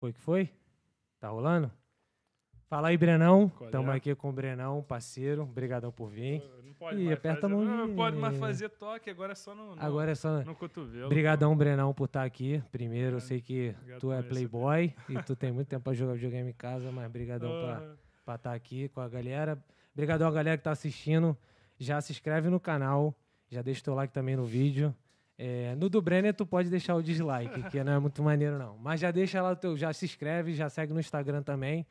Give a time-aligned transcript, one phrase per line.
[0.00, 0.48] Foi que foi?
[1.20, 1.70] Tá rolando?
[2.68, 3.50] Fala aí, Brenão.
[3.50, 3.96] Qual é?
[3.96, 5.42] Aqui com o Brenão, parceiro.
[5.42, 6.42] Obrigadão por vir.
[6.64, 7.86] Não pode mais aperta a fazer, mãozinha.
[7.86, 10.40] Não pode mais fazer toque, agora é só no, no, Agora é só.
[10.42, 11.08] no cotovelo.
[11.10, 12.62] Brigadão, Brenão, por estar aqui.
[12.72, 15.92] Primeiro, eu É, sei que obrigado tu é playboy e tu tem muito tempo pra
[15.92, 17.94] jogar videogame em casa, mas brigadão Ah,
[18.24, 19.62] pra estar aqui com a galera.
[19.92, 21.36] Obrigadão a galera que tá assistindo.
[21.78, 23.14] Já se inscreve no canal,
[23.50, 24.94] já deixa o teu like também no vídeo.
[25.42, 28.76] É, no do Brenner tu pode deixar o dislike, que não é muito maneiro não.
[28.76, 31.86] Mas já deixa lá o teu, já se inscreve, já segue no Instagram também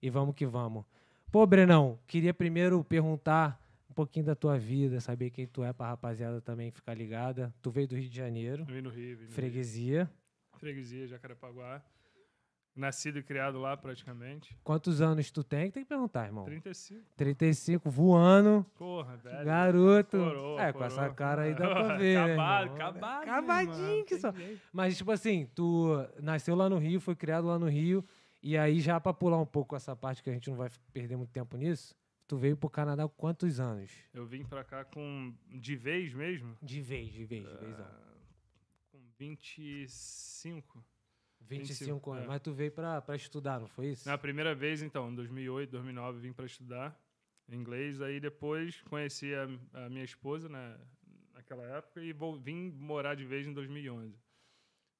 [0.00, 0.82] e vamos que vamos.
[1.30, 5.88] Pô, Brenão, queria primeiro perguntar um pouquinho da tua vida, saber quem tu é pra
[5.88, 7.54] rapaziada também ficar ligada.
[7.60, 9.18] Tu veio do Rio de Janeiro, Vim no Rio.
[9.18, 10.04] Vim no freguesia.
[10.04, 10.10] Rio.
[10.58, 11.82] Freguesia, Jacarepaguá.
[12.76, 14.54] Nascido e criado lá praticamente.
[14.62, 15.70] Quantos anos tu tem?
[15.70, 16.44] Tem que perguntar, irmão.
[16.44, 17.02] 35.
[17.16, 18.66] 35, voando.
[18.76, 19.44] Porra, velho.
[19.46, 20.18] Garoto.
[20.18, 22.14] Coroa, é, com essa cara aí dá pra ver.
[22.16, 22.76] né, Acabado, irmão?
[22.76, 23.22] acabado.
[23.22, 24.30] Acabadinho mano, que só.
[24.32, 24.60] jeito.
[24.72, 25.88] Mas, tipo assim, tu
[26.22, 28.04] nasceu lá no Rio, foi criado lá no Rio,
[28.42, 31.16] e aí já pra pular um pouco essa parte que a gente não vai perder
[31.16, 31.96] muito tempo nisso,
[32.28, 33.90] tu veio pro Canadá com quantos anos?
[34.12, 35.32] Eu vim pra cá com.
[35.48, 36.54] De vez mesmo?
[36.62, 37.80] De vez, de vez, de vez.
[37.80, 38.00] ah,
[38.92, 40.84] com 25.
[41.48, 42.24] 25 anos.
[42.24, 42.26] é.
[42.28, 44.08] Mas tu veio pra estudar, não foi isso?
[44.08, 46.98] Na primeira vez, então, em 2008, 2009, vim para estudar
[47.48, 48.00] inglês.
[48.00, 49.48] Aí depois conheci a,
[49.84, 50.76] a minha esposa né,
[51.34, 54.18] naquela época e vou, vim morar de vez em 2011.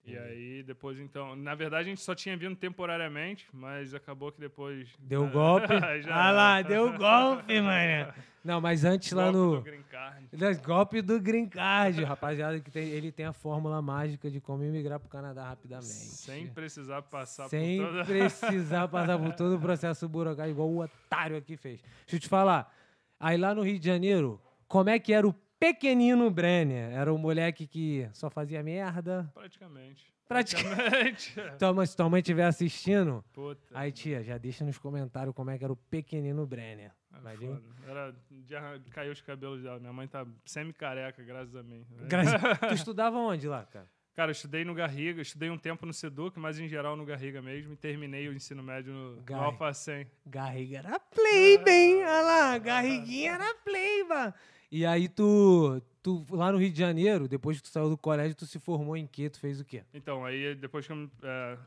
[0.07, 4.41] E aí depois, então, na verdade a gente só tinha vindo temporariamente, mas acabou que
[4.41, 4.89] depois...
[5.01, 5.75] Deu Ah, golpe?
[6.11, 8.12] ah lá, deu golpe, mano.
[8.45, 9.57] Não, mas antes lá golpe no...
[9.57, 10.62] do green card.
[10.65, 15.01] Golpe do Green Card, rapaziada, que tem, ele tem a fórmula mágica de como imigrar
[15.01, 15.89] pro Canadá rapidamente.
[15.89, 18.05] Sem precisar passar Sem por toda...
[18.07, 21.81] precisar passar por todo o processo burocrático, igual o otário aqui fez.
[22.03, 22.73] Deixa eu te falar.
[23.19, 26.93] Aí lá no Rio de Janeiro, como é que era o pequenino Brenner?
[26.93, 29.31] Era o moleque que só fazia merda?
[29.35, 30.15] Praticamente.
[30.29, 31.35] Praticamente.
[31.75, 33.62] Mãe, se tua mãe estiver assistindo, Puta.
[33.73, 36.91] aí tia, já deixa nos comentários como é que era o pequenino Brenner.
[37.23, 37.62] Valeu?
[37.87, 39.78] Era, já caiu os cabelos dela.
[39.78, 41.87] Minha mãe tá semi-careca, graças a mim.
[42.09, 43.88] Graças- tu estudava onde lá, cara?
[44.15, 47.43] Cara, eu estudei no Garriga, estudei um tempo no Seduc, mas em geral no Garriga
[47.43, 49.47] mesmo, e terminei o ensino médio no, no Garriga.
[49.47, 50.06] Alfacem.
[50.25, 51.97] Garriga era play, bem.
[52.03, 54.33] Olha lá, Garriguinha era play, mano.
[54.71, 58.34] E aí tu, tu, lá no Rio de Janeiro, depois que tu saiu do colégio,
[58.34, 59.31] tu se formou em quê?
[59.31, 59.84] Tu fez o quê?
[59.94, 61.59] Então, aí depois que eu eh,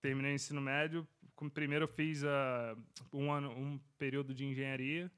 [0.00, 1.06] terminei o ensino médio,
[1.52, 2.76] primeiro eu fiz ah,
[3.12, 5.10] um, ano, um período de engenharia,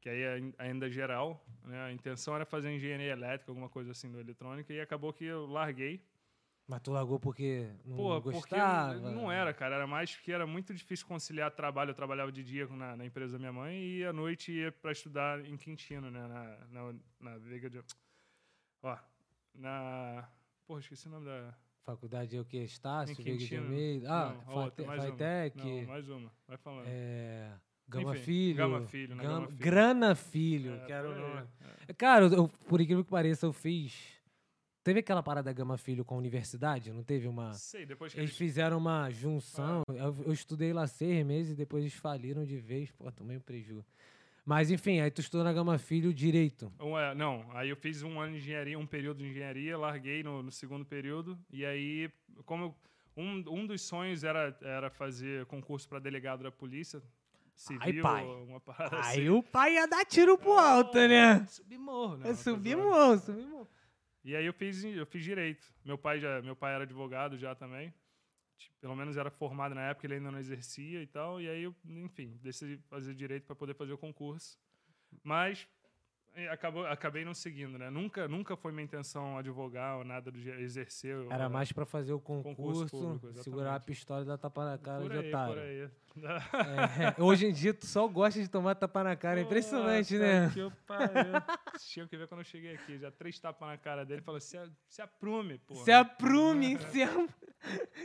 [0.00, 1.42] que aí é ain- ainda geral.
[1.64, 1.80] Né?
[1.80, 5.46] A intenção era fazer engenharia elétrica, alguma coisa assim do eletrônica, e acabou que eu
[5.46, 6.02] larguei.
[6.66, 9.10] Mas tu largou porque não Pô, porque gostava?
[9.10, 9.74] não era, cara.
[9.76, 11.90] Era mais que era muito difícil conciliar trabalho.
[11.90, 14.90] Eu trabalhava de dia na, na empresa da minha mãe e à noite ia para
[14.92, 16.26] estudar em Quintino, né?
[16.26, 17.82] Na, na, na Veiga de...
[18.82, 18.96] Ó,
[19.54, 20.26] na...
[20.66, 21.54] Porra, esqueci o nome da...
[21.84, 22.58] Faculdade é o quê?
[22.64, 23.56] Estácio, Veiga de.
[23.58, 24.10] Almeida?
[24.10, 25.16] Ah, Não, outra, mais uma.
[25.54, 26.32] Não, mais uma.
[26.48, 26.86] Vai falando.
[26.88, 27.52] é,
[27.86, 28.56] Gama Enfim, Filho.
[28.56, 29.22] Gama Filho, né?
[29.22, 29.58] Gama- Gama Filho.
[29.60, 31.48] Grana Filho, É, que era o por aí, nome.
[31.88, 31.92] é.
[31.92, 34.13] Cara, eu- por incrível que pareça, eu fiz...
[34.84, 36.92] Teve aquela parada da Gama Filho com a universidade?
[36.92, 37.54] Não teve uma...
[37.54, 38.36] Sei, depois que Eles eles...
[38.38, 39.82] fizeram uma junção.
[39.88, 42.90] Eu, eu estudei lá seis meses e depois eles faliram de vez.
[42.92, 43.82] Pô, tomei um prejuízo.
[44.44, 46.70] Mas enfim, aí tu estudou na Gama Filho direito.
[46.78, 50.22] Um, é, não, aí eu fiz um ano de engenharia, um período de engenharia, larguei
[50.22, 52.10] no, no segundo período, e aí,
[52.44, 52.74] como eu-
[53.16, 57.00] um, um dos sonhos era, era fazer concurso para delegado da polícia
[57.54, 58.24] civil, pai.
[58.26, 59.28] uma parada Aí assim.
[59.30, 61.46] o pai ia dar tiro pro alto, né?
[61.46, 62.26] Subir morro, né?
[62.26, 63.68] Uma subir morro, subir morro.
[64.24, 65.70] E aí eu fiz, eu fiz direito.
[65.84, 67.92] Meu pai, já, meu pai era advogado já também.
[68.80, 71.40] Pelo menos era formado na época, ele ainda não exercia e tal.
[71.40, 74.58] E aí, eu, enfim, decidi fazer direito para poder fazer o concurso.
[75.22, 75.68] Mas
[76.50, 77.90] acabou, acabei não seguindo, né?
[77.90, 81.16] Nunca, nunca foi minha intenção advogar ou nada do exercer.
[81.16, 84.78] ou- Era mais pra fazer o concurso, público, segurar a pistola e dar tapa na
[84.78, 85.54] cara por de aí, otário.
[85.54, 85.90] por aí.
[87.18, 89.40] É, hoje em dia tu só gosta de tomar tapa na cara.
[89.40, 90.50] É impressionante, né?
[90.52, 90.72] Que eu.
[91.80, 92.98] Tinha que ver quando eu cheguei aqui.
[92.98, 94.20] Já três tapas na cara dele.
[94.22, 94.58] Falou, se,
[94.88, 95.74] se aprume, pô.
[95.76, 97.28] Se aprume, se, am-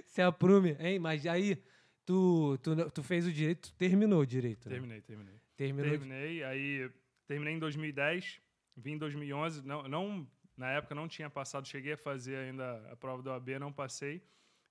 [0.06, 0.76] se aprume.
[0.80, 1.62] Hein, mas aí
[2.06, 4.68] tu, tu, tu fez o direito, tu terminou o direito.
[4.70, 4.76] né?
[4.76, 5.36] Terminei, terminei.
[5.56, 5.90] Terminou.
[5.92, 6.90] Terminei, aí
[7.30, 8.42] terminei em 2010,
[8.76, 10.28] vim em 2011, não, não,
[10.58, 14.24] na época não tinha passado, cheguei a fazer ainda a prova da OAB, não passei.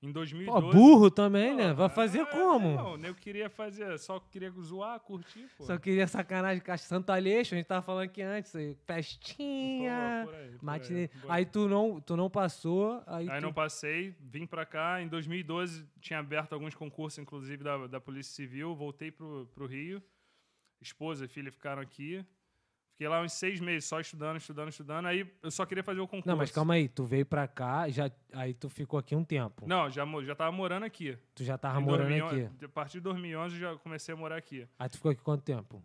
[0.02, 0.76] Em Pô, 2012...
[0.76, 1.72] burro também, né?
[1.72, 2.75] Vai Pô, fazer como?
[2.75, 5.64] Não, eu queria fazer, só queria zoar, curtir, pô.
[5.64, 8.93] Só queria sacanagem com a Santa Aleixo, a gente tava falando aqui antes, aí, Pô,
[8.93, 11.31] festinha, por aí, por.
[11.31, 13.43] Aí tu não, tu não passou, aí, Aí tu...
[13.43, 15.00] não passei, vim pra cá.
[15.00, 18.75] Em 2012 tinha aberto alguns concursos, inclusive da, da Polícia Civil.
[18.75, 20.02] Voltei pro, pro Rio.
[20.81, 22.25] Esposa e filha ficaram aqui.
[22.98, 25.06] Fiquei lá uns seis meses só estudando, estudando, estudando.
[25.06, 26.28] Aí eu só queria fazer o concurso.
[26.28, 29.68] Não, mas calma aí, tu veio pra cá, já, aí tu ficou aqui um tempo.
[29.68, 31.16] Não, já, já tava morando aqui.
[31.32, 32.64] Tu já tava Em morando 2011 aqui.
[32.64, 34.66] A partir de 2011 eu já comecei a morar aqui.
[34.76, 35.80] Aí tu ficou aqui quanto tempo?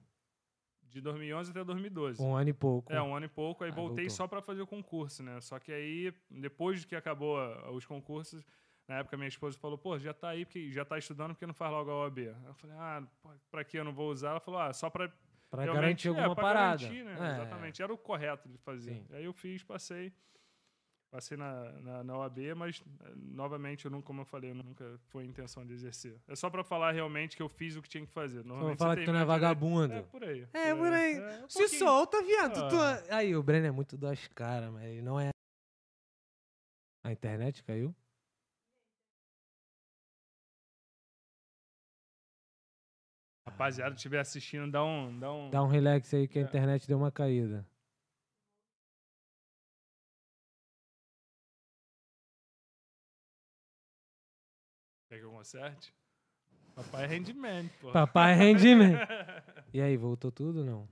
[0.90, 2.20] De 2011 até 2012.
[2.20, 2.92] Um ano e pouco.
[2.92, 3.64] É, um ano e pouco.
[3.64, 4.16] Aí Ah, voltei voltou.
[4.16, 5.40] só pra fazer o concurso, né?
[5.40, 8.44] Só que aí, depois que acabou ah, os concursos,
[8.88, 11.54] na época minha esposa falou, pô, já tá aí, porque já tá estudando, porque não
[11.54, 12.18] faz logo a OAB?
[12.48, 13.04] Eu falei, ah,
[13.52, 14.32] pra que eu não vou usar?
[14.32, 15.14] Ela falou, ah, só pra
[15.62, 16.82] Realmente- garantir é, alguma pra parada.
[16.84, 17.12] garantir, né?
[17.20, 17.32] É.
[17.42, 18.92] Exatamente, era o correto de fazer.
[18.94, 19.06] Sim.
[19.12, 20.12] Aí eu fiz, passei.
[21.12, 24.98] Passei na, na, na OAB, mas, eh, novamente, eu não, como eu falei, eu nunca
[25.10, 26.20] foi a intenção de exercer.
[26.28, 28.44] É só pra falar realmente que eu fiz o que tinha que fazer.
[28.44, 29.94] Normalmente falar que tu não é vagabundo.
[29.94, 30.48] É, por aí.
[30.52, 31.14] É, por aí.
[31.18, 31.80] É, um Se pouquinho.
[31.80, 32.68] solta, viado.
[32.68, 33.18] tu- Ah.
[33.18, 35.30] Aí, o Breno é muito das caras, mas ele não é.
[37.06, 37.94] A internet caiu?
[43.54, 45.20] Rapaziada, estiver assistindo, dá um.
[45.20, 45.50] Dá um...
[45.52, 46.46] Dá um relax aí que a É.
[46.46, 47.64] internet deu uma caída.
[55.10, 55.94] Quer que eu conserte?
[56.76, 57.92] Papai é handman, pô.
[57.92, 58.94] Papai Handman.
[59.74, 60.88] E aí, voltou tudo não?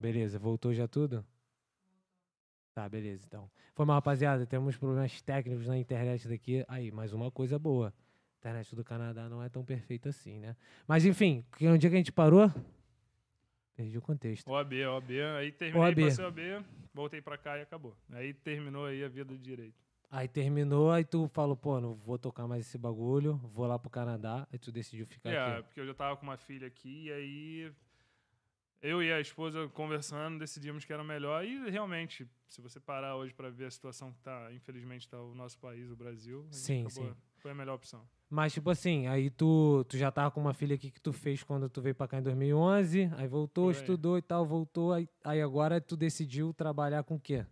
[0.00, 1.24] Beleza, voltou já tudo?
[2.74, 3.50] Tá, beleza, então.
[3.74, 4.46] Foi mal, rapaziada.
[4.46, 6.64] Temos problemas técnicos na internet daqui.
[6.68, 7.88] Aí, mais uma coisa boa.
[7.88, 10.56] A internet do Canadá não é tão perfeita assim, né?
[10.88, 12.50] Mas enfim, que- onde é que a gente parou?
[13.76, 14.48] Perdi o contexto.
[14.50, 15.10] OAB, OAB.
[15.38, 16.02] Aí terminei, OAB.
[16.04, 16.64] passei OAB,
[16.94, 17.96] voltei pra cá e acabou.
[18.10, 19.74] Aí terminou aí a vida de direito.
[20.10, 23.88] Aí terminou, aí tu falou, pô, não vou tocar mais esse bagulho, vou lá pro
[23.88, 24.46] Canadá.
[24.52, 25.62] Aí tu decidiu ficar É, aqui.
[25.64, 27.72] porque eu já tava com uma filha aqui, e aí
[28.82, 31.44] eu e a esposa conversando, decidimos que era melhor.
[31.44, 35.34] E realmente, se você parar hoje pra ver a situação que tá, infelizmente, tá o
[35.34, 37.16] nosso país, o Brasil, Sim, acabou- sim.
[37.38, 38.06] foi a melhor opção.
[38.28, 41.42] Mas, tipo assim, aí tu, tu já tava com uma filha aqui que tu fez
[41.42, 43.72] quando tu veio pra cá em 2011, aí voltou, aí.
[43.72, 47.44] estudou e tal, voltou, aí, aí agora tu decidiu trabalhar com o quê?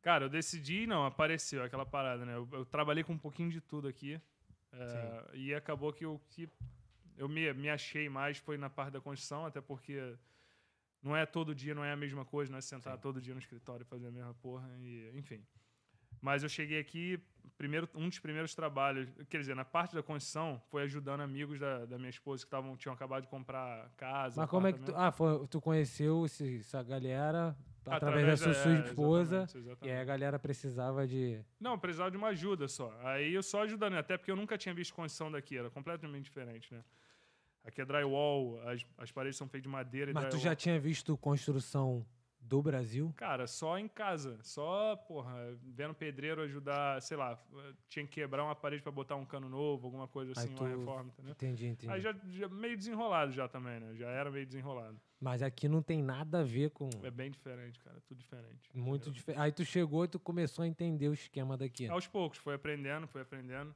[0.00, 2.34] Cara, eu decidi, não, apareceu aquela parada, né?
[2.34, 4.20] Eu, eu trabalhei com um pouquinho de tudo aqui.
[4.72, 6.48] é, e acabou que o que
[7.16, 10.16] eu me, me achei mais foi na parte da construção, até porque
[11.02, 13.00] não é todo dia, não é a mesma coisa, não é sentar Sim.
[13.02, 15.44] todo dia no escritório e fazer a mesma porra, e, enfim.
[16.20, 17.20] Mas eu cheguei aqui,
[17.58, 21.84] primeiro, um dos primeiros trabalhos, quer dizer, na parte da construção, foi ajudando amigos da,
[21.84, 24.40] da minha esposa que tavam, tinham acabado de comprar casa.
[24.40, 24.94] Mas como é que tu.
[24.96, 29.94] Ah, foi, tu conheceu esse- essa galera através, da sua, é, esposa, exatamente, e exatamente.
[29.94, 31.44] aí a galera precisava de.
[31.60, 32.98] Não, precisava de uma ajuda só.
[33.02, 36.72] Aí eu só ajudando, até porque eu nunca tinha visto construção daqui, era completamente diferente,
[36.72, 36.82] né?
[37.64, 40.44] Aqui é drywall, as, as paredes são feitas de madeira e Mas tu drywall.
[40.44, 42.04] já tinha visto construção
[42.38, 43.10] do Brasil?
[43.16, 44.38] Cara, só em casa.
[44.42, 47.42] Só, porra, vendo pedreiro ajudar, sei lá,
[47.88, 50.62] tinha que quebrar uma parede pra botar um cano novo, alguma coisa Aí assim, tu-
[50.62, 51.32] uma reforma, entendeu?
[51.32, 51.90] Entendi, entendi.
[51.90, 53.94] Aí já, já meio desenrolado já também, né?
[53.94, 55.00] Já era meio desenrolado.
[55.18, 56.90] Mas aqui não tem nada a ver com.
[57.02, 58.68] É bem diferente, cara, tudo diferente.
[58.74, 59.40] Muito diferente.
[59.40, 61.88] Aí tu chegou e tu começou a entender o esquema daqui.
[61.88, 63.74] Aos poucos, foi aprendendo, foi aprendendo.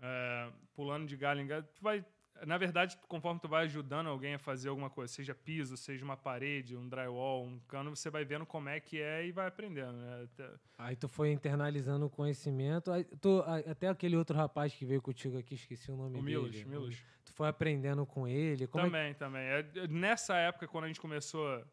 [0.00, 1.66] É, pulando de galho em galho.
[1.74, 2.04] Tu vai,
[2.46, 6.16] na verdade, conforme tu vai ajudando alguém a fazer alguma coisa, seja piso, seja uma
[6.16, 9.92] parede, um drywall, um cano, você vai vendo como é que é e vai aprendendo,
[9.98, 10.22] né?
[10.24, 12.90] Até- Aí tu foi internalizando o conhecimento.
[12.92, 16.36] Aí tu, até aquele outro rapaz que veio contigo aqui, esqueci o nome o dele.
[16.36, 17.02] Milos, Milos.
[17.24, 18.66] Tu foi aprendendo com ele.
[18.66, 19.42] Como é que- Também, também.
[19.42, 21.64] É, é, nessa época, quando a gente começou,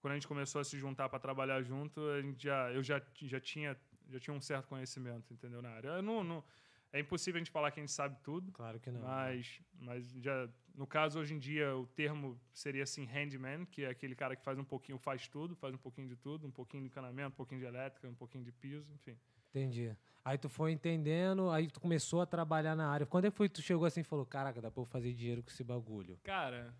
[0.00, 3.00] quando a gente começou a se juntar para trabalhar junto, a gente já, eu já,
[3.22, 3.76] já tinha,
[4.10, 5.88] já tinha um certo conhecimento, entendeu, na área.
[5.88, 6.44] Eu não, não-
[6.92, 9.00] é impossível a gente falar que a gente sabe tudo, Claro que não.
[9.02, 13.88] mas, mas já, no caso hoje em dia o termo seria assim handyman, que é
[13.90, 16.82] aquele cara que faz um pouquinho, faz tudo, faz um pouquinho de tudo, um pouquinho
[16.82, 19.16] de encanamento, um pouquinho de elétrica, um pouquinho de piso, enfim.
[19.50, 19.94] Entendi.
[20.24, 23.06] Aí tu foi entendendo, aí tu começou a trabalhar na área.
[23.06, 25.12] Quando é que foi que tu chegou assim e falou, caraca, dá pra eu fazer
[25.14, 26.18] dinheiro com esse bagulho?
[26.22, 26.74] Cara,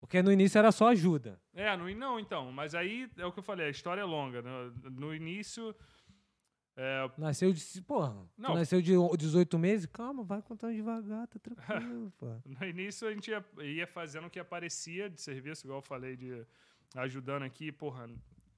[0.00, 1.40] Porque no início era só ajuda.
[1.54, 4.42] É, no, não, então, mas aí é o que eu falei, a história é longa.
[4.42, 5.74] No, no início,
[6.76, 7.82] é, Nasceu de.
[7.82, 8.54] Porra, Não.
[8.54, 9.86] nasceu de o- 18 meses?
[9.86, 12.26] Calma, vai contando devagar, tá tranquilo, pô.
[12.44, 16.16] no início a gente ia, ia fazendo o que aparecia de serviço, igual eu falei,
[16.16, 16.46] de
[16.94, 18.06] ajudando aqui, porra,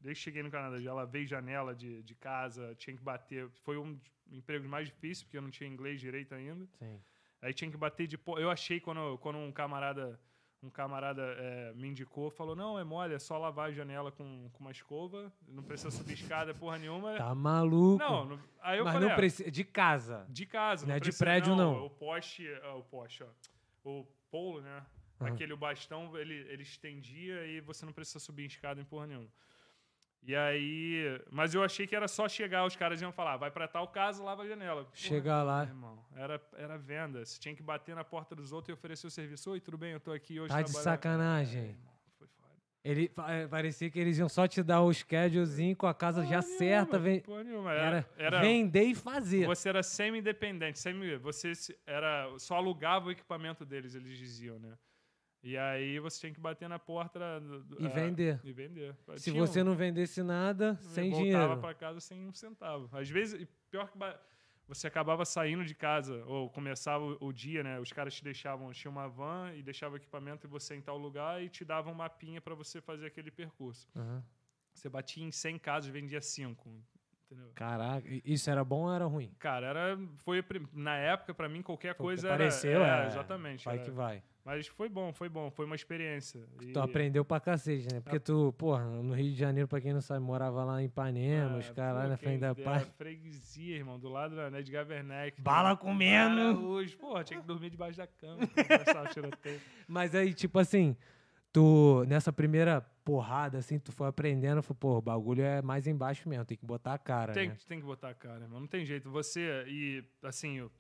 [0.01, 3.79] desde que cheguei no Canadá, já lavei janela de, de casa, tinha que bater, foi
[3.79, 6.67] um dos empregos mais difíceis, porque eu não tinha inglês direito ainda.
[6.79, 7.01] Sim.
[7.41, 10.19] Aí tinha que bater de Eu achei quando, quando um camarada
[10.62, 14.49] um camarada é, me indicou, falou: não, é mole, é só lavar a janela com,
[14.53, 17.15] com uma escova, não precisa subir escada, porra nenhuma.
[17.17, 17.99] Tá maluco.
[18.03, 19.50] Não, não- aí eu Mas falei: não "Ah, precisa.
[19.50, 20.27] De casa.
[20.29, 21.87] de casa, Não não, é de precisa- prédio, não.
[21.87, 23.27] O poste, ah, o poste, ó,
[23.85, 24.85] o polo, né?
[25.21, 25.33] Aham.
[25.33, 29.29] Aquele bastão, ele, ele estendia e você não precisa subir em escada em porra nenhuma.
[30.23, 31.21] E aí.
[31.31, 34.23] Mas eu achei que era só chegar, os caras iam falar, vai pra tal casa,
[34.23, 34.85] lava a janela.
[34.85, 35.63] Porra, Chegar lá.
[35.65, 37.25] Irmão, era, era venda.
[37.25, 39.51] Você tinha que bater na porta dos outros e oferecer o serviço.
[39.51, 39.93] Oi, tudo bem?
[39.93, 41.61] Eu tô aqui hoje Tá de trabalhando." sacanagem.
[41.63, 42.53] É, irmão, foi foda.
[42.85, 46.43] Ele, pa- parecia que eles iam só te dar o schedulezinho com a casa já
[46.43, 46.99] Porra certa.
[46.99, 47.73] nenhuma, Vem, porra nenhuma.
[47.73, 49.47] era, Era, vender e fazer.
[49.47, 50.79] Você era semi-independente.
[50.79, 51.53] Semi, você
[51.87, 54.77] era, só alugava o equipamento deles, eles diziam, né?
[55.49, 57.19] E aí você tinha que bater na porta
[57.78, 58.38] E ah, vender.
[58.45, 58.95] E vender.
[59.17, 61.61] Se Tinha um- você não vendesse nada, sem voltava dinheiro.
[61.62, 62.87] para casa sem um centavo.
[62.95, 63.97] Às vezes, pior que
[64.67, 67.81] você acabava saindo de casa ou começava o, o dia, né?
[67.81, 70.99] Os caras te deixavam, tinha uma van e deixava o equipamento e você em tal
[70.99, 73.88] lugar e te davam um mapinha para você fazer aquele percurso.
[73.97, 74.23] Aham.
[74.75, 76.71] Você batia em 100 casas vendia 5.
[77.31, 77.50] Entendeu?
[77.55, 79.35] Caraca, isso era bom ou era ruim?
[79.38, 83.07] Cara, era, foi a na época para mim qualquer Foi coisa era, apareceu, é, é,
[83.07, 83.64] exatamente.
[83.67, 83.85] Vai era.
[83.85, 84.23] que vai.
[84.49, 86.40] Mas foi bom, foi bom, foi uma experiência.
[86.62, 88.00] E- Tu aprendeu pra cacete, né?
[88.00, 91.59] Porque tu, porra, no Rio de Janeiro, pra quem não sabe, morava lá em Ipanema,
[91.59, 92.88] os Ah, caras lá na frente da paz.
[92.97, 95.38] freguesia, irmão, do lado da Edgar Werneck.
[95.43, 96.67] Bala comendo.
[96.67, 98.38] Hoje, porra, tinha que dormir debaixo da cama.
[99.87, 100.97] Mas aí, tipo assim,
[101.52, 106.26] tu, nessa primeira porrada, assim, tu foi aprendendo, foi, pô, o bagulho é mais embaixo
[106.26, 107.57] mesmo, tem que botar a cara, tem, né?
[107.67, 108.61] tem que botar a cara, irmão.
[108.61, 109.11] Não tem jeito.
[109.11, 110.73] Você, e assim, eu,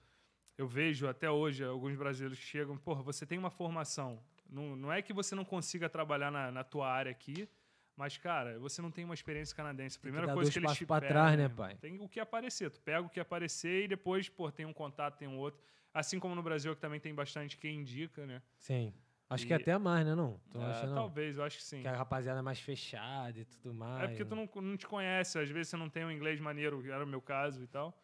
[0.58, 4.20] eu vejo até hoje alguns brasileiros que chegam, porra, você tem uma formação.
[4.50, 7.48] Não, não é que você não consiga trabalhar na, na tua área aqui,
[7.96, 9.96] mas, cara, você não tem uma experiência canadense.
[9.96, 11.76] A primeira dar coisa dois que eles te pra pedem, trás, né, pai?
[11.76, 12.70] Tem o que aparecer.
[12.70, 15.60] Tu pega o que aparecer e depois, pô, tem um contato, tem um outro.
[15.94, 18.42] Assim como no Brasil, que também tem bastante quem indica, né?
[18.58, 18.92] Sim.
[19.30, 20.40] Acho que E- até mais, né, não?
[20.50, 20.94] Tu acha, não?
[20.94, 21.82] talvez, eu acho que sim.
[21.82, 24.04] Que a rapaziada é mais fechada e tudo mais.
[24.04, 24.48] É porque tu né?
[24.54, 27.06] não, não te conhece, às vezes você não tem um inglês maneiro, que era o
[27.06, 27.96] meu caso e tal.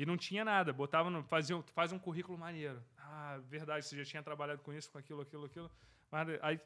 [0.00, 2.82] E não tinha nada, botava no, fazia, um- faz um currículo maneiro.
[2.96, 5.70] Ah, verdade, você já tinha trabalhado com isso, com aquilo, aquilo, aquilo.
[6.10, 6.58] Mas aí,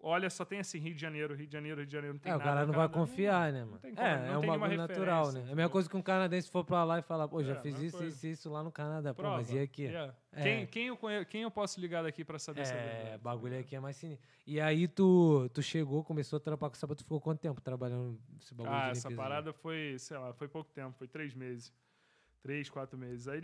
[0.00, 2.32] olha, só tem assim, Rio de Janeiro, Rio de Janeiro, Rio de Janeiro, não tem
[2.32, 2.50] É, o nada.
[2.50, 3.78] cara não vai confiar, né, mano?
[3.78, 5.44] tem como, é, não é tem um bagulho natural, né?
[5.48, 7.60] É a mesma coisa que um canadense for pra lá e falar, pô, já É,
[7.60, 8.12] fiz isso, coisa.
[8.16, 9.14] isso, isso lá no Canadá.
[9.14, 9.36] Pô, Prova.
[9.36, 9.82] mas e aqui?
[9.84, 10.12] Yeah.
[10.32, 10.42] É.
[10.42, 13.60] Quem, quem, eu quem eu posso ligar daqui pra saber é É, verdade, bagulho tá
[13.60, 14.26] aqui é mais sinistro.
[14.44, 18.18] E aí tu, tu chegou, começou a trampar com essa tu ficou quanto tempo trabalhando
[18.40, 21.72] esse bagulho Ah, essa parada foi, sei lá, foi pouco tempo, foi três meses.
[22.42, 23.28] Três, quatro meses.
[23.28, 23.40] Aí,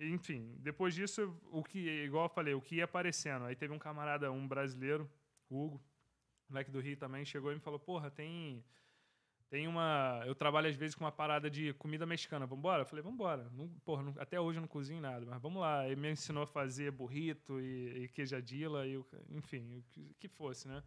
[0.00, 3.44] enfim, depois disso, o que, igual eu falei, o que ia aparecendo.
[3.44, 5.08] Aí teve um camarada, um brasileiro,
[5.50, 5.82] Hugo,
[6.48, 8.64] moleque do Rio também, chegou e me falou, porra, tem.
[9.50, 10.22] Tem uma.
[10.26, 12.44] Eu trabalho às vezes com uma parada de comida mexicana.
[12.46, 12.82] Vambora?
[12.82, 13.48] Eu falei, vambora.
[13.50, 15.86] Não, porra, não- até hoje eu não cozinho nada, mas vamos lá.
[15.86, 20.68] Ele me ensinou a fazer burrito e, e queijadila, e, enfim, o que, que fosse,
[20.68, 20.82] né?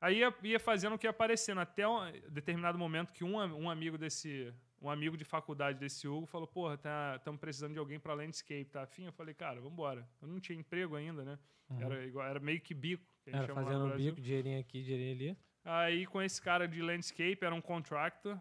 [0.00, 1.98] Aí ia, ia fazendo o que ia aparecendo, até um
[2.30, 4.54] determinado momento que um, um amigo desse.
[4.80, 6.78] Um amigo de faculdade desse Hugo falou, porra,
[7.16, 9.04] estamos precisando de alguém para landscape, tá afim?
[9.04, 10.08] Eu falei, cara, vambora.
[10.22, 11.38] Eu não tinha emprego ainda, né?
[11.78, 13.04] Era, igual, era meio que bico.
[13.22, 15.38] Que a gente Era fazendo um bico, dinheirinho aqui, dinheirinho ali.
[15.62, 18.40] Aí com esse cara de landscape, era um contractor,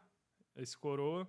[0.56, 1.28] esse coroa.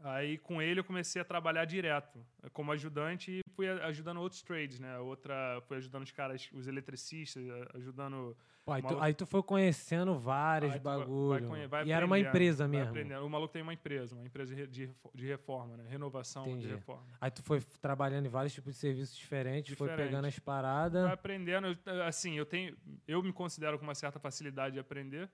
[0.00, 4.78] Aí com ele eu comecei a trabalhar direto, como ajudante e fui ajudando outros trades,
[4.78, 4.96] né?
[5.00, 7.42] Outra, fui ajudando os caras, os eletricistas,
[7.74, 11.40] ajudando Pô, aí, tu, aí tu foi conhecendo vários Aí tu vai- bagulho.
[11.40, 12.90] vai conhe- vai e era uma empresa mesmo.
[12.90, 13.26] aprendendo.
[13.26, 15.84] O maluco tem uma empresa, uma empresa de, de refo- de reforma, né?
[15.88, 16.68] Renovação Entendi.
[16.68, 17.02] de reforma.
[17.20, 20.06] Aí tu foi trabalhando em vários tipos de serviços diferentes, foi Diferente.
[20.10, 21.10] pegando as Vai paradas.
[21.10, 22.76] aprendendo, assim, eu tenho,
[23.08, 25.28] eu me considero com uma certa facilidade de aprender.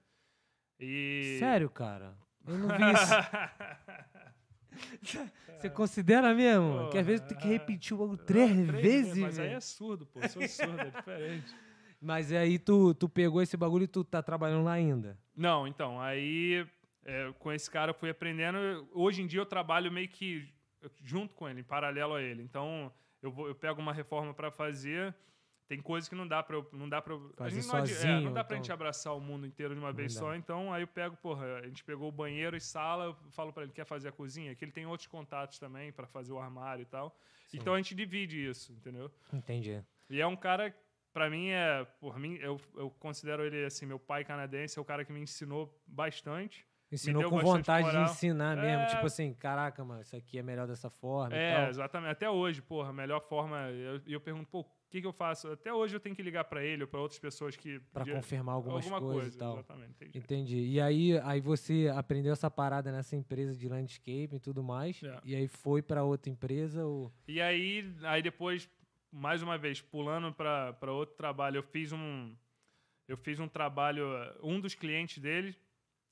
[0.81, 2.15] E Sério, cara?
[2.47, 3.13] Eu não vi isso.
[5.59, 6.91] Você considera mesmo?
[6.91, 9.61] que às vezes tem que Porra, repetir o bagulho Ah, três, vezes, Mas aí é
[9.61, 10.21] surdo, pô.
[10.29, 11.55] Sou surdo, é diferente.
[12.01, 15.19] Mas aí tu, tu pegou esse bagulho e tu tá trabalhando lá ainda.
[15.35, 16.67] Não, então, aí
[17.05, 18.87] é, com esse cara eu fui aprendendo.
[18.93, 20.47] Hoje em dia eu trabalho meio que
[21.03, 22.43] junto com ele, em paralelo a ele.
[22.43, 25.15] Então, eu, vou, eu pego uma reforma para fazer.
[25.67, 28.33] Tem coisas que não dá para não dá para Fazer não, adi- é, sozinho, não
[28.35, 28.65] dá pra então.
[28.65, 30.21] gente abraçar o mundo inteiro de uma Não vez dá.
[30.21, 30.35] só.
[30.35, 33.63] Então, aí eu pego, porra, a gente pegou o banheiro e sala, eu falo para
[33.63, 36.83] ele quer fazer a cozinha, que ele tem outros contatos também para fazer o armário
[36.83, 37.17] e tal.
[37.49, 37.59] Sim.
[37.59, 39.11] Então a gente divide isso, entendeu?
[39.33, 39.83] Entendi.
[40.11, 40.75] E é um cara,
[41.15, 41.85] pra mim, é.
[41.99, 45.21] Por mim, eu, eu considero ele assim, meu pai canadense, é o cara que me
[45.21, 46.67] ensinou bastante.
[46.93, 48.13] Ensinou com vontade de moral.
[48.13, 48.83] ensinar mesmo.
[48.83, 48.87] É.
[48.87, 52.13] Tipo assim, caraca, mano, isso aqui é melhor dessa forma É, exatamente.
[52.13, 53.71] Até hoje, porra, a melhor forma.
[53.71, 55.49] E eu, eu pergunto, pô, que, que eu faço?
[55.49, 57.81] Até hoje eu tenho que ligar pra ele ou pra outras pessoas que.
[58.05, 59.55] De- confirmar algumas alguma coisas coisa, e tal.
[59.55, 60.19] Exatamente.
[60.19, 60.59] entendi.
[60.59, 65.03] E aí, aí você aprendeu essa parada nessa empresa de landscape e tudo mais.
[65.03, 65.21] É.
[65.25, 67.13] E aí foi pra outra empresa ou...
[67.27, 68.71] E aí, aí depois,
[69.11, 72.33] mais uma vez, pulando para outro trabalho, eu fiz um
[73.07, 74.07] eu fiz um trabalho,
[74.43, 75.55] um dos clientes dele,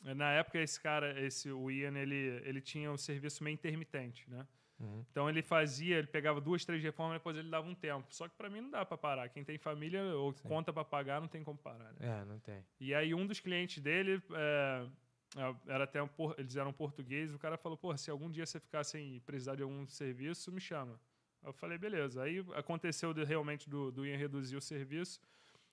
[0.05, 4.47] na época esse cara, esse o Ian, ele ele tinha um serviço meio intermitente, né?
[4.83, 5.05] Uhum.
[5.11, 8.07] Então ele fazia, ele pegava duas, três reformas, depois ele dava um tempo.
[8.11, 9.29] Só que para mim não dá para parar.
[9.29, 11.93] Quem tem família ou conta para pagar não tem como parar.
[11.93, 11.99] Né?
[12.01, 12.65] É, não tem.
[12.81, 14.87] E aí um dos clientes dele, é,
[15.35, 17.35] É, Era até um, eles eram portugueses.
[17.35, 20.61] O cara falou: pô, se algum dia você ficar sem precisar de algum serviço, me
[20.61, 21.01] chama.
[21.43, 22.23] Eu falei: beleza.
[22.23, 25.21] Aí aconteceu de- realmente do, do Ian reduzir o serviço.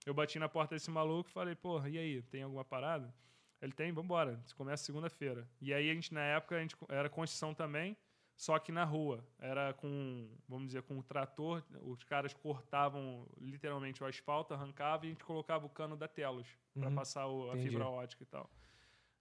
[0.05, 3.13] Eu bati na porta desse maluco e falei: pô, e aí, tem alguma parada?
[3.61, 4.41] Ele tem, vambora.
[4.55, 5.45] Começa segunda-feira.
[5.59, 7.97] E aí a gente, na época, a gente era construção também,
[8.39, 9.21] só que na rua.
[9.37, 11.61] Era com, vamos dizer, com o trator.
[11.81, 16.47] Os caras cortavam literalmente o asfalto, arrancavam e a gente colocava o cano da Telos
[16.73, 16.95] para Uhum.
[16.95, 17.67] passar o- a Entendi.
[17.71, 18.49] fibra ótica e tal.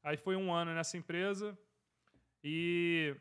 [0.05, 1.59] Aí foi um ano nessa empresa
[2.45, 3.17] e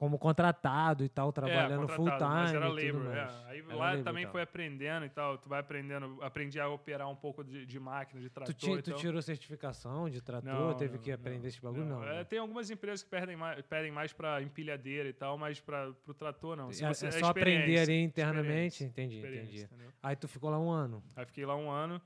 [0.00, 2.20] Como contratado e tal, trabalhando é, full time.
[2.20, 3.14] mas era labor.
[3.14, 3.28] é.
[3.48, 4.32] Aí Era lá também tá.
[4.32, 5.36] foi aprendendo e tal.
[5.36, 8.54] Tu vai aprendendo, aprendi a operar um pouco de, de máquina, de trator.
[8.54, 10.50] Tu, ti- tu tirou certificação de trator?
[10.50, 11.84] Não, teve não, que aprender não, esse bagulho?
[11.84, 12.02] Não.
[12.02, 12.24] É, né?
[12.24, 16.14] tem algumas empresas que pedem mais, pedem mais para empilhadeira e tal, mas para o
[16.14, 16.70] trator não.
[16.70, 18.82] É, você- é é só aprender ali internamente?
[18.82, 19.64] Entendi, entendi.
[19.64, 19.90] entendeu?
[20.02, 21.04] Aí tu ficou lá um ano.
[21.14, 22.00] Aí fiquei lá um ano.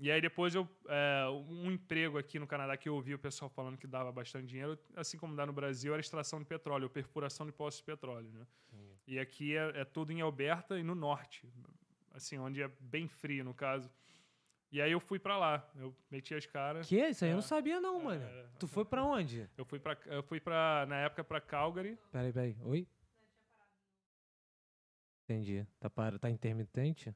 [0.00, 3.48] E aí depois eu é, um emprego aqui no Canadá que eu ouvi o pessoal
[3.48, 6.90] falando que dava bastante dinheiro, assim como dá no Brasil, era extração de petróleo, ou
[6.90, 8.30] perfuração de poços de petróleo.
[8.30, 8.46] Né?
[9.06, 11.48] E aqui é, é tudo em Alberta e no norte,
[12.12, 13.90] assim, onde é bem frio no caso.
[14.70, 16.86] E aí eu fui pra lá, eu meti as caras.
[16.86, 17.08] Que?
[17.08, 17.46] Isso aí eu não É.
[17.46, 18.22] sabia não, mano.
[18.22, 18.46] É.
[18.58, 19.48] Tu foi pra onde?
[19.56, 21.98] Eu fui para eu fui para na época para Calgary.
[22.12, 22.56] Peraí, peraí.
[22.62, 22.86] Oi?
[25.24, 25.66] Entendi.
[25.80, 26.18] Tá, para...
[26.18, 27.14] tá intermitente?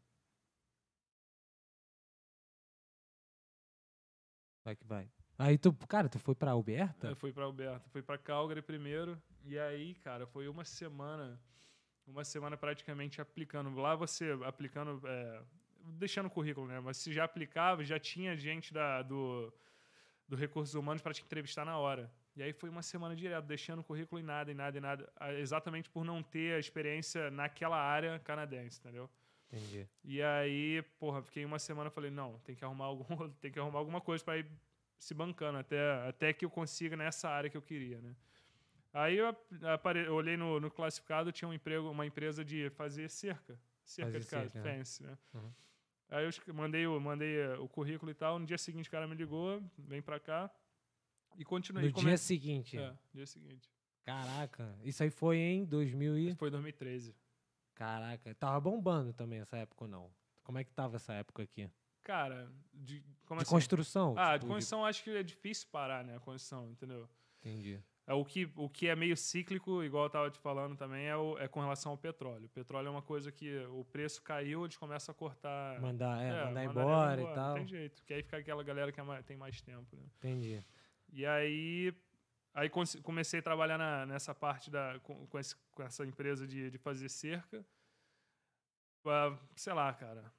[4.65, 5.09] Vai que vai.
[5.39, 7.09] Aí tu, cara, tu foi pra Alberta?
[7.09, 9.21] Eu fui para Alberta, fui para Calgary primeiro.
[9.45, 11.41] E aí, cara, foi uma semana,
[12.07, 13.75] uma semana praticamente aplicando.
[13.75, 15.43] Lá você aplicando, é,
[15.99, 16.79] deixando o currículo, né?
[16.79, 19.53] Mas se já aplicava, já tinha gente da, do,
[20.29, 22.13] do Recursos Humanos para te entrevistar na hora.
[22.37, 25.13] E aí foi uma semana direto, deixando o currículo em nada, em nada, em nada.
[25.39, 29.11] Exatamente por não ter a experiência naquela área canadense, entendeu?
[29.53, 29.87] Entendi.
[30.05, 33.05] E aí, porra, fiquei uma semana falei, não, tem que arrumar algum,
[33.41, 34.47] tem que arrumar alguma coisa para ir
[34.99, 38.15] se bancando até, até que eu consiga nessa área que eu queria, né?
[38.95, 42.71] Aí eu, ap- apare- eu olhei no, no classificado, tinha um emprego, uma empresa de
[42.71, 44.77] fazer cerca, cerca Fazer de casa, cerca, né?
[44.77, 45.19] fence, né?
[45.35, 45.53] Uhum.
[46.11, 49.07] Aí eu mandei, o- mandei eh, o currículo e tal, no dia seguinte o cara
[49.09, 50.51] me ligou, vem pra cá
[51.39, 51.87] e continuei.
[51.87, 52.79] No Come- dia seguinte.
[52.79, 53.71] É, dia seguinte.
[54.05, 54.77] Caraca.
[54.85, 56.35] Isso aí foi em 2000 e...
[56.35, 57.15] Foi 2013.
[57.75, 58.35] Caraca.
[58.35, 60.11] Tava bombando também essa época ou não?
[60.45, 61.71] Como é que tava essa época aqui?
[62.03, 63.55] Cara, de, como de assim?
[63.55, 64.15] construção?
[64.19, 66.17] Ah, tipo, de construção acho que é difícil parar, né?
[66.17, 67.09] A construção, entendeu?
[67.39, 67.81] Entendi.
[68.05, 71.17] É, o, que, o que é meio cíclico, igual eu estava te falando também, é,
[71.17, 72.47] o- é com relação ao petróleo.
[72.47, 75.81] O petróleo é uma coisa que o preço caiu, eles começam a cortar.
[75.81, 77.49] Mandar, é, mandar mandar embora, embora, e tal.
[77.51, 77.97] Não tem jeito.
[78.01, 79.97] Porque aí fica aquela galera que é mais- tem mais tempo.
[79.97, 80.03] Né?
[80.19, 80.61] Entendi.
[81.13, 81.95] E aí,
[82.53, 86.71] aí comecei a trabalhar na- nessa parte da, com, com, esse- com essa empresa de,
[86.71, 87.65] de fazer cerca.
[89.05, 90.33] Ah, sei lá, cara.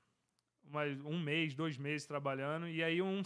[0.65, 2.67] Mas um mês, dois meses trabalhando.
[2.67, 3.21] E aí, um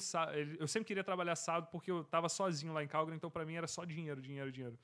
[0.58, 3.54] eu sempre queria trabalhar sábado porque eu tava sozinho lá em Calgary, então para mim
[3.56, 4.78] era só dinheiro, dinheiro, dinheiro.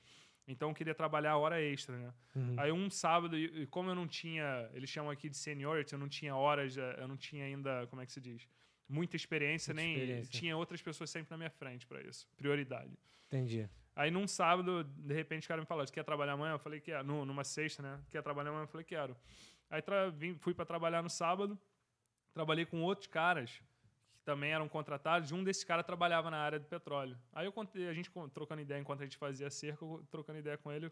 [0.46, 2.14] Então eu queria trabalhar hora extra, né?
[2.36, 2.54] Uhum.
[2.58, 5.98] Aí um sábado, e e como eu não tinha, eles chamam aqui de seniority, eu
[5.98, 8.46] não tinha horas, eh, eu não tinha ainda, como é que se diz?
[8.86, 10.30] Muita experiência, Muita nem experiência.
[10.30, 12.28] tinha outras pessoas sempre na minha frente para isso.
[12.36, 12.92] Prioridade.
[13.26, 13.68] Entendi.
[13.96, 16.54] Aí num sábado, de repente, o cara me falou: quer trabalhar amanhã?
[16.54, 17.04] Eu falei: Quero.
[17.04, 18.00] Nu- Numa sexta, né?
[18.10, 18.64] Quer trabalhar amanhã?
[18.64, 19.16] Eu falei: Quero.
[19.70, 21.58] Aí vim- fui para trabalhar no sábado,
[22.32, 23.62] trabalhei com outros caras
[24.12, 25.30] que também eram contratados.
[25.32, 27.16] Um desses caras trabalhava na área do petróleo.
[27.32, 30.58] Aí eu contei, a gente trocando ideia enquanto a gente fazia cerca, eu trocando ideia
[30.58, 30.90] com ele.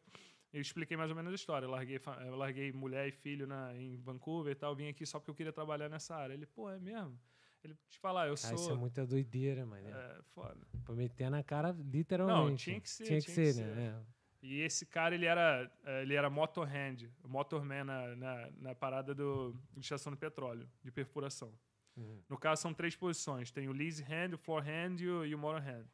[0.52, 1.64] Eu expliquei mais ou menos a história.
[1.66, 4.76] Eu larguei, eu larguei mulher e filho na, em Vancouver e tal.
[4.76, 6.34] Vim aqui só porque eu queria trabalhar nessa área.
[6.34, 7.18] Ele, pô, é mesmo?
[7.64, 8.54] Ele, te falar, eu Ah, sou.
[8.54, 9.88] isso é muita doideira, mano.
[9.88, 10.58] é, foda.
[10.84, 12.64] Pra meter na cara, literalmente.
[12.64, 14.04] tinha que ser, Tinha que tinha que ser, né?
[14.42, 19.54] E esse cara, ele era, eh, ele era motorhand, motorman na, na, na parada do,
[19.72, 21.54] de estação de petróleo, de perfuração.
[21.96, 22.00] É.
[22.00, 22.22] Uhum.
[22.28, 23.52] No caso, são três posições.
[23.52, 25.86] Tem o lease hand, o floor hand e o, e o motor hand.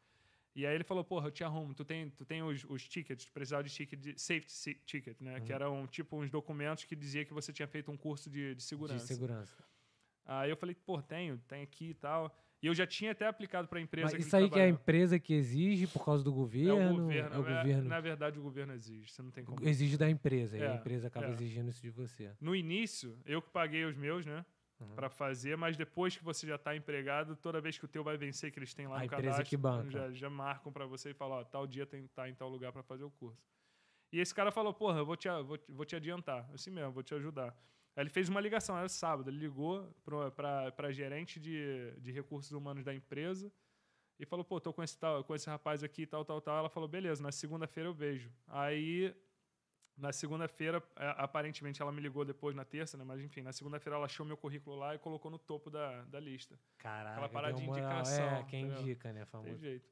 [0.55, 3.27] E aí ele falou, porra, eu te arrumo, tu tem, tu tem os, os tickets,
[3.27, 5.39] tu precisava de ticket, de safety ticket, né?
[5.39, 5.45] Uhum.
[5.45, 8.63] Que eram tipo uns documentos que dizia que você tinha feito um curso de, de
[8.63, 9.05] segurança.
[9.05, 9.65] De segurança.
[10.29, 12.37] Aí eu falei, pô, tenho, tem aqui e tal.
[12.63, 14.65] E eu já tinha até aplicado para a empresa Mas que isso aí que é
[14.65, 16.79] a empresa que exige por causa do governo?
[16.79, 17.35] É o governo.
[17.35, 17.89] É o é- governo.
[17.89, 19.11] Na verdade, o governo exige.
[19.11, 19.67] Você não tem como.
[19.67, 21.31] Exige da empresa, e a É, empresa acaba é.
[21.31, 22.31] exigindo isso de você.
[22.41, 24.45] No início, eu que paguei os meus, né?
[24.81, 24.95] Uhum.
[24.95, 28.17] Pra fazer, mas depois que você já tá empregado, toda vez que o teu vai
[28.17, 29.91] vencer, que eles têm lá A no cadastro, que banca.
[29.91, 32.71] Já, já marcam pra você e falam, ó, tal dia tem tá em tal lugar
[32.71, 33.43] pra fazer o curso.
[34.13, 36.49] E esse cara falou, porra, eu vou te, vou, vou te adiantar.
[36.53, 37.57] Assim mesmo, vou te ajudar.
[37.99, 39.93] Aí ele fez uma ligação, era sábado, ele ligou
[40.37, 43.53] pra, pra gerente de, de recursos humanos da empresa
[44.21, 46.57] e falou, pô, tô com esse, tal, com esse rapaz aqui, tal, tal, tal.
[46.59, 48.31] Ela falou, beleza, na segunda-feira eu vejo.
[48.47, 49.13] Aí
[49.97, 53.03] na segunda-feira, é, aparentemente ela me ligou depois na terça, né?
[53.03, 56.21] Mas enfim, na segunda-feira ela achou meu currículo lá e colocou no topo da, da
[56.21, 56.57] lista.
[56.79, 57.81] Caraca, parada deu de moral.
[57.85, 58.81] indicação, É, quem entendeu?
[58.83, 59.51] indica, né, famoso.
[59.51, 59.91] Tem jeito.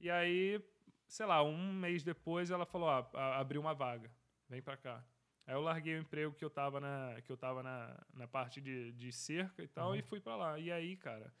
[0.00, 0.60] E aí,
[1.06, 4.10] sei lá, um mês depois ela falou, ó, a- abriu uma vaga,
[4.48, 5.04] vem pra cá.
[5.46, 8.60] Aí eu larguei o emprego que eu tava na, que eu tava na, na parte
[8.60, 10.58] de, de cerca e tal, e fui pra lá.
[10.58, 11.32] E aí, cara,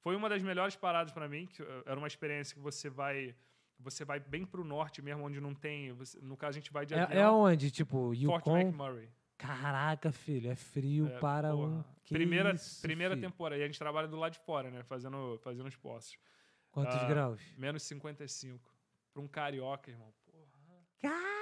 [0.00, 3.34] foi uma das melhores paradas pra mim, que eh, era uma experiência que você vai
[3.78, 6.86] você vai bem pro norte mesmo, onde não tem, você- no caso a gente vai
[6.86, 7.70] de É, é avião, onde?
[7.70, 8.58] Tipo, Fort Yukon?
[8.60, 9.08] McMurray.
[9.36, 11.66] Caraca, filho, é frio É, para porra.
[11.80, 11.84] um.
[12.02, 13.28] Que primeira isso, primeira filho?
[13.28, 16.18] temporada, e a gente trabalha do lado de fora, né, fazendo fazendo os postos.
[16.70, 17.42] Quantos Ah, graus?
[17.58, 18.70] Menos 55.
[19.12, 20.10] Pra um carioca, irmão.
[20.24, 20.46] Porra,
[21.00, 21.35] Caraca!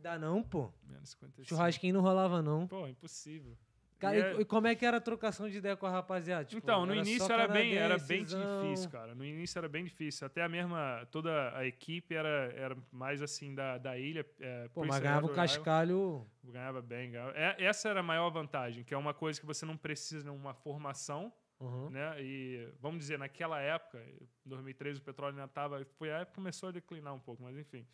[0.00, 0.72] Dá não, pô.
[0.84, 1.48] menos 55.
[1.48, 2.66] Churrasquinho não rolava, não.
[2.66, 3.56] Pô, impossível.
[3.98, 6.44] Cara, E é- e como é que era a trocação de ideia com a rapaziada?
[6.44, 9.14] Tipo, então, no era início era bem, era bem difícil, cara.
[9.14, 10.26] No início era bem difícil.
[10.26, 14.26] Até a mesma, toda a equipe era, era mais assim da, da ilha.
[14.38, 16.26] É, Pô, mas ganhava o cascalho.
[16.44, 17.10] Ganhava bem.
[17.12, 17.32] Ganhava.
[17.34, 20.28] É, essa era a maior vantagem, que é uma coisa que você não precisa de
[20.30, 21.88] uma formação, Uhum.
[21.88, 22.22] né?
[22.22, 25.82] E, vamos dizer, naquela época, em 2013, o petróleo ainda estava...
[25.96, 27.86] Foi a época que começou a declinar um pouco, mas enfim.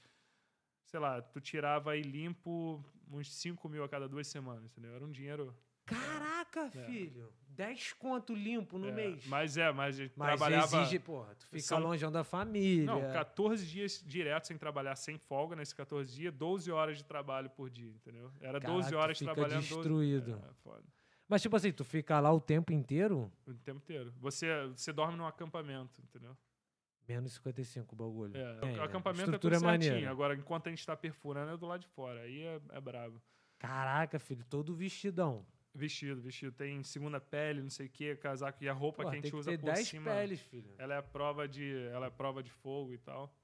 [0.92, 4.94] Sei lá, tu tirava aí limpo uns 5 mil a cada duas semanas, entendeu?
[4.94, 5.57] Era um dinheiro...
[5.87, 7.33] Caraca, filho.
[7.48, 9.26] 10 conto limpo no é, mês.
[9.26, 10.83] Mas é, mas a gente Mas trabalhava...
[10.83, 12.85] exige, porra, tu fica São- longe da família.
[12.85, 17.48] Não, 14 dias direto sem trabalhar, sem folga nesses 14 dias, 12 horas de trabalho
[17.48, 18.31] por dia, entendeu?
[18.38, 19.61] Era Caraca, 12 tu horas fica trabalhando.
[19.62, 20.42] 12 destruído.
[20.46, 20.85] É, foda.
[21.26, 24.12] Mas tipo assim, tu fica lá o tempo inteiro, O tempo inteiro.
[24.20, 26.37] Você, você dorme num acampamento, entendeu?
[27.16, 28.37] Menos 55 o bagulho.
[28.37, 28.85] É, É, o é.
[28.85, 29.70] acampamento é é tudo certinho.
[29.70, 30.11] maneira.
[30.11, 32.20] Agora, enquanto a gente tá perfurando, é do lado de fora.
[32.20, 33.20] Aí é, é brabo.
[33.59, 35.46] Caraca, filho, todo vestidão.
[35.75, 36.53] Vestido, vestido.
[36.53, 38.62] Tem segunda pele, não sei o quê, casaco.
[38.62, 40.11] E a roupa Porra, que a gente que usa ter por 10 cima.
[40.11, 40.75] peles, filho.
[40.77, 41.87] Ela é prova de.
[41.92, 43.35] Ela é prova de fogo e tal.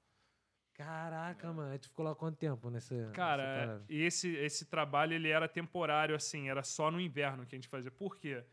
[0.73, 1.71] Caraca, mano.
[1.71, 3.11] Aí tu ficou lá quanto tempo nessa.
[3.13, 7.55] Cara, é, e esse, esse trabalho ele era temporário, assim, era só no inverno que
[7.55, 7.91] a gente fazia.
[7.91, 8.43] Por quê?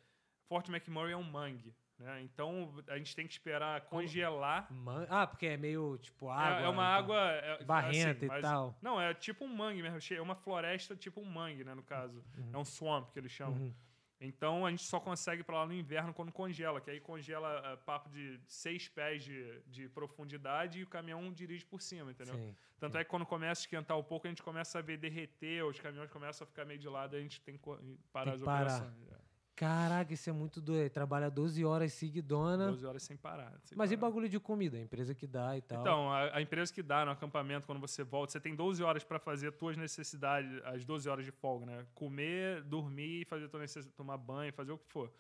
[0.49, 2.21] Fort McMurray é um mangue, né?
[2.23, 4.71] Então a gente tem que esperar congelar.
[4.73, 6.61] Man- Ah, porque é meio tipo água.
[6.61, 6.85] é, é uma então,
[7.17, 8.77] água é, Barrenta assim, e mas- tal.
[8.83, 9.99] Não, é tipo um mangue mesmo.
[10.17, 11.75] É uma floresta tipo um mangue, né?
[11.75, 13.59] No caso, é um swamp que eles chamam.
[13.59, 13.75] Uhum.
[14.19, 17.61] Então a gente só consegue ir pra lá no inverno quando congela, que aí congela
[17.73, 22.35] é, papo de seis pés de, de profundidade e o caminhão dirige por cima, entendeu?
[22.35, 22.55] Sim.
[22.79, 25.65] Tanto é que quando começa a esquentar um pouco, a gente começa a ver derreter,
[25.67, 27.63] os caminhões começam a ficar meio de lado, a gente tem que
[28.11, 28.61] parar Tem as que parar.
[28.65, 29.26] operações.
[29.57, 30.81] Caraca, isso é muito doido.
[30.83, 32.67] Ele Trabalha 12 horas seguidona.
[32.69, 33.59] 12 horas sem parar.
[33.65, 34.11] sem Mas e parar.
[34.11, 34.77] bagulho de comida?
[34.77, 35.81] A empresa que dá e tal.
[35.81, 39.03] Então, a, a empresa que dá no acampamento, quando você volta, você tem 12 horas
[39.03, 41.87] para fazer tuas necessidades, as 12 horas de folga, né?
[41.95, 45.11] Comer, dormir, fazer tua necessidade, tomar banho, fazer o que for.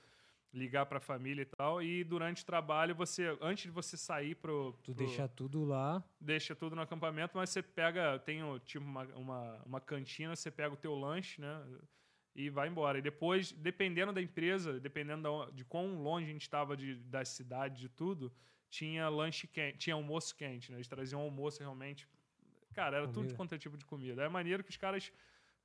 [0.53, 1.83] Ligar pra família e tal.
[1.83, 4.72] E durante o trabalho, você, antes de você sair pro.
[4.83, 6.03] tu pro- deixa tudo lá.
[6.20, 10.72] deixa tudo no acampamento, mas você pega, tem tipo uma, uma, uma cantina, você pega
[10.72, 11.62] o teu lanche, né?
[12.37, 12.99] E vai embora.
[12.99, 17.88] E depois, dependendo da empresa, dependendo de quão longe a gente estava da cidade, de
[17.88, 18.31] tudo,
[18.68, 20.77] tinha lanche quente, tinha almoço quente, né?
[20.77, 22.07] Eles traziam almoço realmente.
[22.75, 23.35] Cara, era tudo Comida.
[23.37, 24.22] quanto é tipo de comida.
[24.22, 25.11] É maneiro que os caras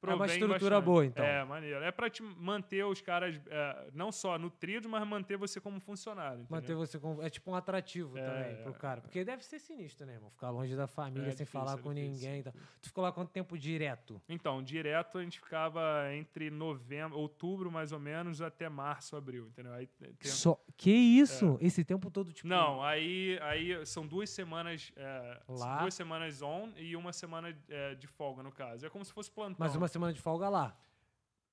[0.10, 0.84] É uma estrutura bastante.
[0.86, 1.24] boa, então.
[1.24, 1.84] É, maneiro.
[1.84, 6.46] É pra te manter os caras é, não só nutridos, mas manter você como funcionário.
[6.50, 6.78] Manter entendeu?
[6.80, 7.22] você com.
[7.22, 9.02] É tipo um atrativo É, também pro é, cara.
[9.02, 10.32] Porque deve ser sinistro, né, irmão?
[10.32, 12.32] Ficar longe da família É sem difícil, falar é com difícil, ninguém.
[12.32, 12.54] é e tal.
[12.82, 14.20] Tu ficou lá quanto tempo direto?
[14.28, 19.74] Então, direto a gente ficava entre novembro, outubro mais ou menos, até março, abril, entendeu?
[19.74, 20.60] Aí tem- Só...
[20.78, 21.58] Que isso?
[21.62, 22.48] Esse tempo todo, tipo.
[22.48, 25.82] Não, aí, aí são duas semanas é, Lá.
[25.82, 28.84] duas semanas on e uma semana é, de folga, no caso.
[28.86, 29.58] É como se fosse plantão.
[29.60, 30.78] Mas uma semana de folga lá.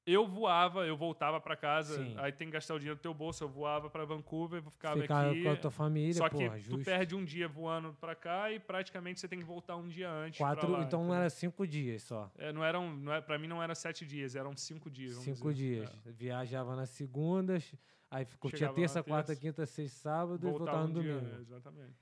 [0.07, 2.14] Eu voava, eu voltava pra casa, Sim.
[2.16, 5.29] aí tem que gastar o dinheiro do teu bolso, eu voava pra Vancouver, ficava Ficar
[5.29, 5.42] aqui.
[5.42, 6.85] com a tua família, Só que porra, tu justo.
[6.87, 10.38] perde um dia voando pra cá e praticamente você tem que voltar um dia antes.
[10.38, 11.14] Quatro, lá, então entendeu?
[11.20, 12.31] era cinco dias só.
[12.38, 15.14] É, não eram, não é, pra mim não era sete dias, eram cinco dias.
[15.16, 15.81] Cinco dizer.
[15.83, 16.01] dias.
[16.07, 16.11] É.
[16.12, 17.70] Viajava nas segundas,
[18.11, 21.14] aí Chegava na terça, quarta, terça, quinta, sexta, sábado e Voltava voltava no um dia,
[21.16, 21.37] domingo.
[21.37, 21.96] é, exatamente.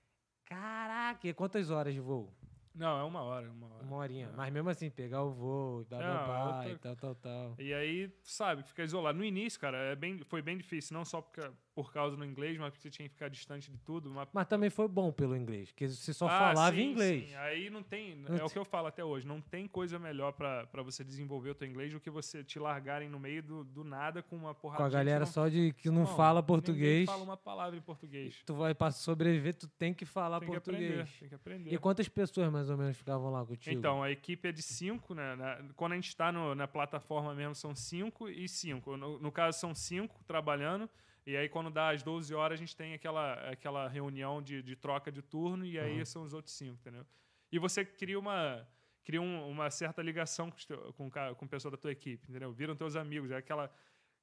[0.44, 2.33] Caraca, e quantas horas de voo?
[2.77, 3.85] Não, é uma hora, uma hora.
[3.85, 4.27] Uma horinha.
[4.27, 4.37] É.
[4.37, 7.55] Mas mesmo assim, pegar o voo, blá, blá, blá, e tal, tal, tal.
[7.59, 9.17] E aí, sabe, fica isolado.
[9.17, 11.41] No início, cara, é bem, foi bem difícil, não só porque,
[11.77, 14.09] por causa do inglês, mas porque você tinha que ficar distante de tudo.
[14.11, 17.29] Mas, Mas também foi bom pelo inglês, porque você só Ah, falava sim, inglês.
[17.29, 17.35] sim.
[17.37, 18.17] Aí não tem.
[18.17, 19.27] Não é o que eu falo até hoje.
[19.27, 23.11] Não tem coisa melhor pra você desenvolver o teu inglês do que você te largarem
[23.11, 25.91] no meio do, do nada com uma porrada Com a galera que só de que
[25.91, 27.05] não Não, fala português.
[27.05, 28.43] fala uma palavra em português.
[28.47, 30.83] Tu vai para sobreviver, tu tem que falar Tem que português.
[31.01, 31.75] aprender, tem que aprender.
[31.75, 33.79] E quantas pessoas mais ou menos ficavam lá contigo?
[33.79, 35.37] Então, a equipe é de cinco, né?
[35.37, 38.97] Na- quando a gente está na plataforma mesmo, são cinco e cinco.
[38.97, 40.89] No, no caso, são cinco trabalhando.
[41.27, 44.77] E aí, quando dá às 12 horas, a gente tem aquela, aquela reunião de, de
[44.77, 46.05] troca de turno, e aí Uhum.
[46.07, 47.05] são os outros cinco, entendeu?
[47.51, 48.67] E você cria uma,
[49.05, 52.53] cria um- uma certa ligação com, com, com o pessoal da tua equipe, entendeu?
[52.53, 53.71] Viram teus amigos, é aquela.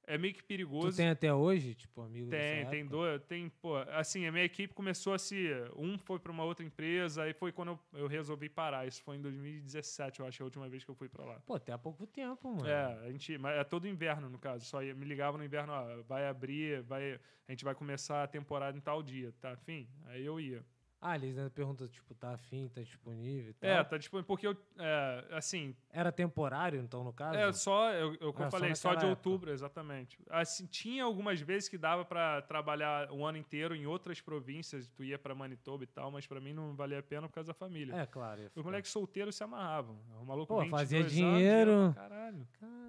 [0.05, 0.91] É meio que perigoso.
[0.91, 4.73] Tu tem até hoje, tipo, amigo Tem, tem dois, tem, pô, assim, a minha equipe
[4.73, 8.49] começou a se, um foi para uma outra empresa, aí foi quando eu, eu, resolvi
[8.49, 11.39] parar, isso foi em 2017, eu acho, a última vez que eu fui para lá.
[11.45, 12.67] Pô, até há pouco tempo, mano.
[12.67, 15.73] É, a gente, mas é todo inverno, no caso, só ia, me ligava no inverno,
[15.73, 19.87] ó, vai abrir, vai, a gente vai começar a temporada em tal dia, tá, enfim,
[20.05, 20.63] aí eu ia.
[21.05, 23.69] Ah, eles ainda perguntam, tipo, tá afim, tá disponível e tal.
[23.69, 25.75] É, tá disponível, porque eu, é, assim...
[25.91, 27.37] Era temporário, então, no caso?
[27.37, 29.09] É, só, eu, eu, eu falei, só de época.
[29.09, 30.17] outubro, exatamente.
[30.29, 35.03] Assim, tinha algumas vezes que dava para trabalhar o ano inteiro em outras províncias, tu
[35.03, 37.53] ia para Manitoba e tal, mas para mim não valia a pena por causa da
[37.53, 37.93] família.
[37.93, 38.49] É, claro.
[38.55, 39.99] Os moleques solteiros se amarravam.
[40.21, 41.71] O maluco Pô, fazia dinheiro.
[41.71, 42.47] Anos, caralho.
[42.61, 42.82] Caralho.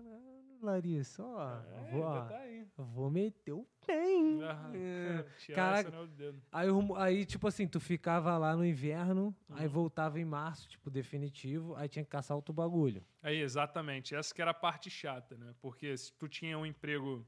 [0.64, 1.60] Larissa, ó.
[1.60, 2.66] É, vou, ó, tá aí.
[2.76, 4.42] vou meter o bem.
[4.42, 5.24] Ah, é.
[5.54, 5.92] Caraca.
[6.50, 9.56] Aí, aí, tipo assim, tu ficava lá no inverno, uhum.
[9.56, 13.04] aí voltava em março, tipo, definitivo, aí tinha que caçar outro bagulho.
[13.22, 14.14] Aí, exatamente.
[14.14, 15.54] Essa que era a parte chata, né?
[15.60, 17.26] Porque se tu tinha um emprego.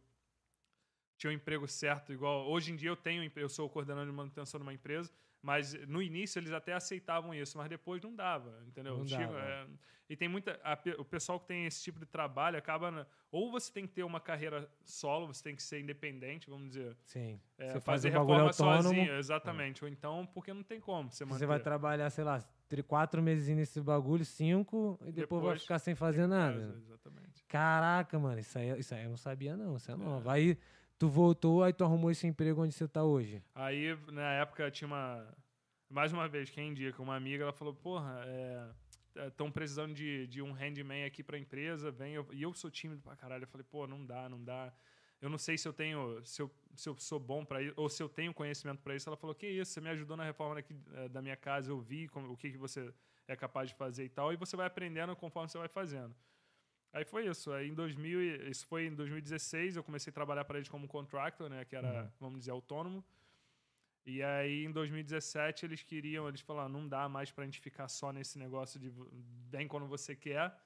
[1.17, 2.47] Tinha um emprego certo, igual.
[2.49, 5.11] Hoje em dia eu tenho, eu sou coordenador de manutenção de uma empresa,
[5.43, 8.99] mas no início eles até aceitavam isso, mas depois não dava, entendeu?
[8.99, 9.41] Não Chega, dava.
[9.41, 9.67] É,
[10.09, 10.61] e tem muita.
[10.63, 12.91] A, o pessoal que tem esse tipo de trabalho acaba.
[12.91, 16.69] Na, ou você tem que ter uma carreira solo, você tem que ser independente, vamos
[16.69, 16.97] dizer.
[17.05, 17.41] Sim.
[17.59, 19.83] É, você fazer faz um reforma sozinho, exatamente.
[19.83, 19.87] É.
[19.87, 21.25] Ou então, porque não tem como você.
[21.25, 22.45] Você vai trabalhar, sei lá,
[22.87, 26.61] quatro meses nesse bagulho, cinco, e depois, depois vai ficar sem fazer nada.
[26.61, 27.45] Casa, exatamente.
[27.49, 29.77] Caraca, mano, isso aí, isso aí eu não sabia, não.
[29.77, 29.97] Isso é, é.
[29.97, 30.31] novo.
[30.31, 30.59] Aí
[30.99, 33.43] tu voltou, aí tu arrumou esse emprego onde você tá hoje.
[33.55, 35.27] Aí, na época, tinha uma
[35.89, 37.01] mais uma vez, quem indica?
[37.03, 38.25] Uma amiga, ela falou, porra,
[39.29, 42.15] estão é, precisando de, de um handman aqui para a empresa, vem.
[42.15, 43.45] Eu, e eu sou tímido pra caralho.
[43.45, 44.73] Eu falei, pô, não dá, não dá.
[45.21, 47.89] Eu não sei se eu tenho, se eu, se eu sou bom para isso, ou
[47.89, 49.09] se eu tenho conhecimento para isso.
[49.09, 51.81] Ela falou, que isso, você me ajudou na reforma daqui, é, da minha casa, eu
[51.81, 52.93] vi como, o que, que você
[53.29, 56.15] é capaz de fazer e tal, e você vai aprendendo conforme você vai fazendo.
[56.97, 57.53] Aí foi isso.
[57.53, 61.51] Aí em 2000, isso foi em 2016, eu comecei a trabalhar para eles como contractor,
[61.51, 62.11] né, que era, uhum.
[62.19, 63.05] vamos dizer, autônomo.
[64.07, 67.89] E aí, em 2017, eles queriam, eles falaram, não dá mais para a gente ficar
[67.89, 68.91] só nesse negócio de
[69.51, 70.57] bem quando você quer.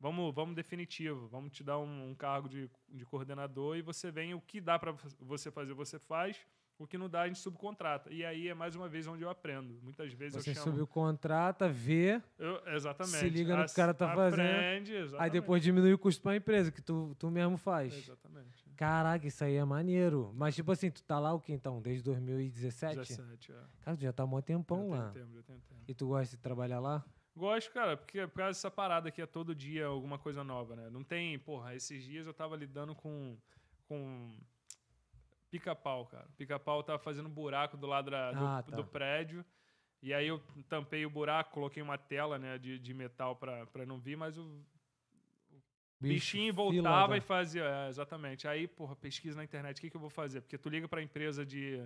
[0.00, 4.34] Vamos, vamos definitivo, vamos te dar um, um cargo de, de coordenador e você vem,
[4.34, 6.44] o que dá para você fazer, você faz
[6.78, 8.12] o que não dá, a gente subcontrata.
[8.12, 9.80] E aí é mais uma vez onde eu aprendo.
[9.82, 10.76] Muitas vezes Você eu chamo...
[10.76, 12.22] subcontrata, vê.
[12.38, 13.18] Eu, exatamente.
[13.18, 14.90] Se liga no que o cara tá aprende, fazendo.
[14.90, 15.22] Exatamente.
[15.22, 17.92] Aí depois diminui o custo para a empresa, que tu, tu mesmo faz.
[17.92, 18.64] Exatamente.
[18.76, 20.32] Caraca, isso aí é maneiro.
[20.36, 21.82] Mas, tipo assim, tu tá lá o que então?
[21.82, 22.96] Desde 2017?
[22.96, 23.54] 17, é.
[23.80, 25.10] Cara, tu já tá há um tempão já lá.
[25.10, 25.82] Tenho tempo, já tenho tempo.
[25.88, 27.04] E tu gosta de trabalhar lá?
[27.34, 30.88] Gosto, cara, porque por causa dessa parada aqui é todo dia alguma coisa nova, né?
[30.90, 33.36] Não tem, porra, esses dias eu tava lidando com.
[33.88, 34.36] com
[35.50, 36.26] pica-pau, cara.
[36.36, 38.76] Pica-pau tava fazendo buraco do lado da, do, Ah, tá.
[38.76, 39.44] do prédio.
[40.02, 43.84] E aí eu tampei o buraco, coloquei uma tela né, de, de metal pra, pra
[43.84, 44.64] não vir, mas o
[46.00, 47.64] Bicho, bichinho voltava da- e fazia.
[47.64, 48.46] é, exatamente.
[48.46, 50.40] Aí, porra, pesquisa na internet, o que, que eu vou fazer?
[50.40, 51.84] Porque tu liga pra empresa de,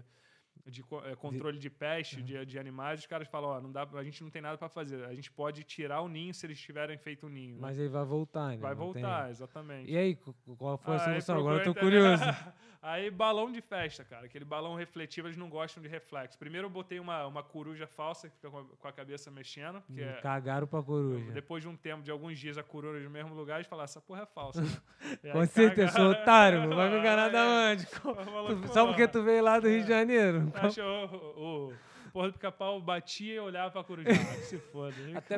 [0.67, 2.25] de é, controle de peste, Uhum.
[2.25, 4.69] de, de animais, os caras falam, ó, não dá, a gente não tem nada pra
[4.69, 5.05] fazer.
[5.07, 7.55] A gente pode tirar o ninho se eles tiverem feito o ninho.
[7.55, 7.59] né?
[7.61, 8.57] Mas ele vai voltar, né?
[8.59, 9.91] Vai Não tem- voltar, exatamente.
[9.91, 11.39] E aí, qu- qual foi a Aí solução?
[11.39, 12.23] Agora eu tô curioso.
[12.85, 14.27] Aí, balão de festa, cara.
[14.27, 16.37] Aquele balão refletivo, eles não gostam de reflexo.
[16.37, 19.81] Primeiro eu botei uma, uma coruja falsa, que fica com a, cabeça mexendo.
[19.95, 21.31] Que é, Cagaram pra coruja.
[21.31, 24.01] depois de um tempo, de alguns dias, a coruja no mesmo lugar, eles falaram, essa
[24.01, 24.61] porra é falsa.
[25.23, 25.31] né?
[25.31, 26.23] Com certeza, sou cagaram.
[26.23, 27.73] otário, não vai me enganar da É.
[27.73, 27.87] onde?
[28.73, 30.42] Só porque tu veio lá do Rio de Janeiro.
[30.55, 34.09] Achou o, o porra do pica-pau batia e olhava pra coruja.
[34.11, 34.95] Ah, que se foda.
[35.15, 35.37] Até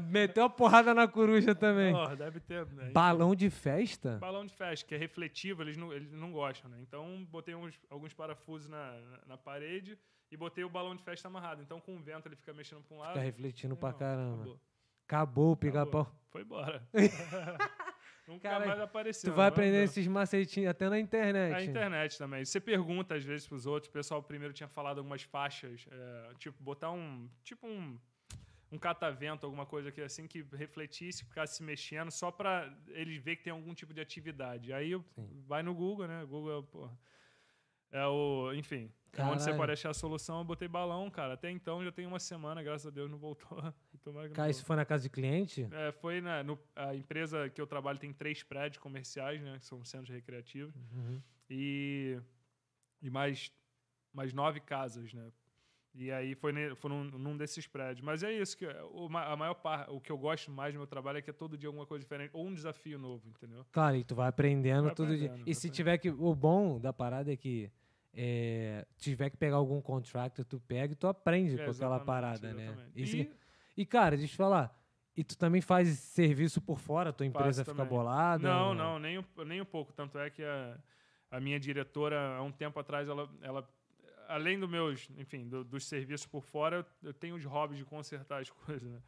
[0.00, 1.92] meteu a porrada na coruja também.
[1.92, 2.90] Porra, deve ter, né?
[2.90, 4.18] Balão de festa?
[4.18, 6.78] Balão de festa, que é refletivo, eles não, eles não gostam, né?
[6.80, 9.98] Então, botei uns, alguns parafusos na, na, na parede
[10.30, 11.60] e botei o balão de festa amarrado.
[11.62, 13.12] Então, com o vento, ele fica mexendo pra um lado.
[13.12, 14.34] Fica refletindo pra Não, caramba.
[14.34, 14.60] acabou.
[15.06, 16.10] Acabou o pica-pau.
[16.30, 16.82] Foi embora.
[18.26, 19.30] Nunca Cara, mais apareceu.
[19.30, 21.54] Tu vai vamos aprender esses macetinhos até na internet.
[21.54, 22.44] A internet também.
[22.44, 23.88] Você pergunta às vezes pros outros.
[23.88, 27.28] O pessoal primeiro tinha falado algumas faixas, é, tipo, botar um.
[27.42, 27.98] Tipo um.
[28.70, 33.36] Um catavento, alguma coisa que assim que refletisse, ficasse se mexendo, só pra eles ver
[33.36, 34.72] que tem algum tipo de atividade.
[34.72, 35.44] Aí Sim.
[35.46, 36.24] vai no Google, né?
[36.24, 36.98] Google, porra.
[37.92, 38.52] É o.
[38.54, 38.90] Enfim.
[39.12, 39.56] é onde você Caralho.
[39.58, 40.38] pode achar a solução.
[40.38, 41.34] Eu botei balão, cara.
[41.34, 43.46] Até então já tem uma semana, graças a Deus, não voltou.
[44.02, 45.68] Tomara que não Cara, isso foi na casa de cliente?
[45.70, 49.64] É, foi na no- a empresa que eu trabalho tem três prédios comerciais, né, que
[49.66, 51.20] são centros recreativos Uhum.
[51.50, 52.18] e
[53.02, 53.52] e mais
[54.12, 55.30] mais nove casas, né?
[55.94, 58.00] E aí foi, ne, foi num, num desses prédios.
[58.00, 60.86] Mas é isso que o, a maior parte, o que eu gosto mais do meu
[60.86, 63.62] trabalho é que é todo dia alguma coisa diferente ou um desafio novo, entendeu?
[63.70, 65.26] Claro, e tu vai aprendendo Vai todo dia.
[65.26, 66.08] aprendendo, E vai se tiver que.
[66.08, 67.70] O bom da parada é que.
[68.14, 72.06] É, tiver que pegar algum contrato, tu pega e tu aprende É, com aquela exatamente,
[72.06, 72.64] parada, né?
[72.66, 73.02] exatamente.
[73.02, 73.36] Isso E- que-
[73.74, 74.78] E, cara, deixa eu te falar.
[75.16, 77.12] E tu também faz serviço por fora?
[77.12, 77.88] Tua empresa Faço fica também.
[77.98, 78.46] bolada?
[78.46, 79.92] Não, não, nem, um- nem um pouco.
[79.92, 80.78] Tanto é que a,
[81.30, 83.66] a minha diretora, há um tempo atrás, ela, ela
[84.28, 87.84] além do meus, enfim, do- dos serviços por fora, eu, eu tenho os hobbies de
[87.86, 89.02] consertar as coisas, né?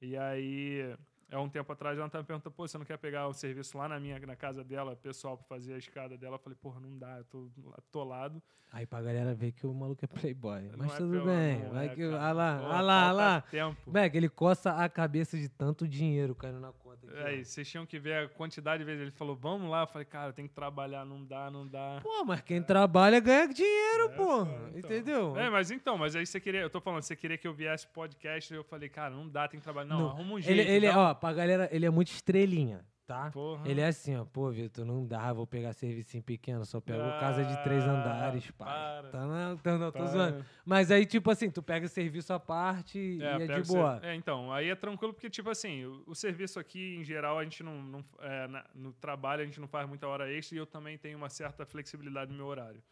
[0.00, 0.94] E aí,
[1.32, 3.76] há um tempo atrás, ela estava me perguntando, pô, você não quer pegar um serviço
[3.76, 6.36] lá na minha, na casa dela, pessoal, para fazer a escada dela?
[6.36, 8.42] Eu falei, porra, não dá, eu tô atolado.
[8.72, 10.62] Aí pra galera ver que o maluco é playboy.
[10.70, 11.62] Não Mas é tudo bem.
[11.68, 12.08] vai é, que.
[12.08, 12.22] cara.
[12.22, 13.40] Ah lá, Pô, ah lá, ah lá.
[13.42, 13.90] tempo.
[13.90, 17.12] Beck, ele coça a cabeça de tanto dinheiro caindo na conta.
[17.12, 17.26] aqui, ó.
[17.26, 19.02] Aí, vocês tinham que ver a quantidade de vezes.
[19.02, 19.82] Ele falou, vamos lá.
[19.82, 22.00] Eu falei, cara, tem que trabalhar, não dá, não dá.
[22.02, 24.42] Pô, mas quem trabalha ganha dinheiro, É, pô.
[24.42, 24.70] então.
[24.78, 25.36] Entendeu?
[25.36, 27.86] É, mas então, mas aí você queria, eu tô falando, você queria que eu viesse
[27.88, 29.88] podcast, eu falei, cara, não dá, tem que trabalhar.
[29.88, 30.08] Não, Não.
[30.10, 30.60] arruma um jeito.
[30.60, 33.30] ele, ele, ó, pra galera, ele é muito estrelinha, tá?
[33.30, 33.68] Porra.
[33.68, 37.44] Ele é assim, ó, pô, Vitor, não dá, vou pegar serviço pequeno, só pego casa
[37.44, 39.10] de três Ah, andares, para.
[39.10, 40.44] Tá, não, tá, não, tô zoando.
[40.64, 44.00] Mas aí, tipo assim, tu pega serviço à parte e é, pega de boa.
[44.02, 47.44] É, então, aí é tranquilo porque, tipo assim, o, o serviço aqui, em geral, a
[47.44, 47.82] gente não.
[47.82, 50.96] não é, na- no trabalho, a gente não faz muita hora extra e eu também
[50.98, 52.82] tenho uma certa flexibilidade no meu horário.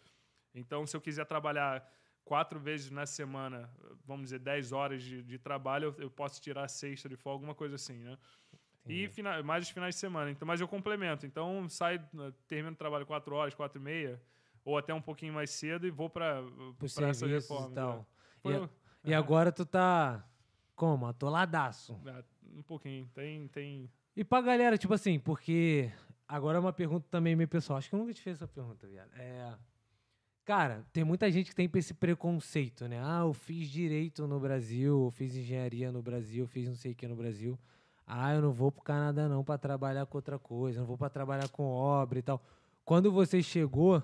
[0.55, 1.89] Então, se eu quiser trabalhar
[2.25, 3.71] quatro vezes na semana,
[4.05, 7.55] vamos dizer, 10 horas de, de trabalho, eu, eu posso tirar sexta de folga, alguma
[7.55, 8.19] coisa assim, né?
[8.87, 10.31] E fina- mais os finais de semana.
[10.31, 11.27] Então, mas eu complemento.
[11.27, 12.01] Então, saio,
[12.49, 14.21] termino o trabalho 4 horas, 4 e meia,
[14.65, 16.43] ou até um pouquinho mais cedo e vou para
[16.83, 17.71] essa reforma.
[17.71, 17.99] e tal.
[17.99, 18.07] né?
[18.43, 18.71] Foi E, o-
[19.05, 20.25] e agora tu tá
[20.75, 21.07] como?
[21.07, 22.01] Atoladaço.
[22.07, 22.25] Ah,
[22.57, 23.07] um pouquinho.
[23.15, 23.91] Tem, tem.
[24.17, 25.91] E pra galera, tipo assim, porque
[26.27, 27.79] agora é uma pergunta também meio pessoal.
[27.79, 29.11] Acho que eu nunca te fiz essa pergunta, viado.
[29.15, 29.57] É.
[30.45, 32.99] Cara, tem muita gente que tem esse preconceito, né?
[33.01, 36.93] Ah, eu fiz direito no Brasil, eu fiz engenharia no Brasil, eu fiz não sei
[36.93, 37.59] o que no Brasil.
[38.13, 41.09] Ah, eu não vou pro Canadá não pra trabalhar com outra coisa, não vou pra
[41.09, 42.43] trabalhar com obra e tal.
[42.85, 44.03] Quando você chegou,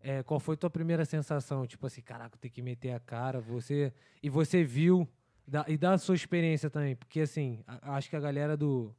[0.00, 1.66] é, qual foi tua primeira sensação?
[1.66, 5.08] Tipo assim, caraca, tem que meter a cara, você e você viu
[5.46, 8.92] da- e da sua experiência também, porque assim, a- acho que a galera do,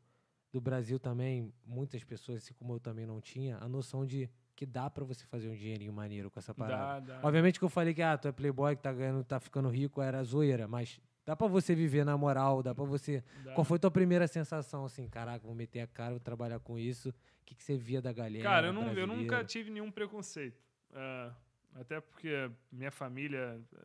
[0.54, 4.66] do Brasil também, muitas pessoas, assim como eu também não tinha, a noção de que
[4.66, 7.02] dá pra você fazer um dinheirinho maneiro com essa parada.
[7.02, 7.28] Dá, dá.
[7.28, 10.02] Obviamente que eu falei que ah, tu é playboy, que tá ganhando, tá ficando rico,
[10.02, 13.24] era zoeira, mas dá pra você viver na moral, dá pra você.
[13.44, 13.54] dá.
[13.54, 17.10] Qual foi tua primeira sensação assim, caraca, vou meter a cara, vou trabalhar com isso?
[17.10, 17.14] O
[17.46, 18.44] que, que você via da galera?
[18.44, 20.62] Cara, eu, não, eu nunca tive nenhum preconceito.
[20.94, 21.32] É,
[21.76, 23.80] até porque minha família, é,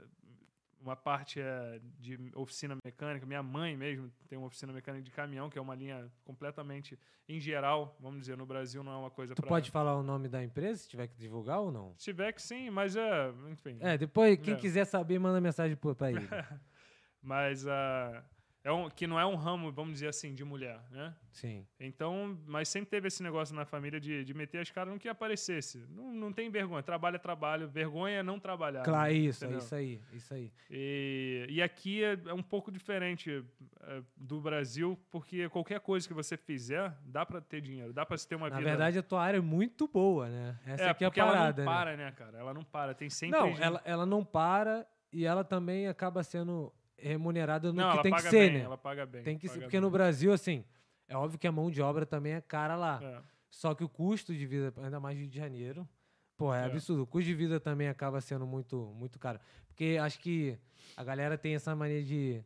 [0.81, 5.51] uma parte é de oficina mecânica, minha mãe mesmo tem uma oficina mecânica de caminhão,
[5.51, 6.97] que é uma linha completamente,
[7.29, 10.03] em geral, vamos dizer, no Brasil não é uma coisa Tu pra- pode falar o
[10.05, 11.95] nome da empresa, se tiver que divulgar ou não?
[11.97, 13.77] Se tiver que sim, mas é, enfim.
[13.81, 14.57] É, depois, quem É.
[14.57, 16.21] quiser saber, manda mensagem pra ele.
[17.23, 18.25] Mas ah,
[18.65, 21.15] é um, que não é um ramo, vamos dizer assim, de mulher, né?
[21.33, 21.67] Sim.
[21.81, 25.09] Então, mas sempre teve esse negócio na família de, de meter as caras no que
[25.09, 25.87] aparecesse.
[25.89, 26.83] Não, não tem vergonha.
[26.83, 27.69] Trabalho é trabalho.
[27.69, 28.83] Vergonha é não trabalhar.
[28.83, 29.19] Claro, né?
[29.19, 29.65] isso, é Entendeu?
[29.65, 30.53] isso aí, isso aí.
[30.71, 33.45] E, e aqui é, é um pouco diferente
[33.81, 38.19] é, do Brasil, porque qualquer coisa que você fizer, dá pra ter dinheiro, dá pra
[38.19, 38.69] se ter uma Na vida.
[38.69, 40.59] verdade, a tua área é muito boa, né?
[40.67, 41.65] Essa é, aqui é a parada, ela não né?
[41.65, 42.39] para, né, cara?
[42.39, 42.93] Ela não para.
[42.93, 43.39] Tem sempre.
[43.39, 47.93] Não, gente- ela, ela não para e ela também acaba sendo remunerada no não, que
[47.95, 48.65] ela tem que ser, bem, né?
[48.65, 49.23] Ela paga bem.
[49.23, 49.93] Tem que ser, porque no bem.
[49.95, 50.65] Brasil, assim,
[51.07, 53.01] é óbvio que a mão de obra também é cara lá.
[53.03, 53.23] É.
[53.51, 55.89] Só que o custo de vida, ainda mais Rio de Janeiro,
[56.37, 56.65] pô, é, É.
[56.67, 57.03] absurdo.
[57.03, 59.41] O custo de vida também acaba sendo muito, muito caro.
[59.69, 60.59] Porque acho que
[60.97, 62.45] a galera tem essa mania de.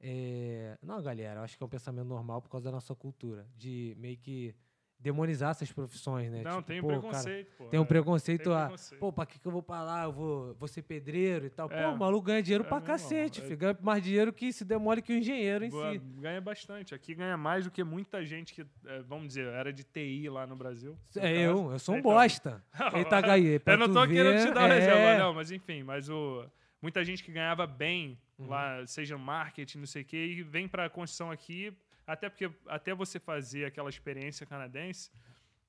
[0.00, 2.94] é, não a galera, eu acho que é um pensamento normal por causa da nossa
[2.94, 3.46] cultura.
[3.56, 4.54] De meio que
[5.02, 6.42] demonizar essas profissões, né?
[6.42, 7.64] Não, Tipo, tem um pô, cara, preconceito, pô.
[7.66, 7.86] tem um é.
[7.86, 8.60] preconceito tem a.
[8.66, 9.00] preconceito.
[9.00, 10.04] Pô, pra que, que eu vou pra lá?
[10.04, 11.68] Eu vou, vou ser pedreiro e tal.
[11.70, 11.82] É.
[11.84, 13.44] Pô, o maluco ganha dinheiro É pra cacete, é.
[13.44, 13.56] filho.
[13.56, 15.98] Ganha mais dinheiro que se demole que o engenheiro em Boa, si.
[15.98, 16.94] Ganha bastante.
[16.94, 20.46] Aqui ganha mais do que muita gente que, é, vamos dizer, era de TI lá
[20.46, 20.96] no Brasil.
[21.16, 21.34] no É caso.
[21.34, 22.64] eu, eu sou um Então, bosta.
[22.94, 23.20] Eita,
[23.64, 26.44] pra eu não tô querendo ver, te dar é, exemplo, não, mas enfim, mas o,
[26.80, 28.48] muita gente que ganhava bem Uhum.
[28.48, 31.72] lá, seja marketing, não sei o quê, e vem pra construção aqui,
[32.06, 35.10] até porque até você fazer aquela experiência canadense,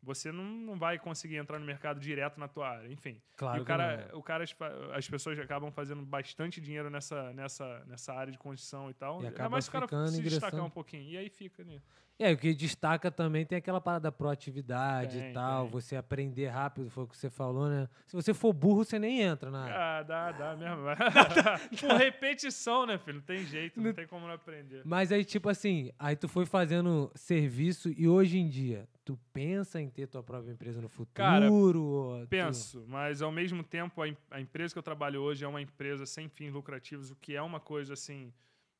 [0.04, 3.22] você não, não vai conseguir entrar no mercado direto na tua área, enfim.
[3.38, 4.16] Claro e o cara, é.
[4.16, 4.56] o cara, as,
[4.94, 9.24] as pessoas acabam fazendo bastante dinheiro nessa, nessa, nessa área de construção e tal.
[9.24, 11.04] E acaba mais se o cara se destacar um pouquinho.
[11.04, 11.82] E aí fica, né?
[12.20, 15.72] É, o que destaca também tem aquela parada da proatividade Tem, e tal, tem.
[15.72, 17.90] você aprender rápido, foi o que você falou, né?
[18.06, 19.76] Se você for burro, você nem entra na área.
[19.76, 20.84] Ah, dá, dá mesmo.
[21.80, 23.16] Por repetição, né, filho?
[23.18, 24.84] Não tem jeito, não tem como não aprender.
[24.86, 29.82] Mas aí, tipo assim, aí tu foi fazendo serviço e hoje em dia, tu pensa
[29.82, 31.14] em ter tua própria empresa no futuro?
[31.16, 35.44] Cara, ou tu- Penso, mas ao mesmo tempo a, a empresa que eu trabalho hoje
[35.44, 38.32] é uma empresa sem fins lucrativos, o que é uma coisa assim.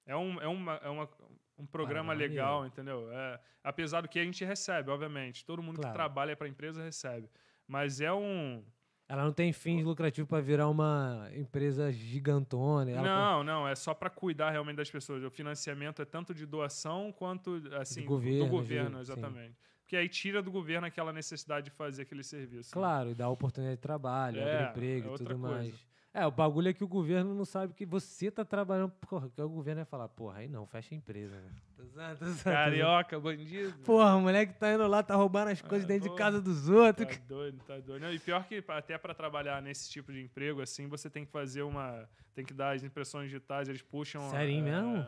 [0.06, 1.10] É um, é uma, é uma,
[1.58, 2.34] um programa Maneiro.
[2.34, 3.12] legal, entendeu?
[3.12, 5.46] É, apesar do que a gente recebe, obviamente.
[5.46, 5.90] Todo mundo Claro.
[5.92, 7.30] que trabalha para a empresa recebe.
[7.68, 8.64] Mas é um.
[9.08, 13.02] Ela não tem fins lucrativos pra virar uma empresa gigantona.
[13.02, 15.24] Não, não, é só para cuidar realmente das pessoas.
[15.24, 19.12] O financiamento é tanto de doação quanto assim governo, do governo, de- sim.
[19.12, 19.56] exatamente.
[19.82, 22.70] Porque aí tira do governo aquela necessidade de fazer aquele serviço.
[22.70, 22.74] né?
[22.82, 25.40] Claro, e dá oportunidade de trabalho, É, emprego é e tudo coisa.
[25.58, 25.88] mais.
[26.14, 28.92] É, o bagulho é que o governo não sabe que você tá trabalhando.
[29.10, 31.36] Porra, que o governo vai falar, porra, aí não, fecha a empresa.
[31.94, 32.18] Né?
[32.44, 33.74] Carioca, bandido.
[33.84, 36.68] Porra, o moleque tá indo lá, tá roubando as coisas É, dentro de casa dos
[36.68, 37.08] outros.
[37.18, 38.02] Tá doido, tá doido.
[38.02, 41.32] Não, e pior que até para trabalhar nesse tipo de emprego, assim, você tem que
[41.32, 42.10] fazer uma.
[42.34, 44.28] Tem que dar as impressões digitais, eles puxam.
[44.32, 45.06] Sério é, mesmo?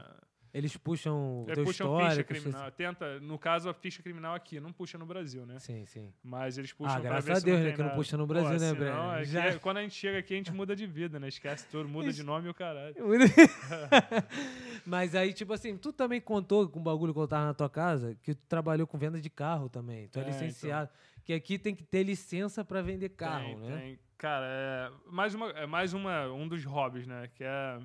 [0.57, 2.71] Eles puxam o É, teu puxam ficha criminal.
[2.71, 5.59] Tenta, no caso, a ficha criminal aqui, não puxa no Brasil, né?
[5.59, 6.13] Sim, sim.
[6.23, 8.75] Mas eles puxam Ah, graças a Deus, né, que não puxa no Brasil, né, senão,
[8.75, 9.11] Breno?
[9.19, 11.27] é Já- quando a gente chega aqui, a gente muda de vida, né?
[11.27, 12.95] Esquece tudo, muda de nome e o caralho.
[14.85, 17.69] Mas aí, tipo assim, tu também contou com o bagulho que eu tava na tua
[17.69, 20.07] casa, que tu trabalhou com venda de carro também.
[20.07, 20.33] Tu é, É, então.
[20.33, 20.89] licenciado.
[21.23, 23.77] Que aqui tem que ter licença pra vender carro, Tem, né?
[23.77, 23.99] tem.
[24.17, 27.29] Cara, é mais, uma, é mais uma, um dos hobbies, né?
[27.35, 27.79] Que é,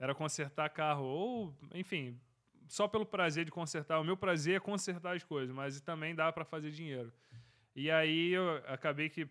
[0.00, 1.04] era consertar carro.
[1.04, 2.18] Ou, enfim,
[2.66, 4.00] só pelo prazer de consertar.
[4.00, 7.12] O meu prazer é consertar as coisas, mas também dá para fazer dinheiro.
[7.76, 9.28] E aí eu acabei que.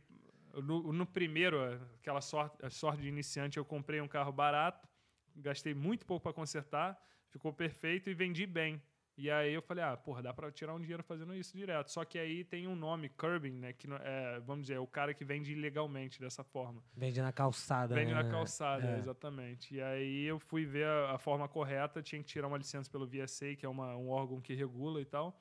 [0.53, 1.59] No, no primeiro,
[1.99, 4.87] aquela sorte, sorte de iniciante, eu comprei um carro barato,
[5.35, 6.99] gastei muito pouco para consertar,
[7.29, 8.81] ficou perfeito e vendi bem.
[9.21, 11.91] E aí eu falei, ah, porra, dá pra tirar um dinheiro fazendo isso direto.
[11.91, 13.73] Só que aí tem um nome, curbing, né?
[13.73, 16.81] Que é, vamos dizer, é o cara que vende ilegalmente dessa forma.
[16.95, 17.93] Vende na calçada.
[17.95, 18.23] Vende né?
[18.23, 18.97] na calçada, É.
[18.97, 19.75] exatamente.
[19.75, 23.05] E aí eu fui ver a, a forma correta, tinha que tirar uma licença pelo
[23.05, 25.37] VSA, que é uma, um órgão que regula e tal.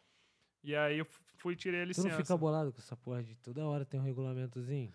[0.65, 1.07] E aí eu
[1.37, 2.09] fui e tirei a Tu licença.
[2.09, 4.93] não fica bolado com essa porra de toda hora tem um regulamentozinho?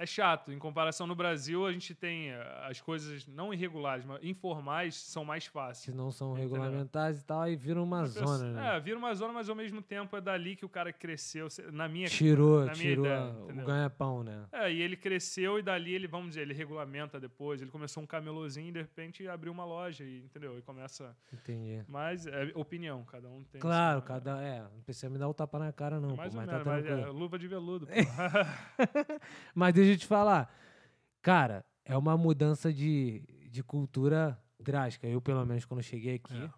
[0.00, 0.52] É chato.
[0.52, 5.24] Em comparação no Brasil, a gente tem eh, as coisas não irregulares, mas informais são
[5.24, 5.96] mais Que fáceis.
[5.96, 6.50] não são Entendeu?
[6.60, 8.76] regulamentares e tal, aí vira uma zona, né?
[8.76, 11.48] É, vira uma zona, mas ao mesmo tempo é dali que o cara cresceu.
[11.72, 14.44] Na minha Tirou, na minha tirou ideia, o ganha-pão, né?
[14.52, 17.60] É, e ele cresceu e dali ele, vamos dizer, ele regulamenta depois.
[17.60, 20.56] Ele começou um camelôzinho e de repente abriu uma loja, e, entendeu?
[20.56, 21.16] E começa.
[21.32, 21.82] Entendi.
[21.88, 23.60] Mas é opinião, cada um tem.
[23.60, 24.40] Claro, cada.
[24.40, 26.64] É, não precisa me dar o tapa na cara, não, Mais pô, ou mas tá
[26.72, 27.86] menos, mas é, luva de veludo.
[27.88, 27.92] pô.
[29.54, 30.52] Mas deixa eu te falar.
[31.22, 33.20] Cara, é uma mudança de,
[33.50, 35.06] de cultura drástica.
[35.06, 36.50] Eu, pelo menos, quando cheguei aqui, É.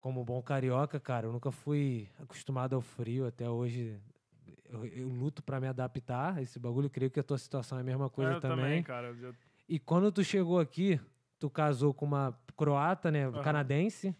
[0.00, 3.26] como bom carioca, cara, eu nunca fui acostumado ao frio.
[3.26, 4.00] Até hoje,
[4.68, 6.90] eu, eu luto pra me adaptar a esse bagulho.
[6.90, 8.82] Creio que a tua situação é a mesma coisa eu também.
[8.82, 9.08] cara.
[9.08, 9.34] eu-
[9.68, 11.00] E quando tu chegou aqui,
[11.38, 13.26] tu casou com uma croata, né?
[13.26, 13.42] Aham.
[13.42, 14.14] Canadense.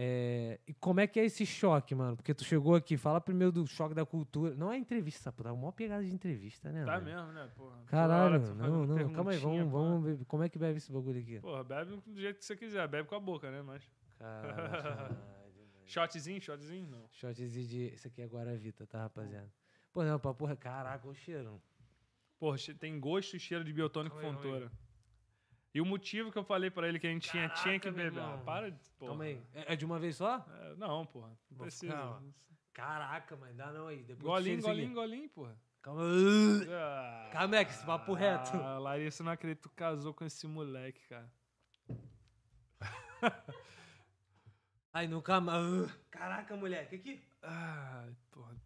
[0.00, 2.16] É, e como é que é esse choque, mano?
[2.16, 4.54] Porque tu chegou aqui, fala primeiro do choque da cultura.
[4.54, 6.84] Não é entrevista, pô, tá uma pegada de entrevista, né?
[6.84, 7.16] Tá velho?
[7.16, 7.50] mesmo, né?
[7.56, 7.70] Porra.
[7.78, 10.24] Toda Caralho, hora não, não, calma aí, vamos, vamos ver.
[10.26, 11.40] Como é que bebe esse bagulho aqui?
[11.40, 12.86] Porra, bebe do jeito que você quiser.
[12.86, 13.60] Bebe com a boca, né?
[13.60, 13.82] Mas.
[14.20, 15.16] Caralho,
[15.84, 16.86] Shotzinho, shotzinho?
[16.86, 17.08] Não.
[17.10, 17.86] Shotzinho de.
[17.86, 19.52] Esse aqui é Guaravita, tá, rapaziada?
[19.92, 21.60] Pô, não, pra porra, caraca, o cheiro.
[22.38, 24.68] Porra, tem gosto e cheiro de biotônico Calma calma aí.
[25.74, 28.02] E o motivo que eu falei pra ele que a gente tinha, tinha que Caraca,
[28.10, 28.20] beber.
[28.20, 28.44] Ah, irmão.
[28.44, 28.78] para de.
[28.98, 29.10] Porra.
[29.10, 29.42] Calma aí.
[29.54, 30.44] É, é de uma vez só?
[30.60, 31.30] É, não, porra.
[31.50, 31.94] Não precisa.
[31.94, 32.20] ó.
[32.72, 34.02] Caraca, mas dá não aí.
[34.02, 35.56] Depois Golinho, golinho, golinho, porra.
[35.82, 36.02] Calma.
[36.70, 38.56] Ah, Calma, é que esse papo reto.
[38.56, 41.30] Ah, Larissa, eu não acredito que tu casou com esse moleque, cara.
[44.92, 45.90] Ai, nunca mais.
[46.10, 47.20] Caraca, moleque, aqui.
[47.42, 48.56] Ah, porra.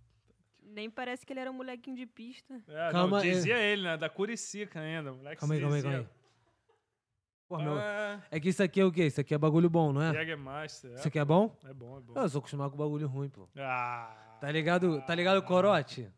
[0.63, 2.63] Nem parece que ele era um molequinho de pista.
[2.69, 3.31] É, Calma não, aí.
[3.31, 3.97] dizia ele, né?
[3.97, 5.13] Da Curicica ainda.
[5.13, 6.07] Moleque Calma aí, calma aí, calma aí.
[7.53, 7.79] Porra, meu.
[7.79, 9.05] Ah, É que isso aqui é o quê?
[9.07, 10.13] Isso aqui é bagulho bom, não é?
[10.15, 10.93] Jägermeister.
[10.95, 11.55] Isso aqui é bom?
[11.69, 12.13] É bom, é bom.
[12.21, 13.47] Eu sou acostumado com bagulho ruim, pô.
[13.59, 15.03] Ah, Tá ligado?
[15.07, 16.09] Tá ligado, corote?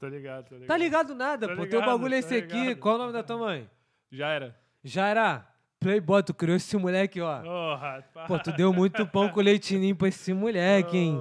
[0.00, 0.66] tô ligado, tô ligado.
[0.68, 1.62] Tá ligado nada, Tô pô.
[1.66, 2.56] Teu ligado, bagulho é esse aqui.
[2.60, 2.78] ligado.
[2.80, 3.70] Qual o nome da tua mãe?
[4.10, 4.56] Já era.
[4.82, 5.46] Jaira.
[5.78, 7.40] Playboy, tu criou esse moleque, ó.
[7.42, 11.20] Porra, Pô, tu deu muito pão com leitinho pra esse moleque, hein?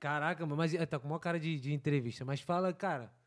[0.00, 2.24] Caraca, mas é, tá com uma cara de, de entrevista.
[2.24, 3.17] Mas fala, cara, o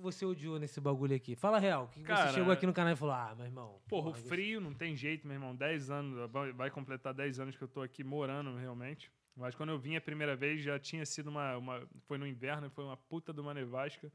[0.00, 1.34] que, você odiou nesse bagulho aqui?
[1.36, 1.84] Fala real.
[1.84, 3.80] O que, que Cara, você chegou aqui no canal e falou, ah, meu irmão.
[3.88, 5.54] Porra, o frio não tem jeito, meu irmão.
[5.54, 9.10] 10 anos, vai- vai completar 10 anos que eu tô aqui morando realmente.
[9.36, 11.56] Mas quando eu vim a primeira vez já tinha sido uma.
[11.56, 14.12] uma foi no inverno, foi uma puta de uma nevasca.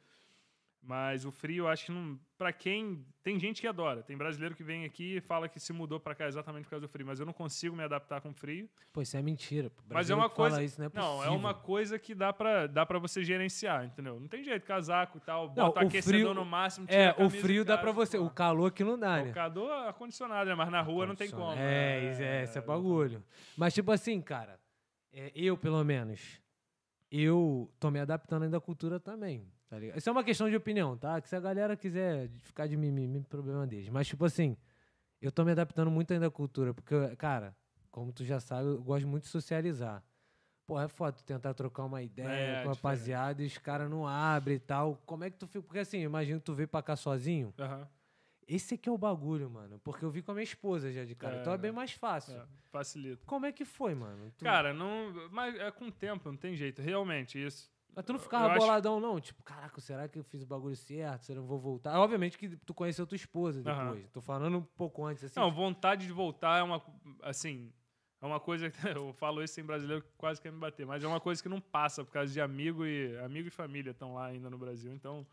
[0.87, 2.19] Mas o frio, eu acho que não.
[2.37, 3.03] Pra quem.
[3.23, 4.03] Tem gente que adora.
[4.03, 6.85] Tem brasileiro que vem aqui e fala que se mudou pra cá exatamente por causa
[6.85, 7.07] do frio.
[7.07, 8.69] Mas eu não consigo me adaptar com frio.
[8.93, 9.71] Pô, isso é mentira.
[9.89, 10.61] Mas é uma coisa.
[10.61, 14.19] Isso, não, é não, é uma coisa que dá pra, dá pra você gerenciar, entendeu?
[14.19, 15.47] Não tem jeito, casaco e tal.
[15.47, 16.85] Não, Bota o aquecedor frio- no máximo.
[16.87, 18.17] É, o frio dá pra você.
[18.19, 18.25] pô.
[18.25, 19.31] O calor que não dá, O né?
[19.31, 20.55] calor acondicionado, né?
[20.55, 21.51] Mas na rua não tem como.
[21.53, 23.23] É, isso é, esse é bagulho.
[23.57, 24.59] Mas, tipo assim, cara,
[25.11, 26.39] é, eu, pelo menos,
[27.09, 29.97] eu tô me adaptando ainda à cultura também, tá ligado?
[29.97, 31.19] Isso é uma questão de opinião, tá?
[31.21, 33.89] Que se a galera quiser ficar de mimimi, problema deles.
[33.89, 34.55] Mas, tipo assim,
[35.21, 37.55] eu tô me adaptando muito ainda à cultura, porque, cara,
[37.91, 40.03] como tu já sabe, eu gosto muito de socializar.
[40.65, 42.31] Pô, é foda tu tentar trocar uma ideia É,
[42.63, 42.75] com a diferente.
[42.77, 44.95] rapaziada e os caras não abrem e tal.
[45.05, 45.61] Como é que tu fica?
[45.61, 47.53] Porque assim, imagina que tu veio pra cá sozinho.
[47.59, 47.87] Aham.
[48.47, 49.79] Esse aqui é o bagulho, mano.
[49.83, 51.35] Porque eu vi com a minha esposa já de cara.
[51.37, 52.35] É, então é bem mais fácil.
[52.37, 53.25] É, facilita.
[53.25, 54.31] Como é que foi, mano?
[54.37, 55.29] Tu, Cara, não.
[55.31, 56.81] Mas é com o tempo, não tem jeito.
[56.81, 57.71] Realmente, isso.
[57.95, 59.19] Mas tu não eu ficava acho- boladão, não?
[59.19, 61.23] Tipo, caraca, será que eu fiz o bagulho certo?
[61.23, 61.97] Será que eu vou voltar?
[61.99, 64.09] Obviamente que tu conheceu tua esposa depois.
[64.11, 65.39] Tô falando um pouco antes, assim.
[65.39, 66.81] Não, vontade de voltar é uma.
[67.23, 67.71] Assim.
[68.21, 71.03] É uma coisa que eu falo isso em brasileiro que quase quer me bater, mas
[71.03, 74.15] é uma coisa que não passa por causa de amigo e amigo e família estão
[74.15, 75.25] lá ainda no Brasil, então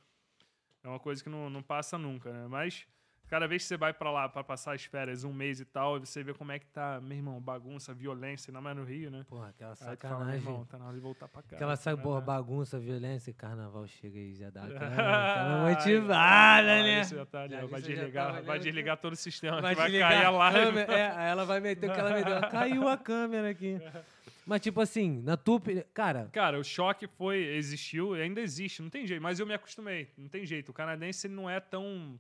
[0.85, 2.47] é uma coisa que não, não passa nunca, né?
[2.49, 2.87] Mas
[3.33, 5.99] cada vez que você vai pra lá pra passar as férias, um mês e tal,
[5.99, 9.25] você vê como é que tá, meu irmão, bagunça, violência, ainda mais no Rio, né?
[9.27, 10.35] Porra, aquela fala, sacanagem.
[10.35, 11.57] irmão, tá na hora de voltar pra cá.
[11.57, 12.03] Aquela sabe, né?
[12.03, 17.01] porra, bagunça, violência, e carnaval chega aí, já dá aquela, motivada, né?
[17.01, 19.91] isso já tá ali, Já vai tá desligar, vai desligar todo o sistema, Vai vai
[19.91, 20.79] cair a live.
[20.81, 22.51] É, ela vai meter o que ela meteu.
[22.51, 23.81] Caiu a câmera aqui.
[24.45, 25.85] Mas, tipo assim, na tua opinião.
[25.95, 29.55] Cara, Cara, o choque foi, existiu e ainda existe, não tem jeito, mas eu me
[29.55, 30.71] acostumei, não tem jeito.
[30.71, 32.19] O canadense não é tão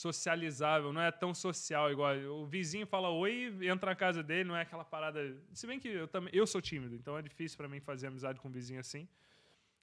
[0.00, 2.14] socializável, não é tão social igual.
[2.40, 5.20] O vizinho fala oi, entra na casa dele, não é aquela parada.
[5.52, 8.40] Se bem que eu também, eu sou tímido, então é difícil pra mim fazer amizade
[8.40, 9.06] com um vizinho assim.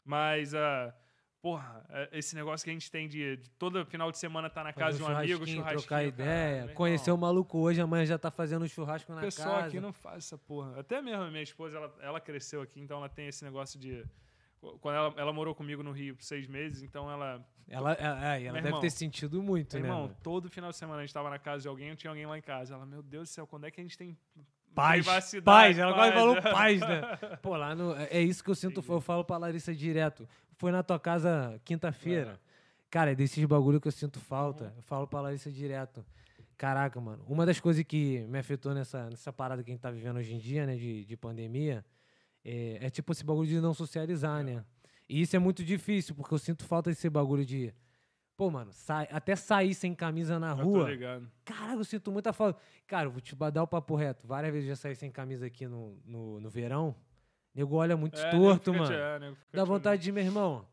[0.03, 0.93] Mas ah,
[1.41, 4.63] porra, é- esse negócio que a gente tem de, de todo final de semana estar
[4.63, 6.65] na casa de um amigo, churrasquinho, trocar ideia.
[6.65, 9.67] meu Conhecer o maluco hoje, amanhã já tá fazendo um churrasco na pessoal casa.
[9.67, 10.79] aqui não faz essa porra.
[10.79, 14.03] Até mesmo a minha esposa, ela, ela cresceu aqui, então ela tem esse negócio de.
[14.81, 17.45] Quando ela, ela morou comigo no Rio por seis meses, então ela.
[17.69, 19.89] Ela, é, é, ela deve irmão, ter sentido muito, Meu né?
[19.89, 20.17] irmão, mano?
[20.23, 22.41] todo final de semana a gente tava na casa de alguém, tinha alguém lá em
[22.41, 22.73] casa.
[22.73, 24.17] Ela, meu Deus do céu, quando é que a gente tem
[24.73, 25.43] Paz, privacidade?
[25.43, 27.01] paz, ela quase paz?" falou paz, né?
[27.41, 27.95] Pô, lá no.
[27.95, 30.27] É é isso que eu sinto, eu falo pra Larissa direto.
[30.55, 32.39] Foi na tua casa quinta-feira.
[32.89, 34.73] Cara, é desses bagulho que eu sinto falta.
[34.75, 36.05] Eu falo pra Larissa direto.
[36.57, 37.23] Caraca, mano.
[37.27, 40.33] Uma das coisas que me afetou nessa, nessa parada que a gente tá vivendo hoje
[40.33, 41.85] em dia, né, de, de pandemia,
[42.49, 44.63] é, é tipo esse bagulho de não socializar, né?
[45.09, 47.73] E isso é muito difícil, porque eu sinto falta desse bagulho de.
[48.35, 50.89] Pô, mano, sai, até sair sem camisa na Eu tô rua.
[50.91, 51.27] ligado.
[51.43, 52.59] Caraca, eu sinto muita falta.
[52.85, 54.27] Cara, eu vou te dar o papo reto.
[54.27, 56.95] Várias vezes eu já saí sem camisa aqui no, no, no verão.
[57.55, 58.85] Nego olha muito É, torto, mano.
[58.85, 60.67] te- é, Dá vontade de, meu irmão.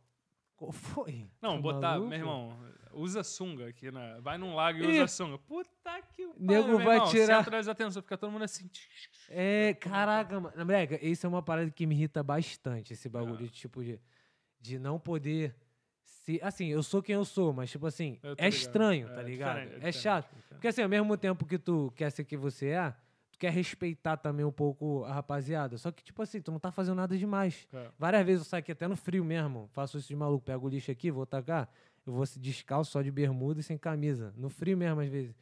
[0.57, 1.27] Qual foi?
[1.41, 2.09] Não, Tá botar, maluco?
[2.11, 2.57] meu irmão,
[2.97, 5.03] usa sunga aqui, na, vai num lago e Ih.
[5.03, 5.39] usa sunga.
[5.39, 5.69] Puta
[6.15, 8.69] que pariu, Nego vai irmão, tirar- Centro das atenções, fica todo mundo assim.
[9.29, 10.57] É, caraca, mano.
[10.65, 13.43] Moleque, isso é uma parada que me irrita bastante, esse bagulho É.
[13.45, 14.01] de tipo de,
[14.61, 15.55] de não poder.
[16.03, 19.55] Se, assim, eu sou quem eu sou, mas tipo assim, é estranho, É, tá ligado?
[19.57, 20.35] diferente, É, diferente, chato.
[20.49, 22.95] Porque assim, ao mesmo tempo que tu quer ser quem você é,
[23.31, 25.77] tu quer respeitar também um pouco a rapaziada.
[25.77, 27.67] Só que, tipo assim, tu não tá fazendo nada demais.
[27.75, 27.91] É.
[27.99, 29.69] Várias vezes eu saio aqui até no frio mesmo.
[29.73, 30.47] Faço isso de maluco.
[30.47, 31.69] Pego o lixo aqui, vou tacar.
[32.07, 34.33] Eu vou se descalço só de bermuda e sem camisa.
[34.37, 35.35] No frio mesmo, às vezes.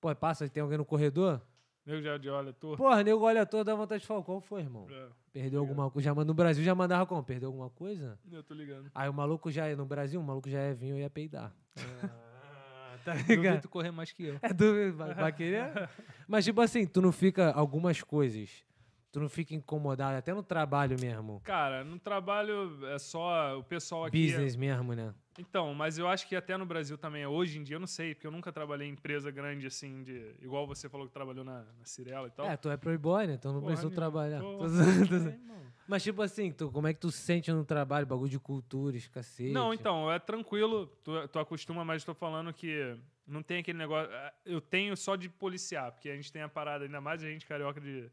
[0.00, 1.40] Pô, passa, tem alguém no corredor?
[1.86, 2.76] Nego já de olha, tu.
[2.76, 4.86] Porra, nego olha todo, dá vontade de falar, qual foi, irmão?
[4.90, 6.04] É, Perdeu alguma coisa?
[6.04, 7.22] Já, manda- no Brasil já mandava como?
[7.24, 8.18] Perdeu alguma coisa?
[8.30, 8.90] eu tô ligando.
[8.94, 11.54] Aí o maluco já é, no Brasil, o maluco já é vinho e ia peidar.
[13.04, 13.62] tá Duvido ligado?
[13.62, 14.38] tu correr mais que eu.
[14.42, 14.52] É
[14.92, 15.88] vai, vai querer?
[16.28, 18.62] Mas, tipo assim, tu não fica algumas coisas.
[19.18, 21.40] Tu não fica incomodado, até no trabalho mesmo.
[21.44, 24.26] Cara, no trabalho é só o pessoal aqui.
[24.26, 25.12] Business mesmo, né?
[25.36, 28.14] Então, mas eu acho que até no Brasil também, hoje em dia, eu não sei,
[28.14, 31.64] porque eu nunca trabalhei em empresa grande assim, de, igual você falou que trabalhou na,
[31.78, 32.46] na Cirela e tal.
[32.46, 33.34] É, tu é playboy, né?
[33.34, 34.38] Então não Porra precisou trabalhar.
[34.42, 35.38] Tô é.
[35.88, 38.06] Mas, tipo assim, tu, como é que tu se sente no trabalho?
[38.06, 39.52] Bagulho de cultura, escassez.
[39.52, 42.96] Não, então, é tranquilo, tu, tu acostuma, mas tô falando que
[43.26, 44.12] não tem aquele negócio.
[44.12, 47.26] é, Eu tenho só de policiar, porque a gente tem a parada, ainda mais a
[47.26, 48.10] gente carioca de.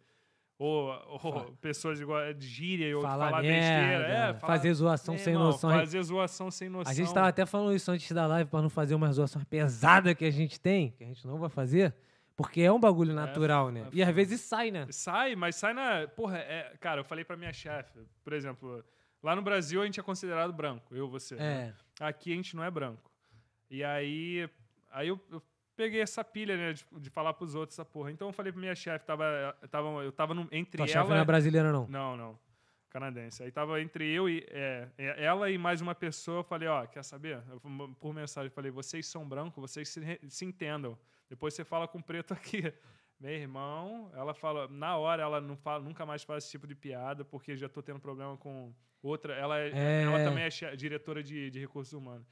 [0.58, 0.88] Ou,
[1.22, 4.08] ou pessoas igual de gíria ou falar, falar merda, besteira.
[4.08, 5.70] É, falar, fazer zoação sem irmão, noção.
[5.70, 6.92] Fazer zoação sem noção.
[6.92, 10.14] A gente tava até falando isso antes da live pra não fazer umas zoações pesadas
[10.14, 11.94] que a gente tem, que a gente não vai fazer,
[12.38, 13.82] porque é um bagulho natural, né?
[13.82, 14.88] é E às vezes sai, né?
[14.92, 16.08] Sai, mas sai na.
[16.08, 18.82] Porra, é, cara, eu falei pra minha chefe, por exemplo,
[19.22, 21.36] lá no Brasil a gente é considerado branco, eu, você.
[21.36, 21.74] né?
[22.00, 22.06] É.
[22.06, 23.12] Aqui a gente não é branco.
[23.70, 24.50] E aí,
[24.90, 25.42] aí eu, eu
[25.76, 28.12] peguei essa pilha, né, de, de falar pros outros essa porra.
[28.12, 31.10] Então eu falei pra minha chefe, tava, tava, eu tava no- entre Tua chefe ela...
[31.16, 31.88] não é brasileira, não.
[31.88, 32.40] Não, não.
[32.90, 33.44] Canadense.
[33.44, 36.40] Aí tava entre eu e é, é, ela e mais uma pessoa.
[36.40, 37.42] Eu falei, ó, quer saber?
[37.50, 37.60] Eu,
[38.00, 40.98] por mensagem, eu falei, vocês são brancos, vocês se, se entendam.
[41.30, 42.74] Depois você fala com o preto aqui.
[43.20, 46.76] Meu irmão, ela fala, na hora ela não fala, nunca mais faz esse tipo de
[46.76, 49.34] piada, porque já tô tendo problema com outra.
[49.34, 50.04] Ela, é, É.
[50.04, 52.26] ela também é diretora de, de recursos humanos.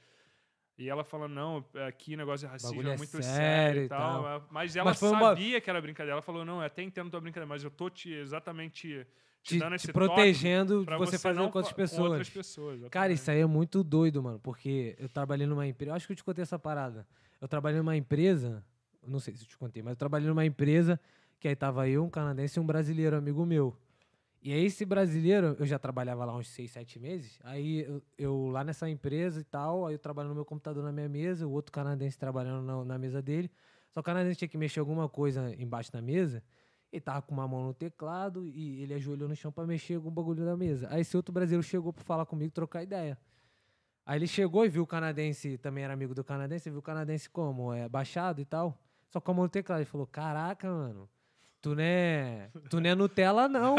[0.76, 3.84] E ela falando, não, aqui negócio de racismo Bagulho é é muito sério sério e
[3.84, 4.22] e tal.
[4.24, 4.48] tal.
[4.50, 6.14] Mas ela Mas sabia que era brincadeira.
[6.14, 9.06] Ela falou, não, eu até entendo tua brincadeira, mas eu tô te exatamente
[9.42, 11.98] te, Te, te protegendo de você fazer com outras pessoas.
[11.98, 15.92] Com outras pessoas Cara, isso aí é muito doido, mano, porque eu trabalhei numa empresa.
[15.92, 17.06] Eu acho que eu te contei essa parada.
[17.40, 18.64] Eu trabalhei numa empresa,
[19.06, 20.98] não sei se eu te contei, mas eu trabalhei numa empresa
[21.38, 23.76] que aí tava eu, um canadense e um brasileiro amigo meu.
[24.44, 27.40] E aí esse brasileiro, eu já trabalhava lá uns seis, sete meses.
[27.42, 30.92] Aí eu, eu lá nessa empresa e tal, aí eu trabalhando no meu computador na
[30.92, 33.50] minha mesa, o outro canadense trabalhando na, na mesa dele.
[33.90, 36.44] Só que o canadense tinha que mexer alguma coisa embaixo da mesa.
[36.92, 40.10] Ele tava com uma mão no teclado e ele ajoelhou no chão pra mexer o
[40.10, 40.88] bagulho da mesa.
[40.90, 43.18] Aí esse outro brasileiro chegou pra falar comigo, trocar ideia.
[44.04, 47.30] Aí ele chegou e viu o canadense, também era amigo do canadense, viu o canadense
[47.30, 47.72] como?
[47.72, 48.78] É, baixado e tal.
[49.08, 49.78] Só com a mão no teclado.
[49.78, 51.08] Ele falou: Caraca, mano,
[51.64, 53.74] tu não é, tu não é Nutella, não.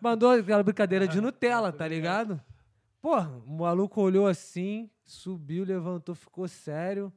[0.00, 2.40] Mandou aquela brincadeira de Nutella, tá ligado?
[3.02, 7.12] Porra, o maluco olhou assim, subiu, levantou, ficou sério.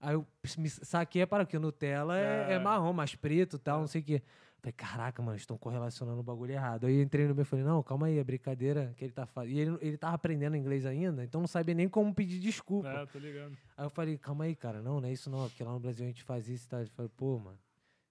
[0.00, 2.58] Aí eu me saquei para que Nutella é, é É.
[2.58, 4.22] marrom, mais preto e tal, não sei o quê.
[4.62, 6.86] Falei, caraca, mano, estão correlacionando o bagulho errado.
[6.86, 9.26] Aí eu entrei no meu e falei, não, calma aí, é brincadeira que ele tá
[9.26, 9.52] fazendo.
[9.52, 12.88] E ele, ele tava aprendendo inglês ainda, então não sabia nem como pedir desculpa.
[12.88, 13.54] É, tô ligado.
[13.76, 16.04] Aí eu falei, calma aí, cara, não, não é isso não, porque lá no Brasil
[16.06, 16.80] a gente faz isso e tal.
[16.80, 17.58] Ele falou, pô, mano,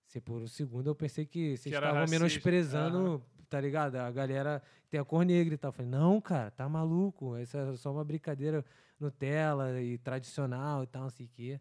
[0.09, 3.95] se por um segundo eu pensei que vocês estavam menosprezando, tá ligado?
[3.97, 5.69] A galera tem a cor negra e tal.
[5.69, 8.65] Eu falei, não, cara, tá maluco, essa é só uma brincadeira
[8.99, 11.59] Nutella e tradicional e tal, não sei o quê.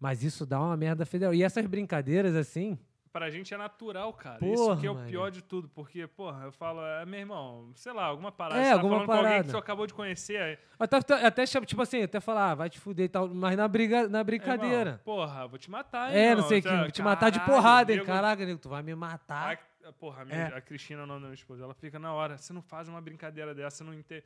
[0.00, 1.34] Mas isso dá uma merda federal.
[1.34, 2.78] E essas brincadeiras, assim,
[3.12, 4.38] Pra gente é natural, cara.
[4.38, 5.08] Porra, Isso que é o mano.
[5.08, 5.68] pior de tudo.
[5.68, 8.60] Porque, porra, eu falo, é, meu irmão, sei lá, alguma parada.
[8.60, 9.44] É, você tá alguma falando com alguém parada.
[9.44, 10.60] que você acabou de conhecer.
[10.78, 14.08] até, até, tipo assim, até falar, ah, vai te fuder e tal, mas na, briga,
[14.08, 14.90] na brincadeira.
[14.90, 16.42] Irmão, porra, vou te matar, É, irmão.
[16.42, 18.04] não sei o que, vou te matar de porrada, hein?
[18.04, 19.58] Caraca, nego, tu vai me matar.
[19.84, 20.56] A, porra, a, minha, É.
[20.56, 22.38] a Cristina, o nome da minha esposa, ela fica na hora.
[22.38, 24.22] Você não faz uma brincadeira dessa, você não entende.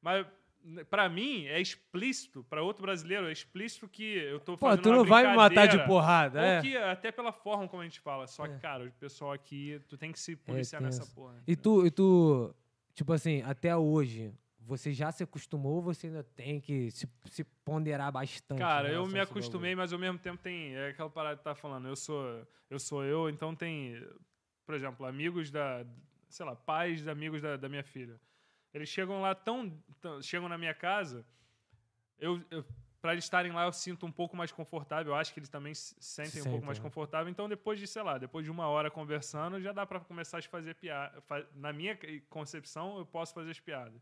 [0.00, 0.26] Mas,
[0.88, 4.88] pra mim, é explícito, pra outro brasileiro, é explícito que eu tô Pô, fazendo tu
[4.90, 5.86] uma não vai me matar de brincadeira.
[5.86, 6.60] porrada, Ou é.
[6.62, 8.26] que, até pela forma como a gente fala.
[8.26, 8.58] Só que, É.
[8.58, 11.00] cara, o pessoal aqui, tu tem que se policiar tenso.
[11.00, 11.34] nessa porra.
[11.46, 12.54] E tu, e tu,
[12.94, 17.44] tipo assim, até hoje, você já se acostumou ou você ainda tem que se, se
[17.64, 18.58] ponderar bastante?
[18.58, 20.74] Cara, em eu relação me a esse agostumei, mas ao mesmo tempo tem.
[20.74, 21.86] É aquela parada que tá falando.
[21.88, 22.24] Eu sou
[22.70, 24.02] eu, sou eu então tem,
[24.64, 25.84] por exemplo, amigos da.
[26.30, 28.18] Sei lá, pais de amigos da, da minha filha.
[28.74, 29.70] Eles chegam lá tão.
[30.00, 31.24] tão- chegam na minha casa.
[32.18, 32.44] Eu.
[32.50, 32.64] eu
[33.00, 35.12] para eles estarem lá, eu sinto um pouco mais confortável.
[35.12, 36.82] Eu acho que eles também se sentem um pouco mais né?
[36.82, 37.30] confortável.
[37.30, 40.42] Então, depois de, sei lá, depois de uma hora conversando, já dá para começar a
[40.42, 41.22] fazer piada.
[41.54, 41.98] Na minha
[42.30, 44.00] concepção, eu posso fazer as piadas.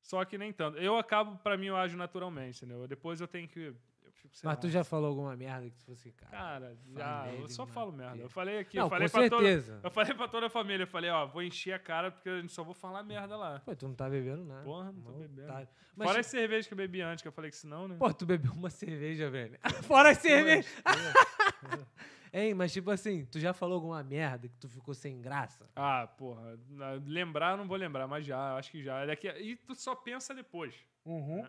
[0.00, 0.78] Só que nem tanto.
[0.78, 2.86] Eu acabo, pra mim, eu ajo naturalmente, entendeu?
[2.86, 3.74] Depois eu tenho que.
[4.12, 6.30] Eu fico, sei Mas tu já falou alguma merda que tu fosse, cara?
[6.30, 8.18] Cara, já, eu só falo merda.
[8.22, 9.80] Eu falei aqui, Não, eu falei com pra toda, certeza.
[9.82, 12.48] eu falei pra toda a família, eu falei, ó, vou encher a cara porque eu
[12.48, 13.60] só vou falar merda lá.
[13.60, 14.64] Pô, tu não tá bebendo nada.
[14.64, 15.48] Porra, não tô bebendo.
[15.48, 15.68] otário.
[15.96, 17.96] Mas, Fora as cervejas que eu bebi antes, que eu falei que senão, né?
[17.98, 19.58] pô, tu bebeu uma cerveja, velho.
[19.84, 20.68] Fora as cerveja.
[22.34, 25.68] Hein, mas tipo assim, tu já falou alguma merda que tu ficou sem graça?
[25.76, 26.58] Ah, porra,
[27.04, 29.04] lembrar não vou lembrar, mas já, acho que já.
[29.04, 30.74] Daqui, e tu só pensa depois.
[31.04, 31.46] Uhum.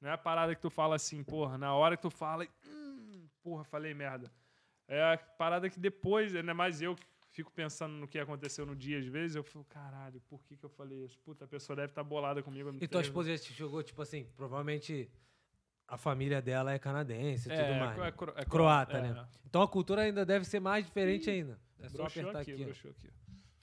[0.00, 3.26] Não é a parada que tu fala assim, porra, na hora que tu fala, hum,
[3.42, 4.30] porra, falei merda.
[4.88, 8.76] É a parada que depois, ainda mais eu que fico pensando no que aconteceu no
[8.76, 11.18] dia, às vezes, eu falo, caralho, por que, que eu falei isso?
[11.20, 12.74] Puta, a pessoa deve estar bolada comigo.
[12.80, 15.10] E tua esposa já te jogou, tipo assim, provavelmente
[15.88, 17.98] a família dela é canadense e é, tudo mais.
[17.98, 19.02] é, cro- é Croata, é.
[19.02, 19.28] né?
[19.44, 21.58] Então a cultura ainda deve ser mais diferente ainda.
[21.78, 22.88] É só apertar aqui, aqui.
[22.88, 23.10] aqui.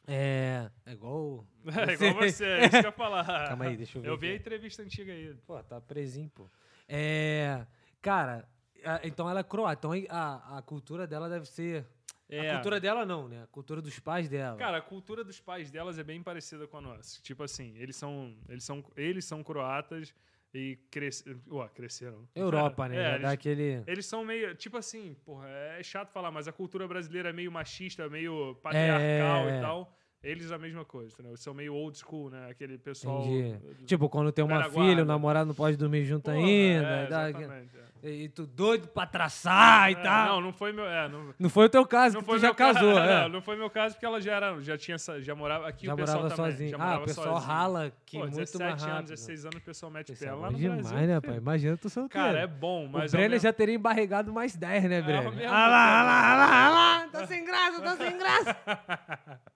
[0.07, 1.45] É, é igual.
[1.89, 3.23] É igual você, é isso que eu ia falar.
[3.47, 4.39] Calma aí, deixa eu ver Eu vi a aqui.
[4.41, 5.33] entrevista antiga aí.
[5.47, 6.49] Pô, tá presinho, pô.
[6.89, 7.65] É.
[8.01, 8.47] Cara,
[8.83, 9.79] a- então ela é croata.
[9.87, 11.85] Então a, a cultura dela deve ser.
[12.27, 12.49] É.
[12.49, 13.43] A cultura dela não, né?
[13.43, 14.57] A cultura dos pais dela.
[14.57, 17.21] Cara, a cultura dos pais delas é bem parecida com a nossa.
[17.21, 20.13] Tipo assim, eles são, eles são, eles são croatas
[20.53, 21.23] e cres...
[21.49, 22.27] Ué, cresceram.
[22.35, 22.95] Europa, né?
[22.97, 23.83] É, eles, aquele.
[23.87, 27.51] eles são meio, tipo assim, porra, é chato falar, mas a cultura brasileira é meio
[27.51, 29.57] machista, meio patriarcal É.
[29.57, 29.97] e tal.
[30.24, 31.36] Eles a mesma coisa, entendeu?
[31.36, 32.47] São meio old school, né?
[32.49, 33.21] Aquele pessoal.
[33.24, 36.88] Do- Tipo, quando tem uma filha, o namorado não pode dormir junto Porra, ainda.
[36.88, 37.69] é, e dá- exatamente,
[38.03, 38.09] é.
[38.09, 40.28] e, tu doido pra traçar e É, tal.
[40.36, 40.86] Não, não foi meu.
[40.86, 43.01] É, não, Não foi o teu caso, não que foi tu já caso, casou, não,
[43.03, 43.28] é.
[43.28, 45.97] não foi meu caso porque ela já era, já tinha, já morava aqui Já o
[45.97, 46.69] pessoal morava também, sozinho.
[46.69, 47.51] já Ah, morava o pessoal sozinho.
[47.51, 48.95] rala aqui Pô, muito 17 mais rápido.
[48.97, 51.07] anos, 16 anos, o pessoal mete pé é lá no demais, Brasil.
[51.07, 51.36] né, pai?
[51.38, 52.26] Imagina tu solteiro.
[52.28, 55.51] Cara, é bom, o mas ao Brenner já teria embarregado mais 10, né, Brenner?
[55.51, 57.07] Ah lá, ah lá, ah lá, ah lá.
[57.09, 58.55] Tá sem graça, tá sem graça.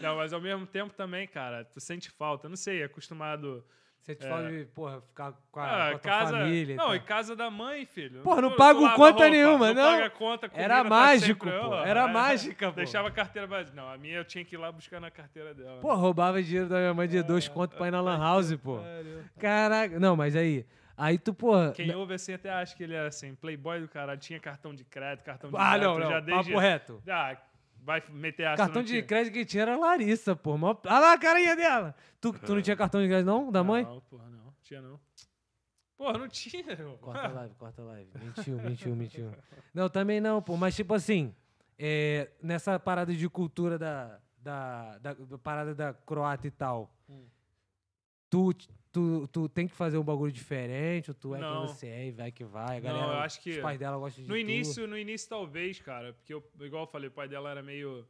[0.00, 2.48] Não, mas ao mesmo tempo também, cara, tu sente falta.
[2.48, 3.64] Não sei, acostumado.
[4.00, 4.28] Você te É.
[4.28, 6.38] fala de, porra, ficar com a, Ah, com a casa.
[6.38, 6.76] família.
[6.76, 8.22] não, e casa da mãe, filho.
[8.22, 9.82] Porra, não Tu- pago conta roupa, nenhuma, não.
[9.96, 11.74] paga conta, Era tá mágico, sempre- pô.
[11.74, 12.76] Era é, mágica, pô.
[12.76, 13.74] Deixava a carteira vazia.
[13.74, 15.80] Não, a minha eu tinha que ir lá buscar na carteira dela.
[15.80, 18.78] Pô, roubava dinheiro da minha mãe de dois contos pra ir na lan house, pô.
[19.38, 19.98] Caraca.
[19.98, 20.64] Não, mas aí...
[20.98, 21.72] Aí tu, porra...
[21.72, 24.82] Quem ouve assim até acha que ele era assim, playboy do caralho, tinha cartão de
[24.82, 26.10] crédito, cartão de Ah, débito, não, não.
[26.10, 26.44] já desde...
[26.52, 27.02] Papo reto.
[27.06, 27.36] Ah,
[27.86, 29.02] vai meter essa Cartão de tinha?
[29.04, 30.54] crédito que tinha era a Larissa, pô.
[30.54, 31.94] Olha lá a carinha dela.
[32.20, 33.50] Tu, tu não tinha cartão de crédito, não?
[33.52, 33.84] Da mãe?
[33.84, 34.52] Não, porra, não.
[34.60, 35.00] Tinha não.
[35.96, 36.64] Porra, não tinha.
[36.76, 36.98] meu.
[36.98, 38.10] Corta a live, corta a live.
[38.22, 39.32] Mentiu, mentiu, mentiu.
[39.72, 40.56] Não, também não, pô.
[40.56, 41.32] Mas, tipo assim,
[41.78, 47.24] é, nessa parada de cultura da, da, da, da parada da croata e tal, Hum.
[48.28, 48.52] tu,
[48.96, 51.60] tu, tu tem que fazer um bagulho diferente, ou tu é Não.
[51.60, 52.78] quem você é e vai que vai.
[52.78, 54.40] A Não, galera, eu acho que os pais dela gostam de No tu.
[54.40, 58.08] início, no início talvez, cara, porque eu, igual eu falei, o pai dela era meio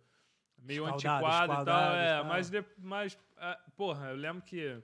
[0.57, 1.65] meio Escaldado, antiquado e tal,
[1.97, 4.81] escaldado, é, mas de- mas ah, porra, eu lembro que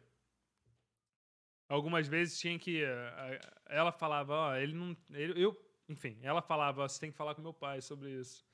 [1.68, 5.56] algumas vezes tinha que ah, ela falava, ó, ele não ele- eu,
[5.88, 8.44] enfim, ela falava, ó, você tem que falar com meu pai sobre isso.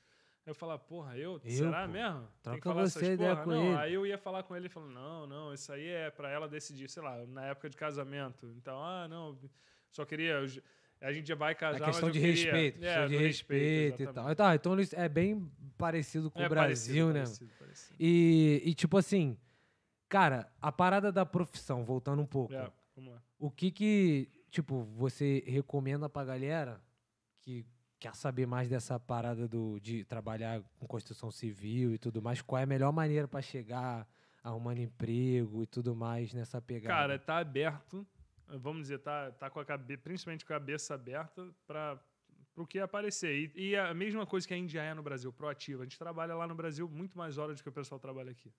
[0.48, 1.40] Eu falava, porra, eu?
[1.44, 1.92] Eu, será pô?
[1.92, 2.20] mesmo?
[2.20, 3.44] Tem Troca que falar você essas ideia porra?
[3.44, 3.76] com não, ele.
[3.76, 6.48] aí eu ia falar com ele e falando, não, não, isso aí é pra ela
[6.48, 8.46] decidir, sei lá, na época de casamento.
[8.56, 9.38] Então, ah, não,
[9.90, 10.38] só queria
[11.00, 13.22] a gente já vai casar, A mas questão de queria- respeito, É, questão de do
[13.22, 14.32] respeito e tal.
[14.32, 17.20] Então, então é bem parecido com É o Brasil, parecido, né?
[17.24, 17.96] parecido, parecido.
[18.00, 19.36] E, e, tipo assim,
[20.08, 22.54] cara, a parada da profissão, voltando um pouco.
[22.54, 22.72] É.
[23.38, 26.80] O que que, tipo, você recomenda pra galera
[27.42, 27.64] que
[27.98, 32.40] quer saber mais dessa parada do, de trabalhar com construção civil e tudo mais?
[32.40, 34.06] Qual é a melhor maneira pra chegar
[34.42, 36.94] arrumando emprego e tudo mais nessa pegada?
[36.94, 38.06] Cara, tá aberto,
[38.46, 41.98] vamos dizer, tá, tá com a cabeça, principalmente com a cabeça aberta para
[42.56, 43.52] o que aparecer.
[43.54, 45.82] E, e a mesma coisa que a Índia é no Brasil, proativa.
[45.82, 48.52] A gente trabalha lá no Brasil muito mais horas do que o pessoal trabalha aqui.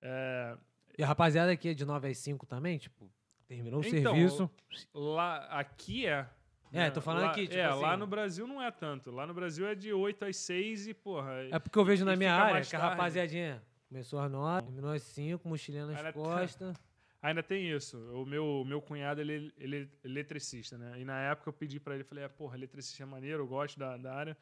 [0.00, 0.56] É,
[0.96, 3.10] E a rapaziada aqui é de 9 às 5 também, tipo,
[3.46, 4.50] terminou o Então, serviço.
[4.94, 6.28] lá, aqui é.
[6.72, 9.10] É, tô falando lá, aqui, tipo É, lá assim- no Brasil não é tanto.
[9.10, 11.32] Lá no Brasil é de 8 às 6 e, porra.
[11.50, 15.02] É porque eu vejo na minha área que a rapaziadinha começou às 9, terminou às
[15.02, 16.76] 5, mochilinha nas Ainda tá- costas.
[17.20, 17.98] Ainda tem isso.
[18.12, 21.00] O meu, meu cunhado, ele, ele é eletricista, né?
[21.00, 23.76] E na época eu pedi pra ele, falei, ah, porra, eletricista é maneiro, eu gosto
[23.78, 24.36] da, da área.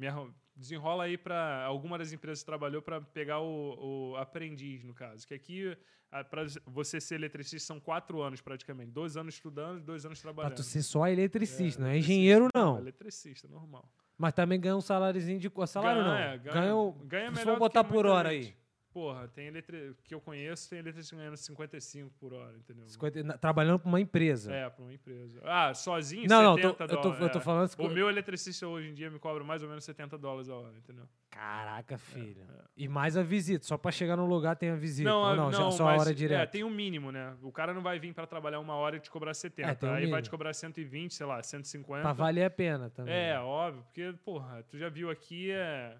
[0.00, 4.94] Me desenrola aí pra alguma das empresas que trabalhou pra pegar o, o aprendiz, no
[4.94, 5.26] caso.
[5.26, 5.76] Que aqui,
[6.10, 8.90] a- pra você ser eletricista, são quatro anos praticamente.
[8.90, 10.56] Dois anos estudando, dois anos trabalhando.
[10.56, 12.78] tu ser só eletricista, não é engenheiro, não.
[12.78, 13.90] Eletricista, normal.
[14.18, 15.50] Mas também ganha um saláriozinho de.
[15.66, 16.10] Salário não.
[16.10, 18.54] Ganha, Ganha, ganha- ganha se melhor for botar por hora aí.
[18.92, 19.94] Porra, tem eletri...
[20.02, 22.88] que eu conheço, tem eletricista ganhando 55 por hora, entendeu?
[22.88, 24.52] 50 na- trabalhando pra uma empresa.
[24.52, 25.40] É, pra uma empresa.
[25.44, 27.20] Ah, sozinho, não, não, 70 tô- eu, tô, dólares.
[27.22, 27.40] eu tô é.
[27.40, 27.70] falando.
[27.78, 30.76] O meu eletricista hoje em dia me cobra mais ou menos 70 dólares a hora,
[30.76, 31.08] entendeu?
[31.30, 32.42] Caraca, filho.
[32.42, 32.64] é.
[32.76, 33.64] E mais a visita.
[33.64, 35.08] Só pra chegar no lugar tem a visita.
[35.08, 36.46] Não, Ou a- não, já não, só mas, a hora É, direta.
[36.50, 37.36] tem um mínimo, né?
[37.42, 39.86] O cara não vai vir pra trabalhar uma hora e te cobrar 70.
[39.86, 40.22] É, um aí vai mínimo.
[40.22, 42.02] te cobrar 120, sei lá, 150.
[42.02, 43.14] Pra valer a pena também.
[43.14, 45.96] É, óbvio, porque, porra, tu já viu aqui é,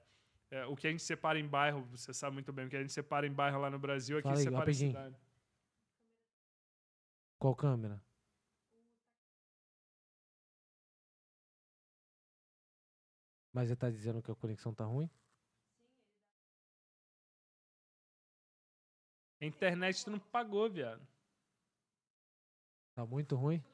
[0.50, 2.80] é, o que a gente separa em bairro, você sabe muito bem, o que a
[2.80, 4.90] gente separa em bairro lá no Brasil, aqui Fala aí, separa rapidinho.
[4.90, 5.16] em cidade.
[7.38, 8.02] Qual câmera?
[13.52, 15.10] Mas você tá dizendo que a conexão tá ruim?
[19.40, 21.00] A internet tu não pagou, viado.
[22.94, 23.64] Tá muito ruim?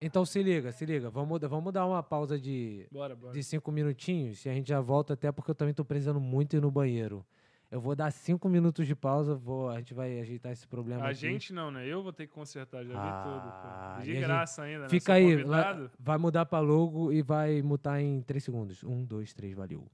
[0.00, 1.10] Então se liga, se liga.
[1.10, 3.32] Vamos, vamos dar uma pausa de, Bora, bora.
[3.32, 6.54] de cinco minutinhos e a gente já volta até porque eu também tô precisando muito
[6.56, 7.24] ir no banheiro.
[7.70, 11.08] Eu vou dar cinco minutos de pausa, vou, a gente vai ajeitar esse problema A
[11.08, 11.16] aqui.
[11.16, 11.84] gente não, né?
[11.86, 13.50] Eu vou ter que consertar, já vi Ah, tudo.
[13.52, 14.00] Pô.
[14.00, 14.88] e De a gente- graça ainda, né?
[14.88, 18.82] Fica Sou aí, lá- vai mudar pra logo e vai mutar em três segundos.
[18.84, 19.84] Um, dois, três, valeu.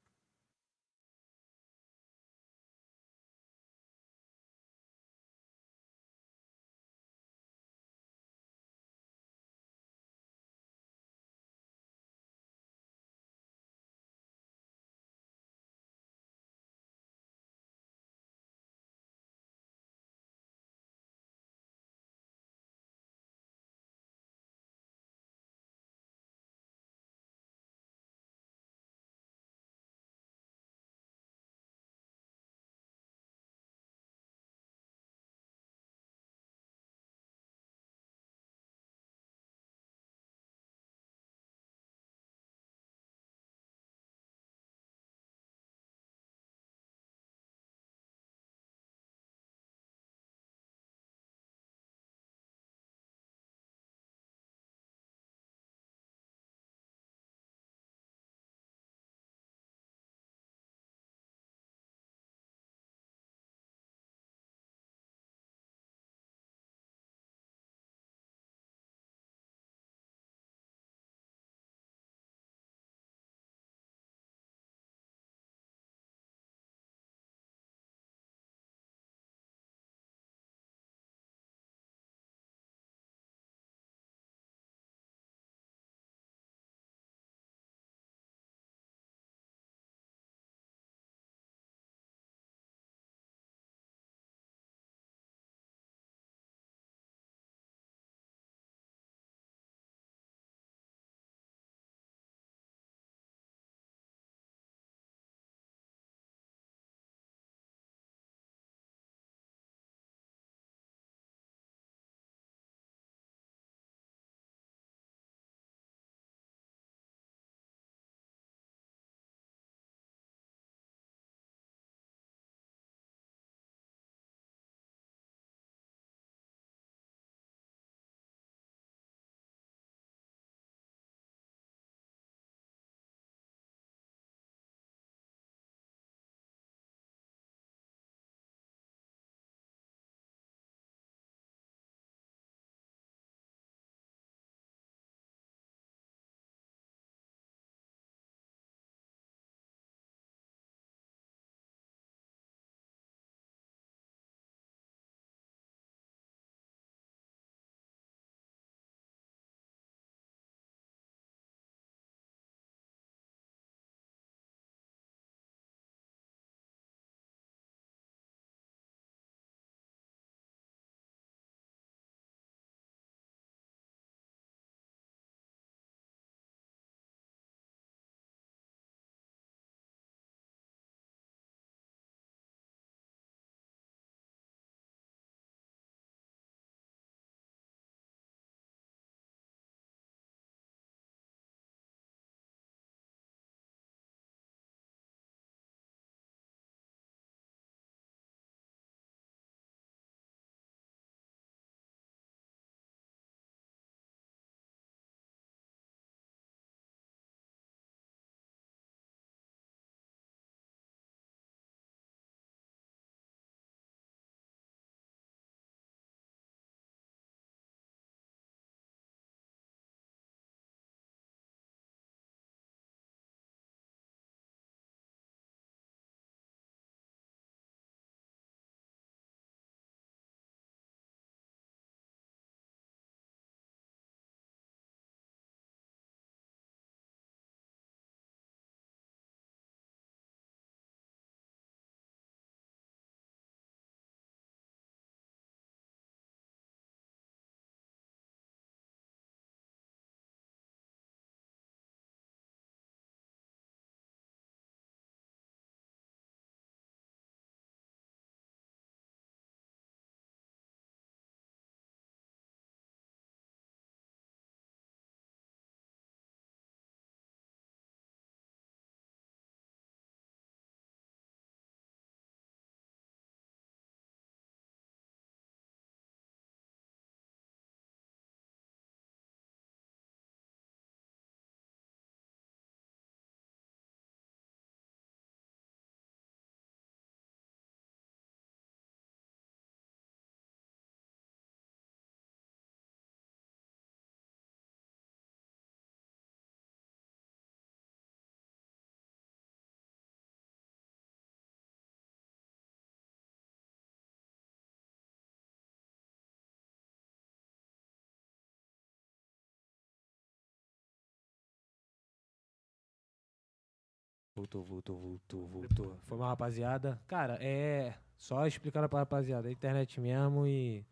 [314.34, 315.96] Voltou, voltou, voltou, voltou.
[316.04, 317.00] Foi uma rapaziada.
[317.06, 317.94] Cara, é.
[318.16, 319.48] Só explicando pra rapaziada.
[319.48, 320.84] É internet mesmo e.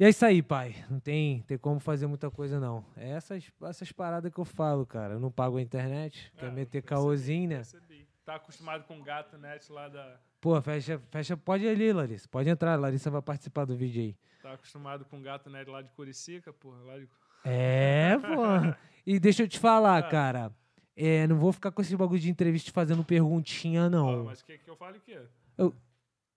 [0.00, 0.74] E é isso aí, pai.
[0.90, 2.84] Não tem, tem como fazer muita coisa, não.
[2.96, 5.14] É essas, essas paradas que eu falo, cara.
[5.14, 6.32] Eu não pago a internet.
[6.36, 7.56] Quer É, meter percebi, caôzinho, né?
[7.56, 8.08] percebi.
[8.24, 10.18] Tá acostumado com o gato net lá da.
[10.40, 11.36] Pô, fecha, fecha.
[11.36, 12.28] Pode ir ali, Larissa.
[12.28, 12.76] Pode entrar.
[12.76, 14.16] Larissa vai participar do vídeo aí.
[14.42, 16.78] Tá acostumado com o gato net lá de Curicica, porra.
[16.82, 17.08] Lá de...
[17.44, 18.76] É, pô.
[19.06, 20.08] E deixa eu te falar, Ah.
[20.08, 20.52] cara.
[20.94, 24.24] É, não vou ficar com esse bagulho de entrevista fazendo perguntinha, Ah, não.
[24.24, 25.20] mas quer que eu fale o quê?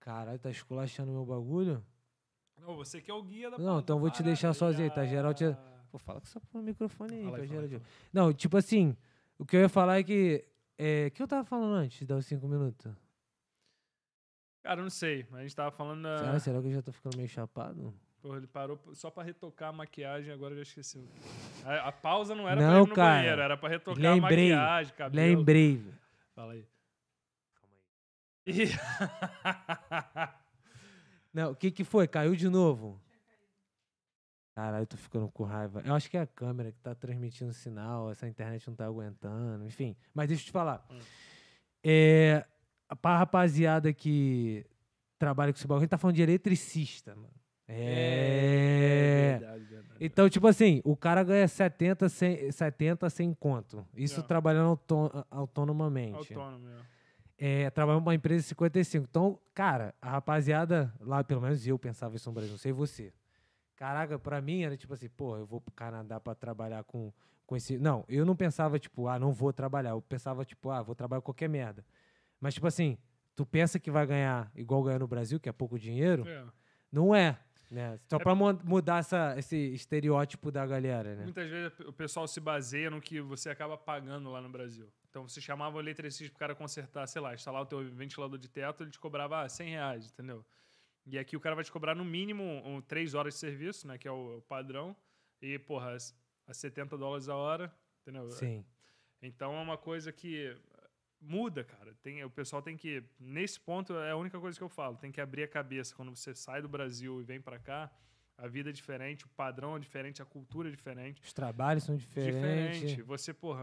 [0.00, 1.84] Caralho, tá esculachando meu bagulho?
[2.58, 5.04] Não, você que é o guia da Não, então eu vou te deixar sozinho, tá?
[5.04, 5.44] Geral te-.
[5.90, 7.82] Pô, fala com no microfone aí, Fala aí, geral fala aí,
[8.12, 8.96] Não, tipo assim,
[9.38, 10.44] o que eu ia falar é que.
[10.78, 12.92] É, o que eu tava falando antes de dar os cinco minutos?
[14.62, 15.26] Cara, eu não sei.
[15.30, 16.02] mas A gente tava falando.
[16.02, 17.94] da- Será, será que eu já tô ficando meio chapado?
[18.26, 21.08] Porra, ele parou só pra retocar a maquiagem, agora eu já esqueci.
[21.64, 23.14] A, a pausa não era pra Não, ir no cara.
[23.18, 24.52] banheiro, era pra retocar Lembrei.
[24.52, 25.38] a maquiagem, cabelo.
[25.38, 25.84] Lembrei.
[26.34, 26.66] Fala aí.
[28.48, 28.66] Ih.
[31.32, 32.08] Não, o que que foi?
[32.08, 33.00] Caiu de novo?
[34.56, 35.80] Caralho, eu tô ficando com raiva.
[35.84, 39.64] Eu acho que é a câmera que tá transmitindo sinal, essa internet não tá aguentando,
[39.64, 39.94] enfim.
[40.12, 40.84] Mas deixa eu te falar.
[40.90, 40.98] Hum.
[41.84, 42.44] É,
[43.00, 44.66] pra rapaziada que
[45.16, 47.30] trabalha com esse bagulho, a gente tá falando de eletricista, mano.
[47.68, 49.38] É.
[49.38, 49.96] verdade, verdade.
[50.00, 53.86] Então, tipo assim, o cara ganha 70, 100, 70, 100 conto.
[53.94, 54.22] Isso É.
[54.22, 56.16] trabalhando autô- autonomamente.
[56.16, 56.96] Autônomo, é.
[57.38, 59.06] É, trabalhando pra uma empresa de 55.
[59.08, 63.12] Então, cara, a rapaziada, lá, pelo menos eu pensava isso no Brasil, não sei você.
[63.76, 67.12] Caraca, pra mim era tipo assim, pô, eu vou pro Canadá pra trabalhar com,
[67.46, 67.76] com esse.
[67.76, 69.90] Não, eu não pensava, tipo, ah, não vou trabalhar.
[69.90, 71.84] Eu pensava, tipo, ah, vou trabalhar com qualquer merda.
[72.40, 72.96] Mas, tipo assim,
[73.34, 76.26] tu pensa que vai ganhar igual ganha no Brasil, que é pouco dinheiro?
[76.26, 76.42] É.
[76.90, 77.38] Não é.
[77.70, 77.98] Né?
[78.08, 81.24] Só É pra mu- mudar essa, esse estereótipo da galera, né?
[81.24, 84.88] Muitas vezes o pessoal se baseia no que você acaba pagando lá no Brasil.
[85.10, 88.48] Então você chamava o eletricista pro cara consertar, sei lá, instalar o teu ventilador de
[88.48, 90.44] teto, ele te cobrava ah, 100 reais, entendeu?
[91.06, 93.98] E aqui o cara vai te cobrar no mínimo um, 3 horas de serviço, né?
[93.98, 94.94] Que é o, o padrão.
[95.42, 96.14] E, porra, as-
[96.46, 98.30] a 70 dólares a hora, entendeu?
[98.30, 98.64] Sim.
[99.20, 100.56] Então é uma coisa que
[101.20, 101.94] muda, cara.
[102.02, 103.02] Tem, o pessoal tem que.
[103.18, 104.96] Nesse ponto é a única coisa que eu falo.
[104.96, 105.94] Tem que abrir a cabeça.
[105.94, 107.90] Quando você sai do Brasil e vem pra cá,
[108.38, 111.22] a vida é diferente, o padrão é diferente, a cultura é diferente.
[111.22, 112.80] Os trabalhos são diferentes.
[112.80, 113.02] Diferente.
[113.02, 113.62] Você, porra.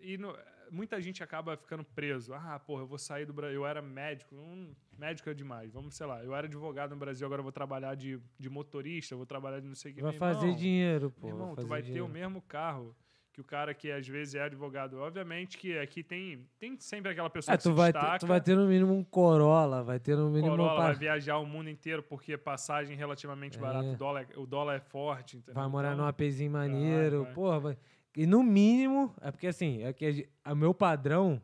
[0.00, 0.36] E no-
[0.70, 2.34] muita gente acaba ficando preso.
[2.34, 3.56] Ah, porra, eu vou sair do Brasil.
[3.60, 4.34] Eu era médico.
[4.34, 5.70] Hum, médico é demais.
[5.72, 6.24] Vamos, sei lá.
[6.24, 9.68] Eu era advogado no Brasil, agora eu vou trabalhar de, de motorista, vou trabalhar de
[9.68, 10.02] não sei o que.
[10.02, 11.28] Vai fazer irmão, dinheiro, pô.
[11.28, 12.06] irmão, fazer tu vai ter dinheiro.
[12.06, 12.96] o mesmo carro
[13.32, 14.98] que o cara que às vezes é advogado.
[14.98, 18.18] Obviamente que aqui tem, tem sempre aquela pessoa É, que tu vai, ter, destaca.
[18.18, 20.98] tu vai ter no mínimo um Corolla, vai ter no mínimo Corolla uma vai par-
[20.98, 23.60] viajar o mundo inteiro porque passagem relativamente É.
[23.60, 23.88] barata.
[23.88, 25.38] O dólar, o dólar é forte.
[25.38, 25.54] Entendeu?
[25.54, 27.32] vai morar Então, num APzinho maneiro, vai.
[27.32, 27.60] porra.
[27.60, 27.78] Vai...
[28.14, 31.40] E no mínimo, é porque assim, é que o meu padrão.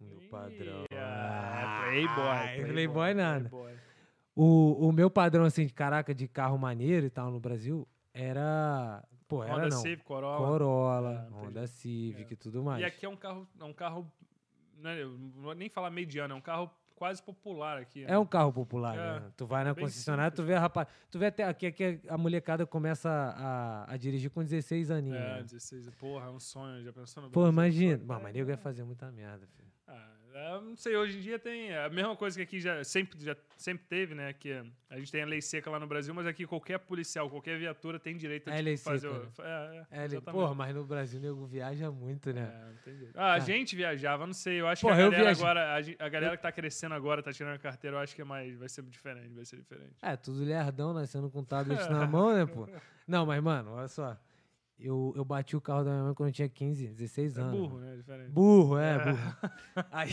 [0.00, 0.84] Meu padrão.
[0.92, 3.48] Ih, Ah, é, playboy, Playboy nada.
[3.48, 3.72] Playboy.
[4.34, 9.02] O, o meu padrão, assim, de caraca, de carro maneiro e tal no Brasil, era.
[9.32, 9.80] Pô, era Honda não.
[9.80, 10.46] Civic, Corolla.
[10.46, 11.34] Corolla, É.
[11.34, 12.82] Honda Civic e tudo mais.
[12.82, 14.12] E aqui é um carro, é um carro,
[14.78, 18.04] né, não vou nem falar mediano, é um carro quase popular aqui.
[18.06, 19.32] É um carro popular, É, né?
[19.36, 20.86] Tu vai na concessionária, tu vê a rapaz.
[21.10, 25.18] Tu vê até aqui, aqui a molecada começa a, a dirigir com 16 aninhos.
[25.18, 25.42] É, né?
[25.42, 25.90] 16.
[25.96, 26.84] Porra, é um sonho.
[26.84, 27.94] Já pensou no Pô, imagina.
[27.94, 29.71] É, mas nego ia fazer muita merda, filho.
[30.34, 33.22] É, não sei, hoje em dia tem é a mesma coisa que aqui já sempre,
[33.22, 34.32] já sempre teve, né?
[34.32, 37.58] Que a gente tem a lei seca lá no Brasil, mas aqui qualquer policial, qualquer
[37.58, 39.42] viatura tem direito a É tipo, lei fazer seca, o.
[39.42, 39.86] né?
[39.90, 42.50] É, é, É, porra, mas no Brasil o nego viaja muito, né?
[42.50, 43.12] É, não tem jeito.
[43.14, 44.60] Ah, a gente viajava, não sei.
[44.60, 47.32] Eu acho Porra, que a galera agora, a, a galera que tá crescendo agora, tá
[47.32, 49.96] tirando a carteira, eu acho que é mais, vai ser diferente, vai ser diferente.
[50.00, 52.66] É, tudo lerdão, nascendo com tablet na mão, né, pô?
[53.06, 54.16] Não, mas, mano, olha só.
[54.84, 57.58] Eu, eu bati o carro da minha mãe quando eu tinha 15, 16 É anos.
[57.60, 57.96] burro, né?
[57.96, 58.30] Diferente.
[58.30, 59.36] Burro, é, burro.
[59.90, 60.10] Aí.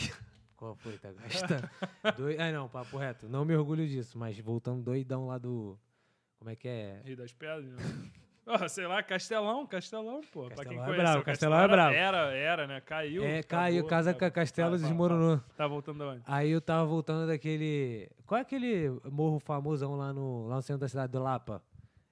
[0.56, 1.70] Qual foi, tá gastando?
[2.18, 2.38] Doi...
[2.38, 3.30] Ah, não, papo reto.
[3.30, 5.80] Não me orgulho disso, mas voltando doidão lá do.
[6.38, 7.02] Como é que é?
[7.06, 7.78] Rio das Pedras, né?
[8.52, 10.48] Ah, sei lá, Castelão, Castelão, pô.
[10.48, 11.02] pra quem Castelão é conhece.
[11.04, 11.94] bravo, o Castelão é bravo.
[11.96, 12.82] Era, era, né?
[12.82, 13.24] Caiu.
[13.24, 15.38] É, acabou, caiu, casa com Castelo fala, desmoronou.
[15.38, 15.50] fala.
[15.56, 16.24] Tá voltando aonde?
[16.26, 18.10] Aí eu tava voltando daquele.
[18.26, 21.62] Qual é aquele morro famosão lá no, lá no centro da cidade do Lapa?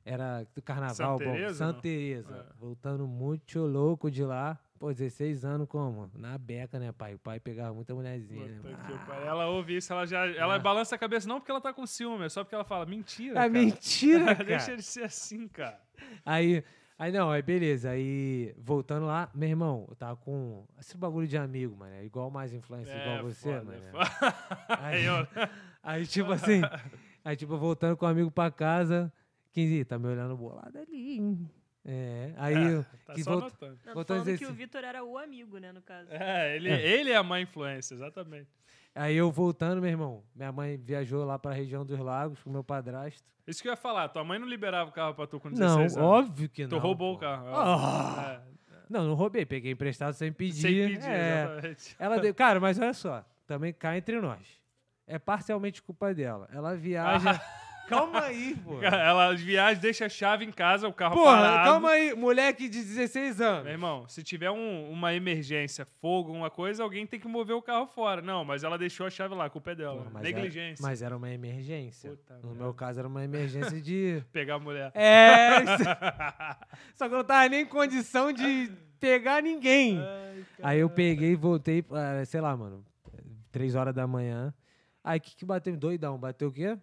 [0.10, 1.32] Era do carnaval, Santa bom.
[1.34, 1.82] Teresa, Santa?
[1.82, 2.48] Teresa.
[2.50, 2.54] É.
[2.60, 4.58] Voltando muito louco de lá.
[4.80, 6.10] Pô, 16 anos como?
[6.16, 7.16] Na beca, né, pai?
[7.16, 8.60] O pai pegava muita mulherzinha, né?
[8.64, 9.22] Que Ah.
[9.26, 10.26] Ela ouve isso, ela já.
[10.28, 10.60] Ela Ah.
[10.60, 13.32] balança a cabeça não porque ela tá com ciúme, é só porque ela fala, mentira.
[13.32, 13.50] É cara.
[13.50, 14.44] mentira, cara.
[14.46, 15.82] Deixa ele ser assim, cara.
[16.26, 16.64] Aí,
[16.98, 17.90] aí não, aí beleza.
[17.90, 21.94] Aí, voltando lá, meu irmão, eu tava com esse bagulho de amigo, mano.
[21.96, 23.78] é Igual mais influência, igual você, foda, mano.
[23.78, 24.36] é foda.
[24.80, 25.04] Aí-
[25.84, 26.62] Aí, tipo assim,
[27.26, 29.12] aí, tipo, voltando com o amigo pra casa,
[29.58, 31.50] 15, tá me olhando bolado ali, hein?
[31.84, 32.54] É, aí
[33.06, 33.76] Tá que só volta-.
[33.86, 34.54] Não, a falando dizer que o.
[34.54, 36.10] Vitor era o amigo, né, no caso.
[36.12, 36.86] É, ele é.
[36.86, 38.48] ele é a má influência, exatamente.
[38.94, 42.64] Aí eu voltando, meu irmão, minha mãe viajou lá pra região dos lagos com meu
[42.64, 43.24] padrasto.
[43.48, 45.56] Isso que eu ia falar, tua mãe não liberava o carro pra tu com Não,
[45.56, 46.10] 16 anos.
[46.10, 46.80] óbvio que Tu não.
[46.82, 47.18] roubou pô.
[47.18, 47.48] o carro.
[47.56, 48.42] Ah!
[48.72, 50.62] É, Não, não roubei, peguei emprestado sem pedir.
[50.62, 51.44] sem pedir, é.
[51.44, 51.96] exatamente.
[51.98, 54.46] Ela deu, cara, mas olha só, também cá entre nós.
[55.08, 56.48] É parcialmente culpa dela.
[56.52, 57.42] Ela viaja.
[57.88, 58.82] Calma aí, pô.
[58.84, 61.64] Ela viaja, deixa a chave em casa, o carro Porra, parado.
[61.70, 63.72] calma aí, moleque de 16 Meu anos.
[63.72, 67.88] irmão, se tiver um- uma emergência, fogo, alguma coisa, alguém tem que mover o carro
[67.88, 68.22] fora.
[68.22, 69.98] Não, mas ela deixou a chave lá, a culpa é dela.
[69.98, 70.82] Porra, mas Negligência.
[70.82, 72.10] Era, mas era uma emergência.
[72.12, 72.64] Puta no merda.
[72.64, 74.24] meu caso, era uma emergência de.
[74.32, 74.92] Pegar a mulher.
[74.94, 75.64] É,
[76.96, 80.00] só que eu não tava nem em condição de pegar ninguém.
[80.62, 82.84] Aí eu peguei e voltei, pra, sei lá, mano,
[83.52, 84.54] três horas da manhã.
[85.04, 85.76] Aí o que, que bateu?
[85.78, 86.78] Doidão, bateu o quê?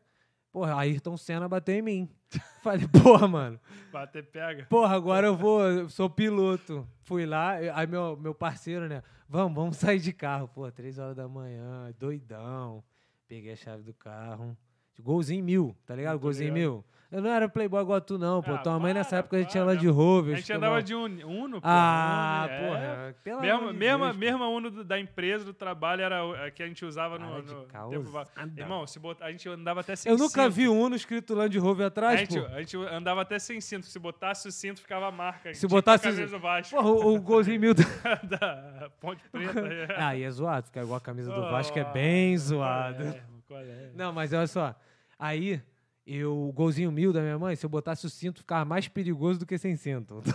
[0.55, 2.09] Porra, Ayrton Senna bateu em mim.
[2.62, 3.61] Falei, porra, mano.
[3.90, 4.64] Bater pega.
[4.66, 6.86] Porra, agora eu vou, eu sou piloto.
[7.02, 9.02] Fui lá, aí meu, meu parceiro, né?
[9.28, 10.46] Vamos, vamos sair de carro.
[10.46, 12.84] Pô, três horas da manhã, doidão.
[13.26, 14.57] Peguei a chave do carro.
[15.00, 16.20] Golzinho mil, tá ligado?
[16.20, 16.84] Golzinho mil.
[17.14, 18.54] Eu não era playboy igual tu, não, pô.
[18.54, 19.72] Ah, Tua mãe nessa para, época a gente tinha para.
[19.74, 20.34] Land Rover.
[20.34, 21.66] A gente tomava- andava de un- Uno, pô.
[21.68, 22.58] Ah, é.
[22.68, 23.16] porra.
[23.22, 26.84] Pelo Mesma, de mesma, mesma Uno da empresa, do trabalho, era a que a gente
[26.84, 30.18] usava no, Para de no tempo Irmão, se botar, a gente andava até sem Eu
[30.18, 30.52] nunca cinto.
[30.54, 32.46] vi Uno escrito Land Rover A atrás, gente, pô.
[32.46, 33.86] a gente andava até sem cinto.
[33.86, 35.54] Se botasse o cinto, ficava a marca.
[35.54, 36.74] Se botasse a o- Vasco.
[36.74, 37.74] Porra, o, o golzinho mil.
[37.74, 37.82] do-
[38.28, 39.60] da Ponte Preta.
[39.94, 40.02] é.
[40.02, 43.04] Aí é zoado, ficar igual a camisa do Oh, Vasco é bem zoado.
[43.04, 43.90] é, qual é?
[43.94, 44.74] Não, mas olha só.
[45.16, 45.62] Aí,
[46.07, 49.40] eu, o golzinho mil da minha mãe, se eu botasse o cinto, ficava mais perigoso
[49.40, 50.22] do que sem cinto.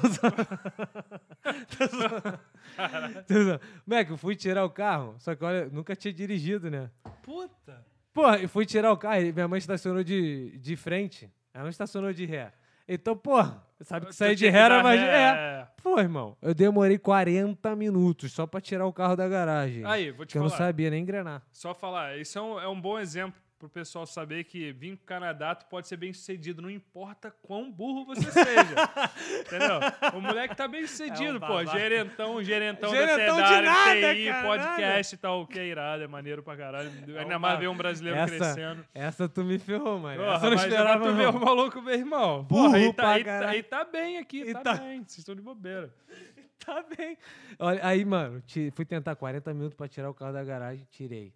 [3.85, 6.89] Moleque, eu fui tirar o carro, só que olha, nunca tinha dirigido, né?
[7.21, 7.85] Puta.
[8.11, 11.31] Porra, eu fui tirar o carro e minha mãe estacionou de, de frente.
[11.53, 12.51] Ela não estacionou de ré.
[12.87, 14.99] Então, porra, sabe que sair de ré era mais.
[14.99, 15.05] É.
[15.05, 15.67] é.
[15.83, 19.85] Pô, irmão, eu demorei 40 minutos só pra tirar o carro da garagem.
[19.85, 20.65] Aí, vou te que eu não falar.
[20.65, 21.43] sabia nem engrenar.
[21.51, 25.05] Só falar, isso é um, é um bom exemplo pro pessoal saber que vir pro
[25.05, 28.75] Canadá tu pode ser bem sucedido, não importa quão burro você seja.
[29.45, 29.79] entendeu?
[30.17, 31.65] O moleque tá bem sucedido, É um pô.
[31.65, 36.07] Gerentão, gerentão, Gerentão da TEDAR, nada, TI, cara, podcast e tal, que é irado, é
[36.07, 36.89] maneiro pra caralho.
[37.19, 38.85] Ainda um mais ver um brasileiro essa, crescendo.
[38.93, 40.23] Essa tu me ferrou, mano.
[40.23, 42.43] Porra, essa eu não mas esperava, tu vê o maluco, meu irmão.
[42.43, 43.49] Burro Porra, aí tá, aí, tá, caralho.
[43.49, 44.99] aí tá bem aqui, E tá, tá- bem.
[44.99, 45.93] Vocês estão de bobeira.
[46.65, 47.17] Tá bem.
[47.57, 48.43] Olha, aí, mano,
[48.73, 51.33] fui tentar 40 minutos pra tirar o carro da garagem, tirei.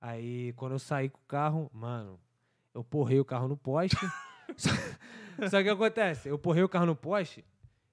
[0.00, 2.18] Aí, quando eu saí com o carro, mano,
[2.74, 3.96] eu porrei o carro no poste.
[4.56, 4.70] só,
[5.48, 6.28] só que o que acontece?
[6.28, 7.44] Eu porrei o carro no poste,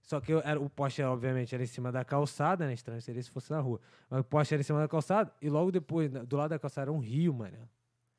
[0.01, 2.73] só que eu, era, o poste, obviamente, era em cima da calçada, né?
[2.73, 3.81] Estranho seria se fosse na rua.
[4.09, 6.85] Mas o poste era em cima da calçada, e logo depois, do lado da calçada,
[6.85, 7.57] era um rio, mano.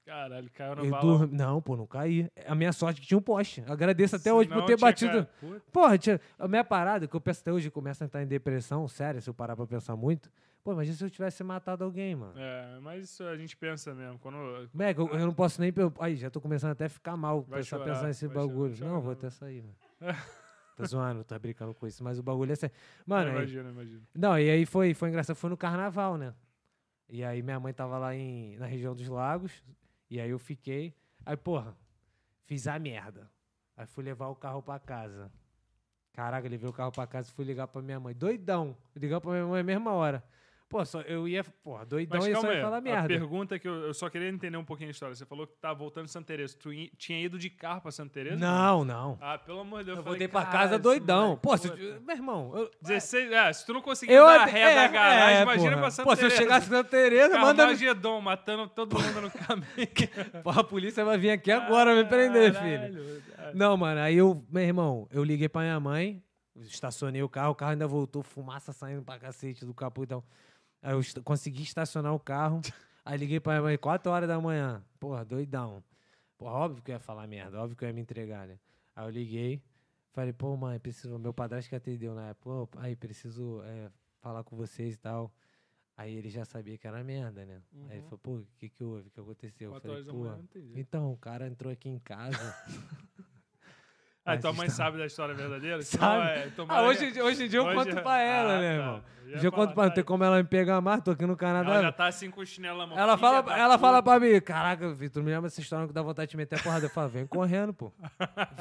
[0.09, 2.31] Caralho, caiu no Eu dormi- Não, pô, não caí.
[2.47, 3.63] A minha sorte que tinha um poste.
[3.69, 5.27] Agradeço até hoje por ter tinha batido.
[5.27, 5.63] ca- Puta.
[5.71, 8.89] Porra, tia, a minha parada, que eu penso até hoje, começa a entrar em depressão,
[8.89, 10.31] sério, se eu parar pra pensar muito.
[10.65, 12.33] Pô, imagina se eu tivesse matado alguém, mano.
[12.39, 14.19] É, mas isso a gente pensa mesmo.
[14.19, 14.37] Quando
[14.73, 15.71] Moleque, eu, eu não posso nem.
[16.01, 18.75] Aí, já tô começando até a ficar mal, Vai pensar, chorar, pensar nesse chorar, bagulho.
[18.79, 19.19] chora não, vou não.
[19.19, 19.77] até sair, mano.
[20.75, 22.75] tô zoando, tô brincando com isso, mas o bagulho é sério.
[23.07, 24.01] Mano, imagina, imagina.
[24.15, 26.33] não, e aí foi, foi engraçado, foi no carnaval, né?
[27.11, 29.63] E aí minha mãe tava lá em, na região dos lagos,
[30.11, 30.95] e aí eu fiquei.
[31.25, 31.77] Aí, porra,
[32.45, 33.31] fiz a merda.
[33.77, 35.31] Aí fui levar o carro pra casa.
[36.13, 38.15] Caraca, levei o carro pra casa e fui ligar pra minha mãe.
[38.15, 38.77] Doidão.
[38.97, 40.25] Ligar pra minha mãe na mesma hora.
[40.69, 43.09] Pô, só, eu ia, porra, doidão Mas e só ia falar a merda.
[43.09, 45.15] pergunta é que eu, eu só queria entender um pouquinho a história.
[45.15, 46.55] Você falou que tá voltando de Santa Teresa.
[46.61, 48.37] Tu i- tinha ido de carro pra Santa Teresa?
[48.37, 49.17] Não, não.
[49.19, 49.97] Ah, pelo amor de Deus.
[49.99, 51.39] Eu falei, voltei pra "Caralho, casa doidão.
[51.39, 54.41] Pô, se, puta." eu- meu irmão, eu, 16, é, se tu não conseguir eu dar
[54.41, 55.81] a até- ré da é, garagem, é, imagina porra.
[55.81, 56.43] pra Santa Pô, se eu Teresa.
[56.43, 57.63] chegasse em Santa Teresa, manda.
[57.63, 59.67] Carmagedon, matando todo mundo no caminho.
[60.45, 63.23] Porra, a polícia vai vir aqui agora me prender, filho.
[63.35, 63.57] Caralho.
[63.57, 66.23] Não, mano, aí eu, meu irmão, eu liguei pra minha mãe,
[66.57, 70.23] estacionei o carro, o carro ainda voltou, fumaça saindo pra cacete do capô e tal.
[70.83, 72.61] Aí eu est- consegui estacionar o carro,
[73.05, 74.83] aí liguei pra minha mãe 4 horas da manhã.
[75.01, 75.83] Porra, doidão.
[76.37, 78.59] Porra, óbvio que eu ia falar merda, óbvio que eu ia me entregar, né?
[78.95, 79.63] Aí eu liguei,
[80.13, 81.19] falei, pô, mãe, preciso.
[81.19, 85.33] Meu padrasto que atendeu na época, pô, aí preciso é, falar com vocês e tal.
[85.97, 87.61] Aí ele já sabia que era merda, né?
[87.89, 88.03] Aí ele Uhum.
[88.05, 89.09] falou, pô, o que que houve?
[89.09, 89.75] O que aconteceu?
[89.75, 90.27] Eu falei, pô,
[90.77, 92.37] então, o cara entrou aqui em casa.
[94.33, 95.81] Ah, tua mãe está- sabe da história verdadeira?
[95.83, 96.29] Sabe?
[96.29, 98.61] é, Ah, hoje, em dia- hoje em dia eu Hoje conto é- pra ela, Ah,
[98.61, 98.75] né, tá.
[98.83, 99.03] irmão?
[99.35, 101.37] Hoje eu conto pra ela, tá tem como ela me pegar mais, tô aqui no
[101.37, 101.71] Canadá.
[101.75, 102.99] Ela já tá assim com o chinelo na mão.
[102.99, 106.01] Ela fala, da ela fala pra mim, caraca, Vitor, me lembra essa história que dá
[106.01, 106.87] vontade de meter a porrada.
[106.87, 107.93] Eu falo, vem correndo, pô.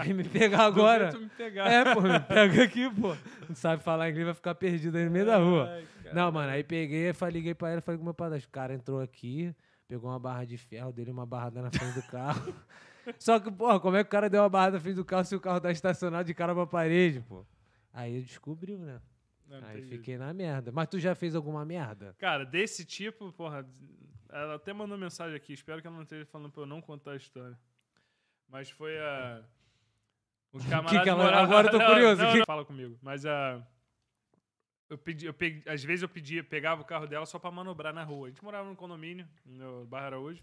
[0.04, 1.10] Vem me pegar agora.
[1.10, 1.72] Tu me pegar.
[1.72, 3.16] É, pô, me pega aqui, pô.
[3.48, 5.70] Não sabe falar inglês, vai ficar perdido aí no meio da rua.
[5.74, 5.84] Ai.
[6.14, 9.00] Não, mano, aí peguei, falei, liguei pra ela, falei com meu padrasto, o cara entrou
[9.02, 9.54] aqui,
[9.88, 12.54] pegou uma barra de ferro, dele uma barrada na frente do carro.
[13.20, 15.24] Só que, porra, como é que o cara deu uma barrada na frente do carro
[15.26, 17.46] se o carro tá estacionado de cara pra parede, pô?
[17.94, 19.02] Aí descobriu, né?
[19.48, 19.90] Não, Aí jeito.
[19.90, 20.72] fiquei na merda.
[20.72, 22.16] Mas tu já fez alguma merda?
[22.20, 23.66] Cara, desse tipo, porra,
[24.30, 27.12] ela até mandou mensagem aqui, espero que ela não esteja falando pra eu não contar
[27.12, 27.58] a história.
[28.50, 29.42] Mas foi a.
[30.52, 31.04] Os camaradas.
[31.04, 32.98] que ela- moravam- agora eu tô curioso, Não, que- não, fala comigo.
[33.02, 33.66] Mas a.
[34.90, 37.94] Eu pedi, eu peguei, às vezes eu pedia, pegava o carro dela só pra manobrar
[37.94, 38.28] na rua.
[38.28, 40.42] A gente morava num condomínio, no Barra Araújo.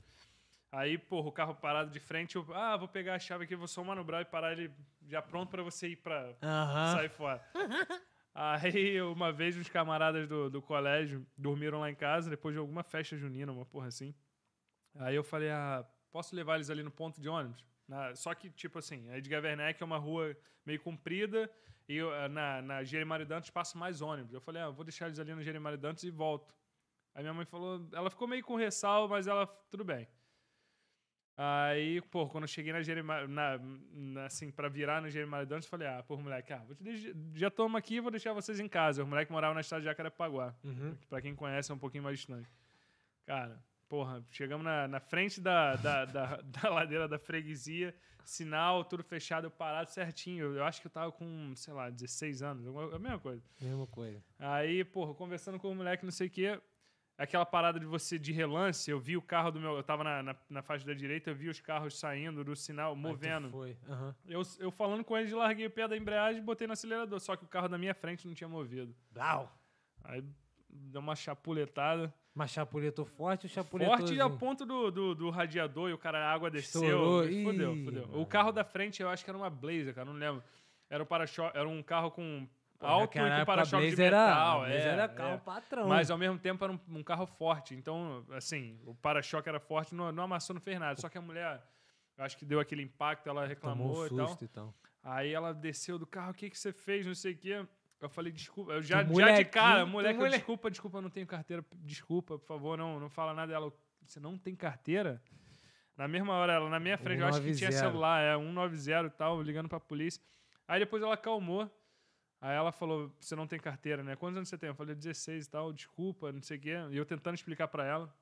[0.74, 3.68] Aí, porra, o carro parado de frente, eu, ah, vou pegar a chave aqui, vou
[3.68, 4.72] só manobrar e parar ele
[5.06, 6.92] já pronto pra você ir pra, Aham.
[6.92, 7.40] sai fora.
[8.34, 12.82] Aí, uma vez, os camaradas do, do colégio dormiram lá em casa, depois de alguma
[12.82, 14.12] festa junina, uma porra assim.
[14.96, 17.64] Aí eu falei, ah, posso levar eles ali no ponto de ônibus?
[17.86, 20.36] Na- só que, tipo assim, a Edgar Werneck é uma rua
[20.66, 21.48] meio comprida
[21.88, 24.34] e eu, ah, na, na Jeremário Dantas passa mais ônibus.
[24.34, 26.52] Eu falei, ah, vou deixar eles ali no Jeremário Dantas e volto.
[27.14, 30.08] Aí minha mãe falou, ela ficou meio com ressal, mas ela, tudo bem.
[31.36, 33.58] Aí, pô, quando eu cheguei na Jeremário, na,
[33.92, 36.84] na- assim, pra virar no Jeremário Dantas, eu falei, ah, pô, moleque, ah, vou te
[36.84, 39.02] deixar, já estamos aqui, vou deixar vocês em casa.
[39.02, 40.54] O moleque morava na estrada de Jacarepaguá.
[40.62, 40.96] Uhum.
[41.08, 42.48] Pra quem conhece, é um pouquinho mais distante.
[43.26, 47.92] Cara, porra, chegamos na, na frente da, da, da, da ladeira da freguesia,
[48.24, 50.44] sinal, tudo fechado, parado certinho.
[50.44, 53.42] Eu, eu acho que eu tava com, sei lá, 16 anos, a mesma coisa.
[53.60, 54.22] Mesma coisa.
[54.38, 56.60] Aí, porra, conversando com o moleque, não sei o quê.
[57.16, 59.76] Aquela parada de você de relance, eu vi o carro do meu.
[59.76, 62.96] Eu tava na, na, na faixa da direita, eu vi os carros saindo do sinal,
[62.96, 63.50] movendo.
[63.50, 63.76] Foi.
[63.88, 64.14] Aham.
[64.26, 67.20] Eu, eu falando com eles, larguei o pé da embreagem e botei no acelerador.
[67.20, 68.92] Só que o carro da minha frente não tinha movido.
[69.12, 69.56] Blau.
[70.02, 70.24] Aí
[70.68, 72.12] deu uma chapuletada.
[72.34, 73.96] Mas chapuletou forte ou chapuletou?
[73.96, 76.82] Forte ao ponto do, do, do radiador e o cara, a água desceu.
[76.82, 77.24] Estourou.
[77.28, 78.08] e Fudeu, fudeu.
[78.08, 78.20] mano.
[78.20, 80.42] O carro da frente eu acho que era uma Blazer, cara, não lembro.
[80.90, 81.24] Era, o para
[81.54, 82.46] era um carro com
[82.80, 84.60] alto e com para-choque de era- metal.
[84.60, 85.38] Blazer é, era carro é.
[85.38, 85.88] patrão.
[85.88, 87.74] Mas ao mesmo tempo era um, um carro forte.
[87.74, 91.00] Então, assim, o para-choque era forte, não, não amassou, não fez nada.
[91.00, 91.62] Só que a mulher,
[92.16, 94.74] eu acho que deu aquele impacto, ela reclamou Tomou um susto e tal.
[95.02, 97.06] Aí ela desceu do carro, o que, que você fez?
[97.06, 97.66] Não sei o quê.
[98.00, 98.72] Eu falei, desculpa.
[98.72, 101.64] Eu já, já de cara, moleque, eu, desculpa, desculpa, eu não tenho carteira.
[101.76, 103.72] Desculpa, por favor, não, não fala nada dela.
[104.02, 105.22] Você não tem carteira?
[105.96, 107.78] Na mesma hora, ela na minha frente, eu acho que tinha 190.
[107.88, 110.20] celular, é, 190 e tal, ligando pra polícia.
[110.66, 111.70] Aí depois ela acalmou.
[112.44, 114.16] Aí ela falou, você não tem carteira, né?
[114.16, 114.68] Quantos anos você tem?
[114.68, 116.74] Eu falei, 16 e tal, desculpa, não sei o quê.
[116.90, 118.14] E eu tentando explicar pra ela.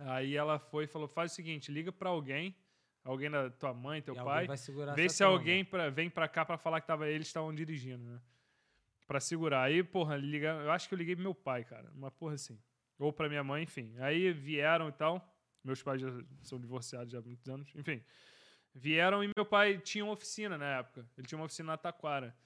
[0.00, 2.54] Aí ela foi e falou, faz o seguinte, liga pra alguém,
[3.02, 6.28] alguém da tua mãe, teu E pai, vai segurar Vê se alguém pra, vem pra
[6.28, 8.20] cá pra falar que tava, eles estavam dirigindo, né?
[9.06, 9.62] Pra segurar.
[9.62, 11.90] Aí, porra, liga, eu acho que eu liguei pro meu pai, cara.
[11.94, 12.60] Uma porra assim.
[12.98, 13.94] Ou pra minha mãe, enfim.
[13.98, 15.26] Aí vieram e tal.
[15.64, 16.08] Meus pais já
[16.42, 17.72] são divorciados já há muitos anos.
[17.74, 18.02] Enfim.
[18.74, 21.08] Vieram e meu pai tinha uma oficina na época.
[21.16, 22.36] Ele tinha uma oficina na Taquara.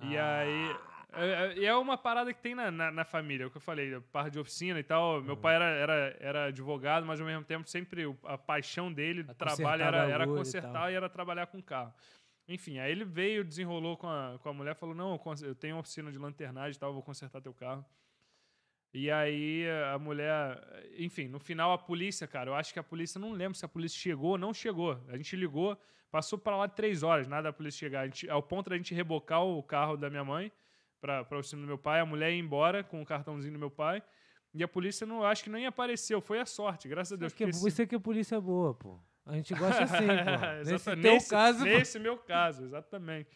[0.00, 0.38] E Ah.
[0.38, 0.76] aí.
[1.14, 3.58] É, é- e é uma parada que tem na, na, na família, é o que
[3.58, 5.20] eu falei, a parte de oficina e tal.
[5.20, 9.34] Meu pai era, era, era advogado, mas ao mesmo tempo sempre a paixão dele, A
[9.34, 10.90] trabalho era, era e consertar tal.
[10.90, 11.92] e era trabalhar com carro.
[12.48, 15.80] Enfim, aí ele veio, desenrolou com a, com a mulher, falou: Não, eu tenho uma
[15.80, 17.84] oficina de lanternagem e tal, vou consertar teu carro.
[18.94, 20.60] E aí a mulher,
[20.98, 23.68] enfim, no final a polícia, cara, eu acho que a polícia, não lembro se a
[23.68, 25.00] polícia chegou ou não chegou.
[25.08, 25.78] A gente ligou,
[26.10, 28.02] passou para lá três horas, nada da polícia chegar.
[28.02, 30.52] A gente, ao ponto da gente rebocar o carro da minha mãe
[31.00, 33.70] para a oficina do meu pai, a mulher ia embora com o cartãozinho do meu
[33.70, 34.02] pai.
[34.54, 37.32] E a polícia não, eu acho que nem apareceu, foi a sorte, graças a Deus.
[37.32, 39.00] Isso é porque isso que é polícia boa, pô.
[39.24, 40.70] A gente gosta assim, pô.
[40.70, 41.64] Nesse nesse, caso, pô.
[41.64, 43.30] Nesse meu caso, exatamente.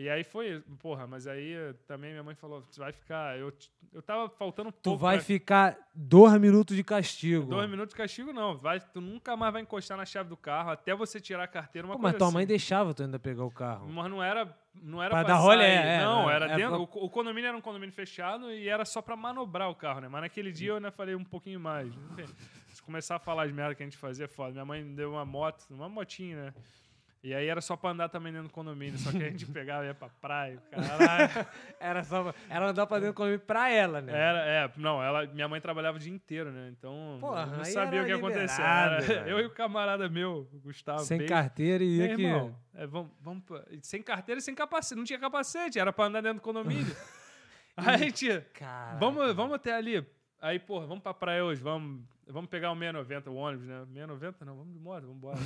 [0.00, 3.52] E aí foi, porra, mas aí eh, também minha mãe falou, você vai ficar, eu,
[3.92, 7.46] eu tava faltando um tu pouco vai pra- ficar dois minutos de castigo.
[7.46, 8.56] Dois minutos de castigo, não.
[8.56, 11.84] Vai, tu nunca mais vai encostar na chave do carro até você tirar a carteira.
[11.88, 12.34] Uma Pô, coisa mas tua assim.
[12.36, 13.88] mãe deixava tu ainda pegar o carro.
[13.88, 15.60] Mas não era, não era Pra pra dar sair.
[15.62, 16.34] é, não, né?
[16.36, 16.86] era É dentro.
[16.86, 20.00] pra- O, o condomínio era um condomínio fechado e era só pra manobrar o carro,
[20.00, 20.06] né?
[20.08, 21.88] Mas naquele dia eu ainda falei um pouquinho mais.
[22.12, 22.32] Enfim,
[22.68, 24.52] se começar a falar as merdas que a gente fazia, é foda.
[24.52, 26.54] Minha mãe deu uma moto, uma motinha, né?
[27.22, 28.96] E aí era só pra andar também dentro do condomínio.
[28.98, 30.62] Só que a gente pegava e ia pra praia.
[30.70, 31.46] Caralho.
[31.80, 32.32] Era só.
[32.48, 34.12] Era andar pra dentro comigo pra ela, né?
[34.12, 36.68] Era, é, não, ela, minha mãe trabalhava o dia inteiro, né?
[36.70, 38.62] Então, Porra, não sabia o que era ia acontecer.
[38.62, 41.00] Era- eu e o camarada meu, o Gustavo.
[41.00, 42.22] Sem carteira e ia que.
[42.22, 43.42] irmão, é, vamos, vamos,
[43.82, 44.96] sem carteira e sem capacete.
[44.96, 46.94] Não tinha capacete, era pra andar dentro do condomínio.
[47.76, 48.98] Aí a gente, Caraca.
[48.98, 50.04] vamos, vamos até ali.
[50.40, 53.84] Aí, porra, vamos pra praia hoje, vamos, vamos pegar o 690, o ônibus, né?
[53.92, 55.38] 690 não, vamos de moto, vamos embora.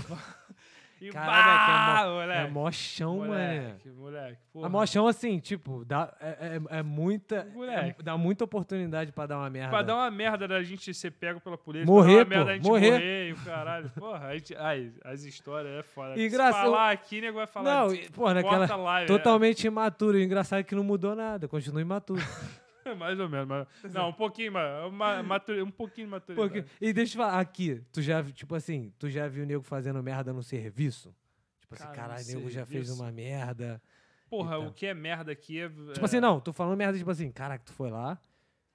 [1.03, 2.41] E Caraca, bah, é, moleque.
[2.47, 3.33] é mó chão, mano.
[3.33, 4.67] moleque, moleque, porra.
[4.67, 7.45] A mó chão, assim, tipo, dá, é, é, é muita.
[7.53, 8.01] Moleque.
[8.01, 9.71] é- dá muita oportunidade pra dar uma merda.
[9.71, 11.87] Pra dar uma merda da gente ser pego pela polícia.
[11.87, 12.91] Morrer, pra dar uma merda da gente morrer.
[12.93, 13.91] morrer e o caralho.
[13.99, 16.15] Porra, a gente, ai, as histórias é foda.
[16.17, 17.89] E Se falar aqui, nego vai falar.
[17.89, 18.77] Não, pô, naquela.
[18.77, 19.07] lá, é.
[19.07, 20.17] Totalmente imaturo.
[20.17, 22.23] O engraçado é que não mudou nada, continua imaturo.
[22.99, 23.49] mais ou menos.
[23.49, 26.63] Mas, não, um pouquinho, mas uma, maturi- um pouquinho de maturidade.
[26.63, 29.47] Porque, e deixa eu te falar, aqui, tu já, tipo assim, tu já viu o
[29.47, 31.15] nego fazendo merda no serviço?
[31.61, 33.81] Tipo assim, Cara, caralho, o nego já fez uma merda.
[34.29, 34.69] porra, Eita.
[34.69, 35.69] o que é merda aqui é.
[35.69, 38.19] Tipo assim, não, tô falando merda, tipo assim, caraca, tu foi lá,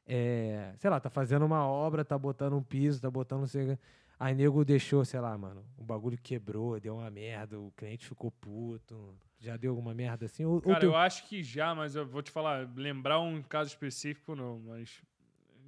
[0.06, 3.78] é, sei lá, tá fazendo uma obra, tá botando um piso, tá botando não sei.
[4.20, 8.32] Aí nego deixou, sei lá, mano, o bagulho quebrou, deu uma merda, o cliente ficou
[8.32, 9.16] puto.
[9.40, 10.44] Já deu alguma merda assim?
[10.46, 13.42] Ou, ou Cara, tu- eu acho que já, mas eu vou te falar, lembrar um
[13.44, 15.02] caso específico não, mas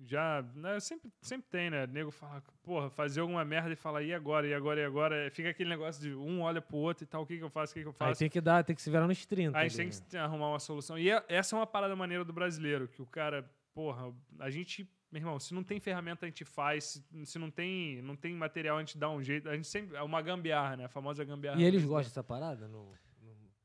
[0.06, 1.86] já, né, sempre, sempre tem, né?
[1.86, 5.30] Nego fala, porra, fazer alguma merda e fala, e agora, e agora, e agora?
[5.30, 7.72] Fica aquele negócio de um olha pro outro e tal, o que que eu faço,
[7.72, 8.20] o que que eu Aí faço?
[8.20, 9.56] tem que dar, tem que se virar nos 30.
[9.58, 9.92] Aí ali, tem né?
[9.92, 10.98] que se- arrumar uma solução.
[10.98, 14.90] E é- essa é uma parada maneira do brasileiro, que o cara, porra, a gente,
[15.12, 18.34] meu irmão, se não tem ferramenta a gente faz, se, se não tem, não tem
[18.34, 20.86] material a gente dá um jeito, a gente sempre, é uma gambiarra, né?
[20.86, 21.60] A famosa gambiarra.
[21.62, 22.68] E eles gostam dessa parada?
[22.68, 22.92] No-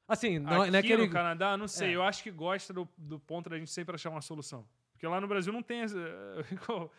[0.07, 1.07] Assim, não, Aqui não é aquele...
[1.07, 1.97] no Canadá, não sei, É.
[1.97, 4.67] eu acho que gosta do, do ponto da gente sempre achar uma solução.
[4.93, 5.81] Porque lá no Brasil não tem.
[5.81, 5.99] essa-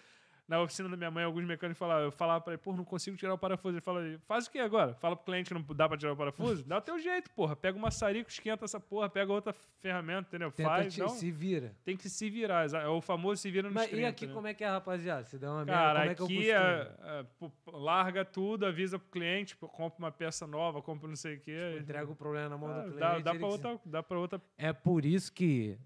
[0.48, 3.18] Na oficina da minha mãe, alguns mecânicos falavam, eu falava pra ele, pô, não consigo
[3.18, 3.76] tirar o parafuso.
[3.78, 4.94] Ele fala, faz o que agora?
[4.96, 6.64] Fala pro cliente que não dá pra tirar o parafuso?
[6.64, 7.56] Dá o teu jeito, porra.
[7.56, 10.52] Pega uma maçarico, esquenta essa porra, pega outra ferramenta, entendeu?
[10.52, 11.76] Tenta Faz, te- não, se vira.
[11.84, 12.70] tem que se virar.
[12.72, 14.34] É o famoso se vira no Mas e aqui né?
[14.34, 15.24] como é que é, rapaziada?
[15.26, 17.26] Se der uma merda, Cara, como é que aqui é, é,
[17.72, 21.78] larga tudo, avisa pro cliente, compra uma peça nova, compra não sei o quê.
[21.80, 23.00] Entrega o problema na mão Ah, do cliente.
[23.00, 25.78] dá, dá, pra outra, dá pra outra É por isso que,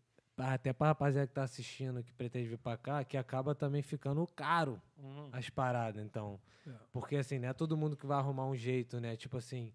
[0.48, 4.26] até pra rapaziada que tá assistindo, que pretende vir pra cá, que acaba também ficando
[4.28, 5.30] caro Uhum.
[5.32, 6.40] as paradas, então.
[6.68, 6.72] É.
[6.92, 9.16] Porque assim, não é todo mundo que vai arrumar um jeito, né?
[9.16, 9.74] Tipo assim,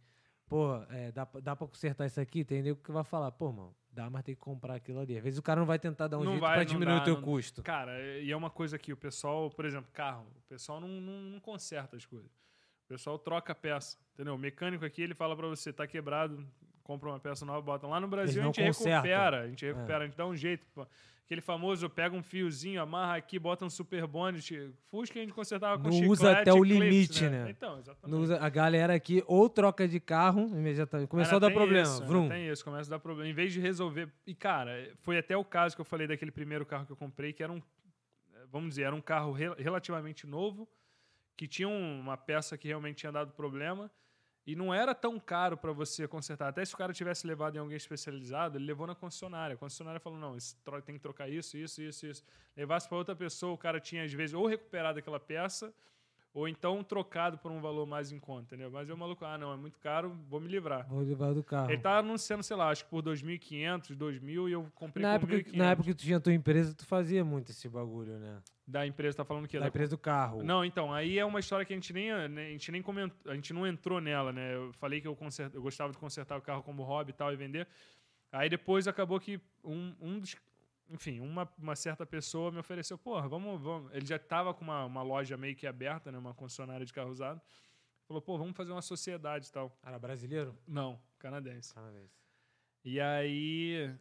[0.48, 2.44] pô, é, dá, dá pra consertar isso aqui?
[2.44, 5.16] Tem nego que vai falar, pô, mano, dá, mas tem que comprar aquilo ali.
[5.16, 6.96] Às vezes o cara não vai tentar dar um Não jeito vai, pra não diminuir
[6.96, 7.62] dá, o teu não- custo.
[7.62, 11.22] Cara, e é uma coisa que o pessoal, por exemplo, carro, o pessoal não, não,
[11.22, 12.30] não conserta as coisas.
[12.30, 14.34] O pessoal troca a peça, entendeu?
[14.34, 16.46] O mecânico aqui, ele fala pra você, tá quebrado,
[16.84, 17.86] compra uma peça nova, bota.
[17.88, 19.02] Lá no Brasil a gente consertam.
[19.02, 20.02] recupera, a gente recupera, É.
[20.04, 20.64] a gente dá um jeito.
[21.24, 24.70] Aquele famoso, pega um fiozinho, amarra aqui, bota um super bonnet.
[24.90, 27.46] Fusca a gente consertava com Não chiclete usa até o clips, limite, né?
[27.48, 28.20] Então, exatamente.
[28.20, 31.08] Usa- a galera aqui ou troca de carro imediatamente.
[31.08, 31.82] Começou a dar problema.
[31.88, 32.28] Isso, Vrum.
[32.28, 33.26] Tem isso, começa a dar problema.
[33.30, 34.12] Em vez de resolver.
[34.26, 34.70] E, cara,
[35.00, 37.50] foi até o caso que eu falei daquele primeiro carro que eu comprei, que era
[37.50, 37.62] um.
[38.52, 40.68] Vamos dizer, era um carro rel- relativamente novo,
[41.38, 43.90] que tinha um- uma peça que realmente tinha dado problema.
[44.46, 46.48] E não era tão caro para você consertar.
[46.48, 49.54] Até se o cara tivesse levado em alguém especializado, ele levou na concessionária.
[49.54, 50.36] A concessionária falou: não,
[50.84, 52.24] tem que trocar isso, isso, isso, isso.
[52.54, 55.74] Levasse para outra pessoa, o cara tinha, às vezes, ou recuperado aquela peça,
[56.34, 58.68] ou então trocado por um valor mais em conta, entendeu?
[58.68, 60.84] Mas o maluco, ah, não, é muito caro, vou me livrar.
[60.88, 61.70] Vou levar do carro.
[61.70, 65.32] Ele tá anunciando, sei lá, acho que por 2.500, 2.000 e eu comprei na, por
[65.32, 65.56] época, 1.500.
[65.56, 68.42] na época que tu tinha tua empresa, tu fazia muito esse bagulho, né?
[68.66, 69.58] Da empresa, tá falando o quê?
[69.58, 70.42] Da Da empresa do carro.
[70.42, 73.30] Não, então, aí é uma história que a gente nem, né, a gente nem comentou,
[73.30, 74.56] a gente não entrou nela, né?
[74.56, 77.32] Eu falei que eu, consert, eu gostava de consertar o carro como hobby e tal
[77.32, 77.68] e vender.
[78.32, 80.34] Aí depois acabou que um, um dos.
[80.90, 83.92] Enfim, uma, uma certa pessoa me ofereceu, porra, vamos, vamos.
[83.92, 86.18] Ele já tava com uma, uma loja meio que aberta, né?
[86.18, 87.40] Uma concessionária de carro usado.
[88.06, 89.76] Falou, pô, vamos fazer uma sociedade e tal.
[89.82, 90.56] Era brasileiro?
[90.66, 91.74] Não, canadense.
[91.74, 92.12] Canadense.
[92.84, 93.96] E aí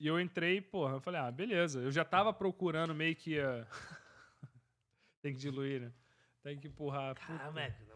[0.00, 1.80] e eu entrei, porra, eu falei, ah, beleza.
[1.80, 3.66] Eu já tava procurando meio que a.
[5.20, 5.92] Tem que diluir, né?
[6.42, 7.16] Tem que empurrar.
[7.16, 7.87] Puta.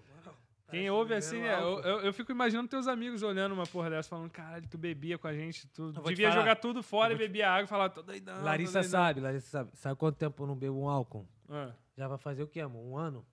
[0.73, 1.55] Quem ouve assim, né?
[1.61, 5.17] Eu, eu, eu fico imaginando teus amigos olhando uma porra dessa, falando, caralho, tu bebia
[5.19, 6.41] com a gente, tu devia falar.
[6.41, 8.37] jogar tudo fora e te- bebia água e falar, tô doidão.
[8.39, 9.71] tô Larissa doidão." sabe, Larissa sabe.
[9.75, 11.27] Sabe quanto tempo eu não bebo um álcool?
[11.49, 12.83] Ah, Já vai fazer o quê, amor?
[12.85, 13.25] Um ano?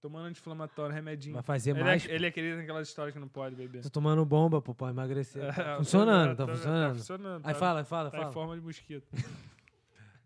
[0.00, 1.34] tomando anti-inflamatório, remedinho.
[1.34, 2.04] Vai fazer ele, mais?
[2.08, 3.82] é, ele é querido naquelas histórias que não pode beber.
[3.82, 5.40] Tô tomando bomba, pô, pra emagrecer.
[5.46, 6.88] É, Tá funcionando, tô- tá tô- funcionando.
[6.92, 7.46] Tá funcionando.
[7.46, 8.30] Aí tá- fala, fala, Tá fala.
[8.30, 9.06] em forma de mosquito.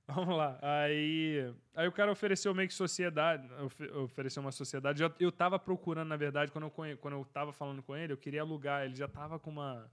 [0.15, 0.59] Vamos lá.
[0.63, 5.03] Aí, aí o cara ofereceu meio que sociedade, ofe- ofereceu uma sociedade.
[5.03, 8.17] Eu, eu tava procurando, na verdade, quando eu, quando eu tava falando com ele, eu
[8.17, 8.85] queria alugar.
[8.85, 9.91] Ele já tava com uma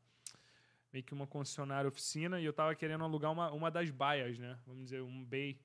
[0.92, 4.60] meio que uma concessionária oficina e eu tava querendo alugar uma, uma das baias, né?
[4.68, 5.58] Vamos dizer, um bay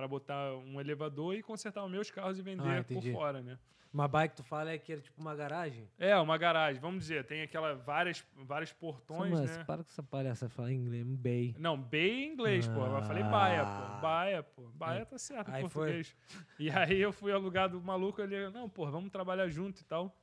[0.00, 3.58] para botar um elevador e consertar os meus carros e vender Ah, por fora, né?
[3.92, 5.86] Uma bike tu fala é que era tipo uma garagem?
[5.98, 9.64] É, uma garagem, vamos dizer, tem aquela vários vários portões, Mas né?
[9.64, 11.54] para com essa palhaça falar inglês, um bay.
[11.58, 12.86] Não, bay em inglês, pô.
[12.86, 13.66] Eu falei baia, Ah.
[13.96, 14.00] pô.
[14.00, 14.62] Baia, pô.
[14.72, 15.70] Baia tá certo em Aí foi.
[15.70, 16.16] português.
[16.58, 20.16] E aí eu fui alugar do maluco, ele, não, pô, vamos trabalhar junto e tal.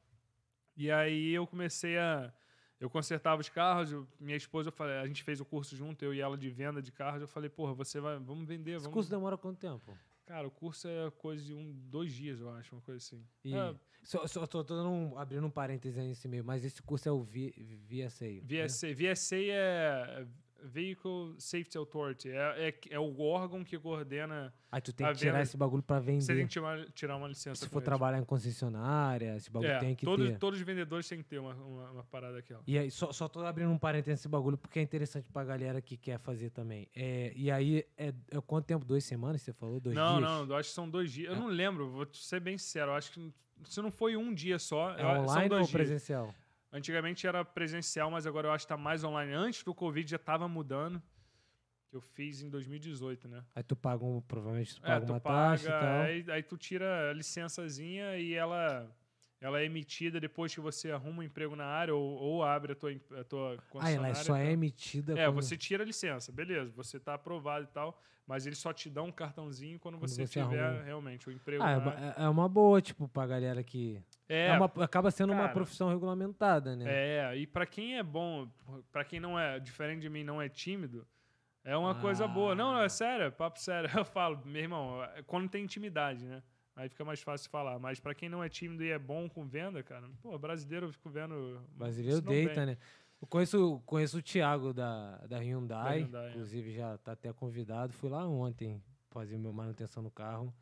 [0.76, 2.34] E aí eu comecei a.
[2.80, 6.04] Eu consertava os carros, eu- minha esposa, eu falei, a gente fez o curso junto,
[6.06, 7.22] eu e ela de venda de carros.
[7.22, 8.94] Eu falei, porra, você vai, vamos vender, Esse vamos.
[8.94, 9.98] curso demora quanto tempo?
[10.26, 13.26] Cara, o curso é coisa de um, dois dias, eu acho, uma coisa assim.
[13.44, 13.74] E É,
[14.04, 17.12] só, só tô, dando um- abrindo um parêntese aí nesse meio, mas esse curso é
[17.12, 17.54] o V-
[17.88, 18.26] VSA.
[18.26, 18.42] né?
[18.44, 20.28] VSA, VSA é
[20.64, 24.54] Vehicle Safety Authority, é, é, é o órgão que coordena.
[24.72, 26.44] Aí tu tem que tirar venda- esse bagulho pra Você tem vender.
[26.44, 27.64] que tirar, tirar uma licença.
[27.64, 27.86] Se for eles.
[27.86, 30.38] trabalhar em concessionária, esse bagulho É, tem que todos, ter.
[30.38, 32.62] todos os vendedores têm que ter uma, uma, uma parada daquela.
[32.68, 35.82] E aí, só, só tô abrindo um parêntese nesse bagulho porque é interessante pra galera
[35.82, 36.88] que quer fazer também.
[36.96, 38.84] É, e aí, é, é quanto tempo?
[38.86, 39.80] Duas semanas, você falou?
[39.80, 40.30] Dois não, dias?
[40.30, 41.30] não, eu acho que são dois dias.
[41.30, 41.40] Eu É.
[41.40, 42.92] não lembro, vou ser bem sincero.
[42.92, 43.34] Eu acho que
[43.66, 45.72] se não foi um dia só, É eu- são online dois ou dias.
[45.72, 46.34] presencial?
[46.72, 49.34] Antigamente era presencial, mas agora eu acho que tá mais online.
[49.34, 51.02] Antes do Covid já tava mudando.
[51.90, 53.44] Que eu fiz em 2018, né?
[53.56, 56.02] Aí tu paga um, provavelmente tu É, paga tu uma paga, taxa e tal.
[56.02, 58.94] aí, aí tu tira a licençazinha e ela,
[59.40, 62.76] ela é emitida depois que você arruma um emprego na área ou, ou abre a
[62.76, 66.32] tua, a tua Ah, ela só e é emitida É, quando, você tira a licença,
[66.32, 70.10] beleza, você tá aprovado e tal, mas eles só te dão um cartãozinho quando, Quando
[70.10, 70.84] você, você tiver arruma.
[70.84, 74.02] realmente o emprego Ah, é na uma, é- é uma boa, tipo, pra galera que...
[74.28, 75.54] É, é uma- acaba sendo uma cara.
[75.54, 76.86] profissão regulamentada, né?
[76.88, 78.50] É, e pra quem é bom,
[78.92, 81.08] pra quem não é, diferente de mim, não é tímido,
[81.64, 82.56] é uma coisa boa.
[82.56, 82.90] Não, não, é Ah.
[82.90, 83.90] sério, é papo sério.
[84.02, 86.42] Eu falo, meu irmão, é quando tem intimidade, né?
[86.78, 87.78] Aí fica mais fácil falar.
[87.80, 90.94] Mas pra quem não é tímido e é bom com venda, cara, pô, brasileiro eu
[90.94, 91.60] fico vendo.
[91.76, 92.66] Brasileiro deita, bem.
[92.68, 92.78] né?
[93.20, 96.30] Eu conheço, conheço o Thiago da, da Hyundai, Da Hyundai, é.
[96.30, 97.92] inclusive já tá até convidado.
[97.94, 98.80] Fui lá ontem
[99.10, 100.54] fazer meu manutenção no carro.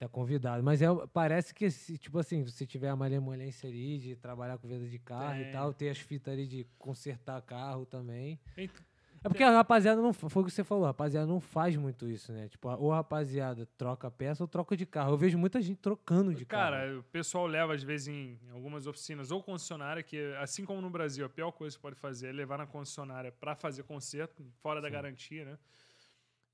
[0.00, 0.64] Tá convidado.
[0.64, 4.66] Mas é, parece que, se, tipo assim, se tiver a malemolência ali de trabalhar com
[4.66, 8.40] venda de carro e tal, ter as fitas ali de consertar carro também.
[8.56, 8.82] Ent-
[9.24, 10.12] É porque a rapaziada não.
[10.12, 12.48] Foi o que você falou, a rapaziada não faz muito isso, né?
[12.48, 15.12] Tipo, ou a rapaziada troca peça ou troca de carro.
[15.12, 16.72] Eu vejo muita gente trocando de carro.
[16.72, 20.90] Cara, o pessoal leva, às vezes, em algumas oficinas ou concessionária, que, assim como no
[20.90, 24.44] Brasil, a pior coisa que você pode fazer é levar na concessionária pra fazer conserto,
[24.60, 24.92] fora da Sim.
[24.94, 25.58] garantia, né?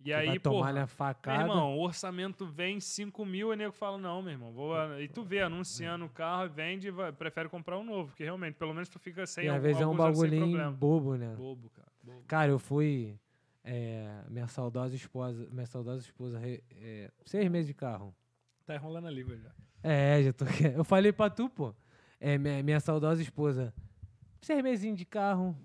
[0.00, 0.50] E Que aí, pô.
[0.50, 1.42] tomar a Meu facada.
[1.42, 4.72] irmão, o orçamento vem 5 mil, e o nego fala, não, meu irmão, vou...
[4.76, 8.22] a-" E tu vê anunciando o carro, vende e vai- prefere comprar um novo, porque
[8.22, 11.34] realmente, pelo menos tu fica sem e às vezes é um bagulhinho bobo, né?
[11.34, 11.87] Bobo, cara.
[12.26, 13.18] Cara, eu fui.
[13.64, 15.46] é, minha saudosa esposa.
[15.50, 16.40] Minha saudosa esposa.
[16.44, 18.14] é, seis meses de carro.
[18.66, 19.50] Tá enrolando a língua já.
[19.82, 20.44] É, já tô.
[20.76, 21.74] Eu falei pra tu, pô.
[22.20, 23.72] É, minha, minha saudosa esposa.
[24.40, 25.56] Seis meses de carro.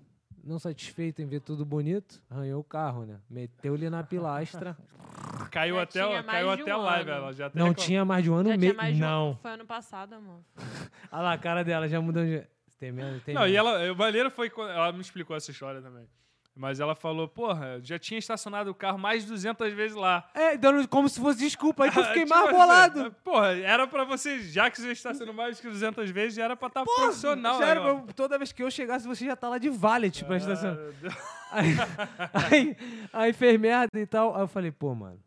[0.42, 2.22] Não satisfeito em ver tudo bonito.
[2.28, 3.18] Arranhou o carro, né?
[3.30, 4.76] Meteu-lhe na pilastra.
[5.50, 7.18] Caiu Já até, tinha caiu até a um live, ano.
[7.22, 7.86] ela já até Não reclamou.
[7.86, 8.76] tinha mais de um ano Já e tinha meio.
[8.76, 9.36] mais de um- Não.
[9.40, 10.40] Foi ano passado, amor.
[11.12, 12.42] Olha lá a cara dela, já mudou de.
[12.78, 13.66] Tem menos, tem Não, e menos.
[13.80, 16.06] ela, o maneiro foi quando ela me explicou essa história também.
[16.56, 20.30] Mas ela falou, porra, já tinha estacionado o carro mais de 200 vezes lá.
[20.32, 21.82] É, dando como se fosse desculpa.
[21.84, 23.16] Aí que eu fiquei Tipo mais assim, bolado.
[23.24, 26.68] Porra, era pra você, já que você sendo mais que 200 vezes, já era pra
[26.68, 27.58] estar profissional.
[27.58, 27.94] Já era aí, ó.
[28.02, 30.78] pra- toda vez que eu chegasse, você já tá lá de valet pra estacionar.
[31.50, 31.54] Ah.
[31.56, 31.76] Aí,
[32.32, 32.76] aí,
[33.12, 34.34] aí fez merda e tal.
[34.34, 35.20] Aí eu falei, pô, mano,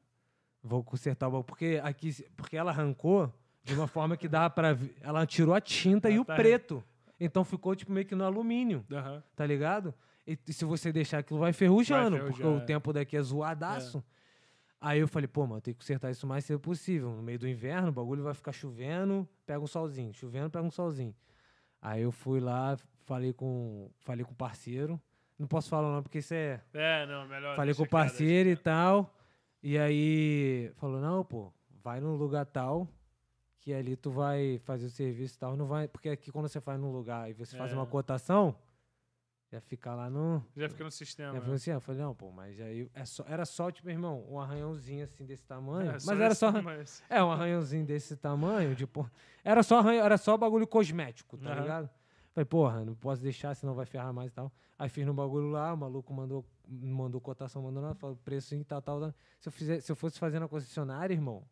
[0.61, 1.45] vou consertar o bagulho.
[1.45, 3.33] Porque, aqui, porque ela arrancou
[3.63, 4.93] de uma forma que dava pra ver.
[5.01, 6.35] Ela tirou a tinta e Ah, o tá.
[6.35, 6.83] preto.
[7.19, 9.23] Então ficou, tipo, meio que no alumínio, Aham.
[9.37, 9.93] tá ligado?
[10.27, 12.59] E, e se você deixar aquilo, vai ferrujando, Vai porque o é.
[12.61, 14.03] tempo daqui é zoadaço.
[14.79, 17.09] Aí eu falei, pô, mano, tem que consertar isso o mais cedo possível.
[17.11, 20.13] No meio do inverno, o bagulho vai ficar chovendo, pega um solzinho.
[20.13, 21.15] Chovendo, pega um solzinho.
[21.81, 25.01] Aí eu fui lá, falei com falei com o parceiro.
[25.39, 26.61] Não posso falar não, porque isso é...
[26.73, 27.55] É, não, melhor.
[27.55, 29.15] Falei com o parceiro e tal.
[29.63, 31.51] E aí falou, não, pô,
[31.83, 32.87] vai num lugar tal,
[33.59, 35.55] que ali tu vai fazer o serviço e tal.
[35.55, 37.75] Não vai, porque aqui quando você faz num lugar e você faz É.
[37.75, 38.55] uma cotação,
[39.51, 40.43] já fica lá no.
[40.55, 41.29] Já fica no sistema.
[41.29, 41.41] Já né?
[41.41, 44.39] falou assim, eu falei, não, pô, mas aí é só, era só, tipo, irmão, um
[44.39, 45.91] arranhãozinho assim desse tamanho.
[45.91, 46.51] É, mas era só.
[46.81, 47.01] esse.
[47.09, 49.09] É, um arranhãozinho desse tamanho, tipo.
[49.43, 51.61] Era só arranhão, era só bagulho cosmético, tá Aham.
[51.61, 51.89] ligado?
[52.33, 54.51] Falei, porra, não posso deixar, senão vai ferrar mais e tal.
[54.77, 58.63] Aí fiz no bagulho lá, o maluco mandou, mandou cotação, mandou nada, falou preço em
[58.63, 59.13] tal, tal, tal.
[59.39, 61.43] Se eu, fizer, se eu fosse fazer na concessionária, irmão,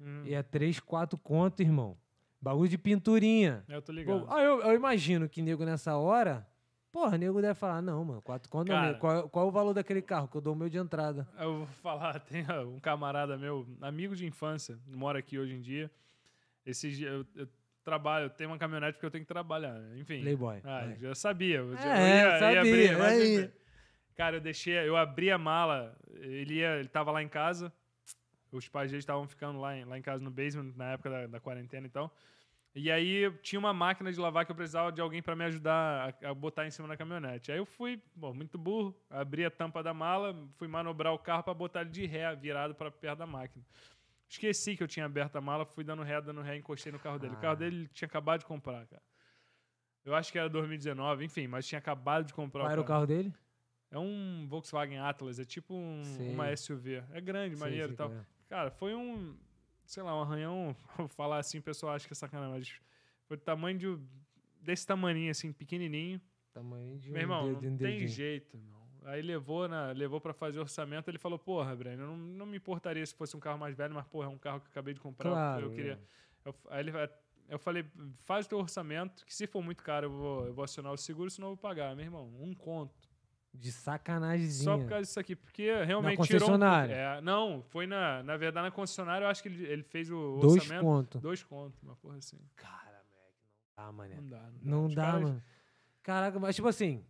[0.00, 0.22] Hum.
[0.24, 1.98] ia 3, 4 conto, irmão.
[2.40, 3.64] Bagulho de pinturinha.
[3.66, 4.26] Eu tô Pô, ligado.
[4.32, 6.47] aí eu, eu imagino que nego nessa hora,
[6.92, 8.94] porra, nego deve falar, não, mano, 4 conto não, Cara.
[8.94, 11.26] qual, qual é o valor daquele carro que eu dou o meu de entrada?
[11.38, 15.90] Eu vou falar, tem um camarada meu, amigo de infância, mora aqui hoje em dia.
[16.66, 17.48] Esse dia eu, eu
[17.84, 20.20] trabalho, eu tenho uma caminhonete porque eu tenho que trabalhar, enfim.
[20.20, 20.58] Playboy.
[20.64, 20.96] Ah, vai.
[20.96, 21.58] já sabia.
[21.58, 23.50] Eu, já- eu É, ia, ia sabia, abrir, mas.
[24.14, 27.72] Cara, eu deixei, eu abri a mala, ele ia, ele tava lá em casa,
[28.50, 31.26] os pais dele estavam ficando lá em, lá em casa no basement na época da,
[31.28, 32.12] da quarentena e tal.
[32.78, 36.14] E aí tinha uma máquina de lavar que eu precisava de alguém para me ajudar
[36.22, 37.50] a, a botar em cima da caminhonete.
[37.50, 41.42] Aí eu fui, bom, muito burro, abri a tampa da mala, fui manobrar o carro
[41.42, 43.64] para botar ele de ré, virado para perto da máquina.
[44.28, 47.18] Esqueci que eu tinha aberto a mala, fui dando ré, dando ré, encostei no carro
[47.18, 47.34] dele.
[47.34, 47.56] O carro Ah.
[47.56, 49.02] dele ele tinha acabado de comprar, cara.
[50.04, 53.06] Eu acho que era 2019, enfim, mas tinha acabado de comprar Qual era o carro
[53.06, 53.34] dele?
[53.90, 57.02] É um Volkswagen Atlas, é tipo um- uma SUV.
[57.12, 58.12] É grande, maneiro e tal.
[58.12, 58.24] é.
[58.48, 59.36] Cara, foi um,
[59.88, 60.76] sei lá, um arranhão,
[61.16, 62.80] falar assim, o pessoal acha que é sacanagem, mas
[63.26, 63.98] foi do tamanho de,
[64.60, 66.20] desse tamaninho, assim, pequenininho.
[66.52, 68.08] Tamanho de Meu um irmão, não um tem dedinho.
[68.08, 68.78] jeito, não.
[69.04, 72.58] Aí levou, na, levou para fazer orçamento, ele falou, porra, Breno, eu não, não me
[72.58, 74.92] importaria se fosse um carro mais velho, mas, porra, é um carro que eu acabei
[74.92, 75.66] de comprar, Claro.
[75.66, 75.92] eu queria...
[75.94, 76.48] é.
[76.48, 76.92] Eu, aí ele,
[77.48, 77.84] eu falei,
[78.18, 80.96] faz o teu orçamento, que se for muito caro eu vou, eu vou acionar o
[80.98, 81.96] seguro, senão eu vou pagar.
[81.96, 83.07] Meu irmão, um conto.
[83.54, 84.64] De sacanagemzinha.
[84.64, 86.48] Só por causa disso aqui, porque realmente tirou.
[86.48, 86.92] um- concessionária?
[86.94, 88.22] é, não, foi na.
[88.22, 90.84] Na verdade, na concessionária, eu acho que ele, ele fez o Dois orçamento.
[90.84, 91.18] conto.
[91.18, 92.38] Dois contos, uma porra assim.
[92.54, 93.44] Cara, moleque,
[93.76, 94.10] não dá, mané.
[94.20, 94.50] Não dá.
[94.62, 95.42] Não dá, caras- mano.
[96.02, 97.04] Caraca, mas tipo assim.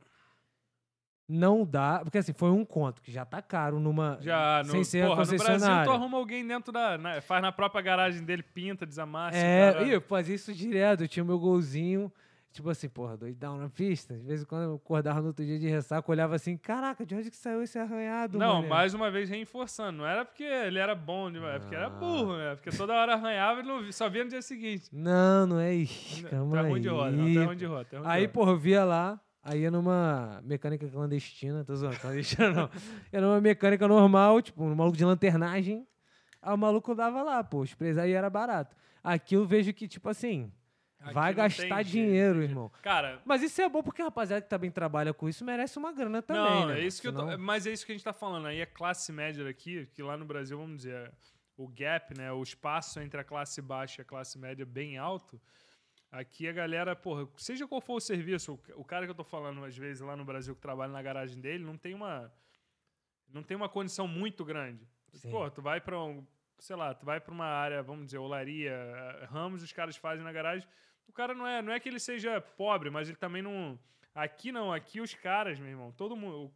[1.31, 2.01] Não dá.
[2.03, 4.17] Porque assim, foi um conto que já tá caro numa.
[4.21, 5.85] Já, no, sem ser porra, no Brasil, concessionária.
[5.85, 6.97] tu arruma alguém dentro da.
[6.97, 9.37] na- faz na própria garagem dele, pinta, desamassa.
[9.37, 9.87] É, caralho.
[9.89, 11.03] e eu fazia isso direto.
[11.05, 12.11] Eu tinha o meu golzinho.
[12.59, 14.19] Tipo assim, porra, doidão na pista.
[14.19, 17.15] De vez em quando eu acordava no outro dia de ressaca, olhava assim, caraca, de
[17.15, 19.99] onde que saiu esse arranhado, Não, mané?" mais uma vez reforçando.
[19.99, 21.91] Não era porque ele era bom demais, é porque era Ah.
[21.91, 22.57] burro, né?
[22.57, 24.89] Porque toda hora arranhava e só via no dia seguinte.
[24.93, 26.21] Não, não é isso.
[26.25, 26.81] Tá Calma ruim aí.
[26.81, 27.85] de roda, não, tá ruim de roda.
[27.85, 32.51] Tá ruim Aí, porra, eu via lá, aí ia numa mecânica clandestina, tô zoando, clandestina
[32.51, 32.69] não.
[33.15, 35.87] Ia numa mecânica normal, tipo, um maluco de lanternagem.
[36.43, 38.75] Aí o maluco dava lá, pô, os preços aí era barato.
[39.05, 40.51] Aqui eu vejo que, tipo assim,
[41.01, 42.71] Aqui vai gastar dinheiro, irmão.
[42.83, 45.93] Cara, Mas isso é bom porque a rapaziada que também trabalha com isso merece uma
[45.93, 46.81] grana também, não, né?
[46.81, 48.47] é isso que eu tô, Senão- mas é isso que a gente tá falando.
[48.47, 51.13] Aí a classe média daqui, que lá no Brasil, vamos dizer,
[51.57, 54.99] o gap, né, o espaço entre a classe baixa e a classe média é bem
[54.99, 55.41] alto.
[56.11, 59.65] Aqui a galera, porra, seja qual for o serviço, o- cara que eu tô falando
[59.65, 62.33] às vezes lá no Brasil que trabalha na garagem dele, não tem uma
[63.31, 64.89] não tem uma condição muito grande.
[65.13, 65.31] Sim.
[65.31, 66.27] Pô, tu vai pra um,
[66.59, 68.75] sei lá, tu vai pra uma área, vamos dizer, olaria,
[69.31, 70.67] ramos, os caras fazem na garagem.
[71.09, 73.79] O cara não é, não é que ele seja pobre, mas ele também não
[74.19, 76.53] Aqui não, aqui os caras, meu irmão, todo mundo,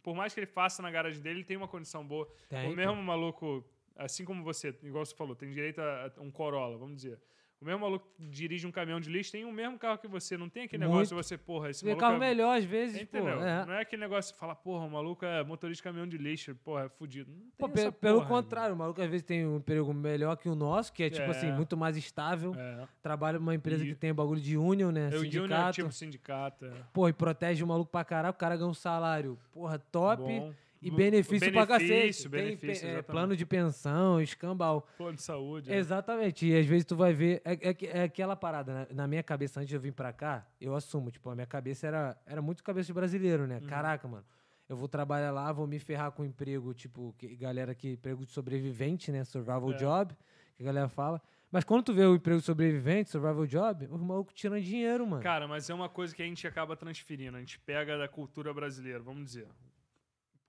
[0.00, 2.32] por mais que ele faça na garagem dele, ele tem uma condição boa.
[2.48, 3.64] Tem, o mesmo maluco,
[3.96, 7.18] assim como você, igual você falou, tem direito a a um Corolla, vamos dizer.
[7.60, 10.34] O mesmo maluco que dirige um caminhão de lixo tem o mesmo carro que você.
[10.34, 10.92] Não tem aquele Muito.
[10.94, 12.18] negócio de você, porra, esse maluco carro é...
[12.18, 13.18] melhor às vezes, pô.
[13.18, 13.38] Entendeu?
[13.42, 13.66] é.
[13.66, 16.54] Não é aquele negócio de falar, porra, o maluco é motorista de caminhão de lixo,
[16.64, 17.30] porra, é fudido.
[17.30, 20.36] Não tem Pô, pe- pelo porra, contrário, o maluco às vezes tem um emprego melhor
[20.36, 21.30] que o nosso, que é, tipo É.
[21.30, 22.54] assim, muito mais estável.
[22.56, 22.88] É.
[23.02, 25.10] Trabalha numa empresa E- que tem bagulho de union, né?
[25.12, 25.72] Eu é sindicato.
[25.74, 26.64] tipo sindicato.
[26.64, 26.72] É.
[26.94, 30.22] Pô, e protege o maluco pra caralho, o cara ganha um salário, porra, top.
[30.22, 30.54] Bom.
[30.82, 31.88] E Bu- benefício, pra cacete.
[31.90, 34.88] benefício, Tem benefício, é, plano de pensão, escambau.
[34.96, 35.70] Plano de saúde.
[35.70, 35.76] é.
[35.76, 36.46] Exatamente.
[36.46, 37.42] E às vezes tu vai ver.
[37.44, 38.86] É, é é aquela parada, né?
[38.90, 41.86] Na minha cabeça, antes de eu vir pra cá, eu assumo, tipo, a minha cabeça
[41.86, 43.48] era, era muito cabeça de brasileiro, Uhum.
[43.48, 43.60] né?
[43.68, 44.24] Caraca, mano.
[44.68, 48.30] Eu vou trabalhar lá, vou me ferrar com emprego, tipo, que, galera que emprego de
[48.30, 49.22] sobrevivente, né?
[49.24, 49.76] Survival É.
[49.76, 50.14] job,
[50.56, 51.20] que a galera fala.
[51.52, 55.22] Mas quando tu vê o emprego sobrevivente, survival job, os malucos tiram dinheiro, mano.
[55.22, 57.36] Cara, mas é uma coisa que a gente acaba transferindo.
[57.36, 59.46] A gente pega da cultura brasileira, vamos dizer.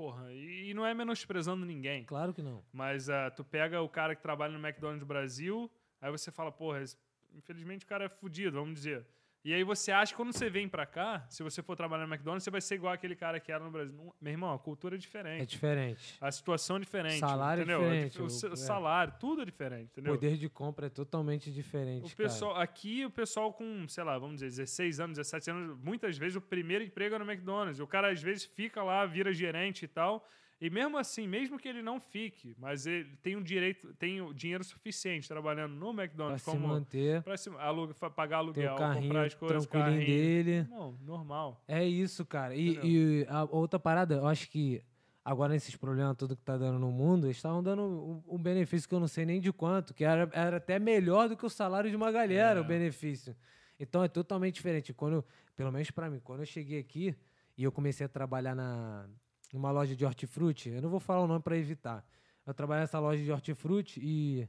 [0.02, 2.04] Porra, e, não é menosprezando ninguém.
[2.06, 2.64] Claro que não.
[2.74, 5.70] Mas ah, tu pega o cara que trabalha no McDonald's Brasil,
[6.02, 6.98] aí você fala, porra, esse-
[7.36, 9.06] infelizmente o cara é fudido, vamos dizer.
[9.44, 12.14] E aí você acha que quando você vem pra cá, se você for trabalhar no
[12.14, 13.92] McDonald's, você vai ser igual aquele cara que era no Brasil.
[13.96, 15.50] Não- meu irmão, a cultura é É diferente.
[15.50, 16.18] diferente.
[16.22, 17.18] A situação é diferente.
[17.20, 17.82] Salário é entendeu?
[17.82, 18.56] diferente, O, o- é.
[18.56, 20.14] salário, tudo é diferente, O entendeu?
[20.14, 22.14] poder de compra é totalmente diferente.
[22.14, 26.18] O pessoal, aqui, o pessoal com, sei lá, vamos dizer, 16 anos, 17 anos, muitas
[26.20, 27.80] vezes o primeiro emprego é no McDonald's.
[27.80, 30.24] O cara às vezes fica lá, vira gerente e tal.
[30.62, 34.32] E mesmo assim, mesmo que ele não fique, mas ele tem um direito, tem o
[34.32, 39.04] dinheiro suficiente trabalhando no McDonald's se como manter, pra se, aluga, pagar aluguel, o carrinho
[39.08, 40.06] comprar as coisas, carrinho.
[40.06, 40.68] dele.
[40.70, 41.64] Não, normal.
[41.68, 42.54] É isso, cara.
[42.56, 44.84] E, e a outra parada, eu acho que
[45.26, 48.88] agora nesses problemas tudo que tá dando no mundo, eles estavam dando um, um benefício
[48.88, 51.50] que eu não sei nem de quanto, que era, era até melhor do que o
[51.50, 52.62] salário de uma galera, É.
[52.62, 53.36] o benefício.
[53.80, 54.94] Então é totalmente diferente.
[54.94, 55.26] Quando, eu-
[55.56, 57.16] pelo menos pra mim, quando eu cheguei aqui
[57.58, 59.08] e eu comecei a trabalhar na,
[59.54, 62.06] numa loja de hortifruti, eu não vou falar o nome pra evitar.
[62.46, 64.48] Eu trabalhei nessa loja de hortifruti e,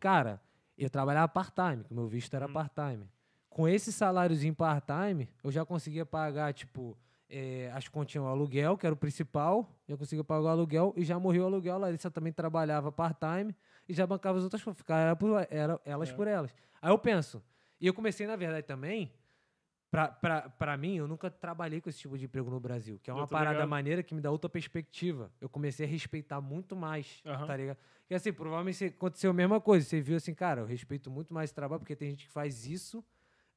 [0.00, 0.40] cara,
[0.76, 2.52] eu trabalhava part-time, meu visto era Hum.
[2.52, 3.08] part-time.
[3.48, 6.96] Com esse saláriozinho part-time, eu já conseguia pagar, tipo,
[7.28, 11.04] eh, as continhas, o aluguel, que era o principal, já conseguia pagar o aluguel e
[11.04, 11.74] já morreu o aluguel.
[11.74, 13.54] A Larissa também trabalhava part-time
[13.88, 16.12] e já bancava as outras coisas, ficava era por, era, elas É.
[16.12, 16.54] por elas.
[16.80, 17.42] Aí eu penso,
[17.80, 19.10] e eu comecei, na verdade, também,
[19.90, 23.26] pra mim, eu nunca trabalhei com esse tipo de emprego no Brasil, que é uma
[23.26, 23.68] parada ligado.
[23.68, 25.30] maneira que me dá outra perspectiva.
[25.40, 27.46] Eu comecei a respeitar muito mais, Aham.
[27.46, 27.78] tá ligado?
[28.00, 29.84] Porque assim, provavelmente aconteceu a mesma coisa.
[29.86, 32.66] Você viu assim, cara, eu respeito muito mais esse trabalho, porque tem gente que faz
[32.66, 33.04] isso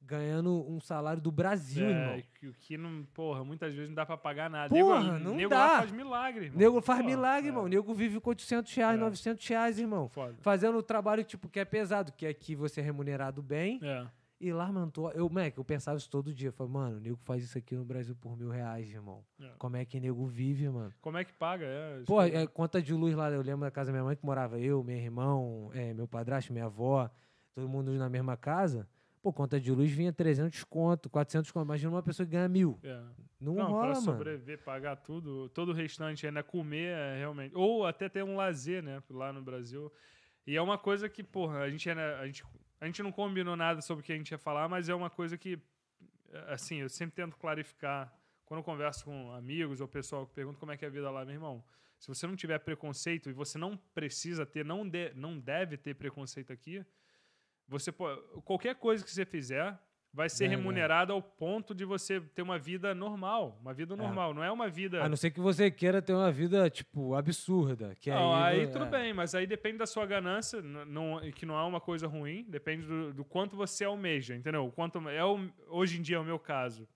[0.04, 2.22] ganhando um salário do Brasil, É, irmão.
[2.42, 4.68] e o que não, porra, muitas vezes não dá pra pagar nada.
[4.68, 5.78] Porra, nego, não nego dá.
[5.78, 6.58] faz milagre, irmão.
[6.58, 7.68] Nego faz Porra, milagre, é, irmão.
[7.68, 9.00] Nego vive com 800 reais, É.
[9.00, 10.08] 900 reais, irmão.
[10.08, 10.34] Foda.
[10.40, 13.78] Fazendo o trabalho, tipo, que é pesado, que aqui você é remunerado bem.
[13.80, 14.04] É.
[14.44, 16.48] E lá, mano, tô- eu, moleque, eu pensava isso todo dia.
[16.48, 19.24] Eu falei, mano, o nego faz isso aqui no Brasil por mil reais, irmão.
[19.40, 19.50] É.
[19.56, 20.92] Como é que nego vive, mano?
[21.00, 21.64] Como é que paga?
[21.64, 24.26] É, Pô, é, conta de luz lá, eu lembro da casa da minha mãe que
[24.26, 27.08] morava eu, meu irmão, é, meu padrasto, minha avó,
[27.54, 28.88] todo mundo na mesma casa.
[29.22, 31.64] Pô, conta de luz vinha 300 conto, 400 conto.
[31.64, 32.78] Imagina uma pessoa que ganha mil.
[32.82, 33.00] é.
[33.40, 34.02] Não, Não, rola, pra mano.
[34.02, 37.56] sobreviver, pagar tudo, todo o restante ainda comer é realmente.
[37.56, 39.02] Ou até ter um lazer, né?
[39.10, 39.90] Lá no Brasil.
[40.46, 42.44] E é uma coisa que, porra, a gente, a gente,
[42.82, 45.08] a gente não combinou nada sobre o que a gente ia falar, mas é uma
[45.08, 45.56] coisa que,
[46.48, 48.12] assim, eu sempre tento clarificar.
[48.44, 51.08] Quando eu converso com amigos ou pessoal que pergunta como é que é a vida
[51.08, 51.64] lá, meu irmão.
[51.96, 55.94] Se você não tiver preconceito e você não precisa ter, não, de, não deve ter
[55.94, 56.84] preconceito aqui,
[57.68, 59.78] você pô- qualquer coisa que você fizer,
[60.12, 60.60] vai ser Verdade.
[60.60, 63.58] remunerado ao ponto de você ter uma vida normal.
[63.60, 64.34] Uma vida normal.
[64.34, 65.02] Não é uma vida.
[65.02, 67.94] A não ser que você queira ter uma vida, tipo, absurda.
[67.98, 68.90] Que Não, aí, aí tudo é.
[68.90, 72.86] bem, mas aí depende da sua ganância, não, que não é uma coisa ruim, depende
[72.86, 74.66] do, do quanto você almeja, entendeu?
[74.66, 76.88] O Quanto é o, hoje em dia é o meu caso.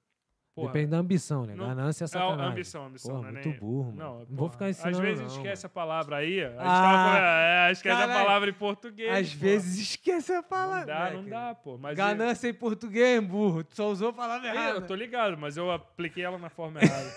[0.57, 1.55] Porra, Depende da ambição, né?
[1.55, 2.47] Não- Ganância é é a sacanagem.
[2.53, 3.97] ambição, ambição, Porra, não é muito nem- burro, mano.
[3.99, 5.67] Não, Não, vou porra, ficar ensinando, Às vezes não, esquece mano.
[5.67, 6.43] a palavra aí.
[6.45, 7.19] A gente Ah, tava,
[7.69, 8.25] é, esquece a caralho.
[8.27, 9.13] palavra em português.
[9.15, 10.87] Às vezes esquece a Não palavra.
[10.87, 11.31] dá, não moleque.
[11.31, 11.77] dá, pô.
[11.77, 13.63] Mas Ganância em português, burro.
[13.65, 14.77] Tu só usou a palavra errada.
[14.79, 17.13] eu tô ligado, mas eu apliquei ela na forma errada.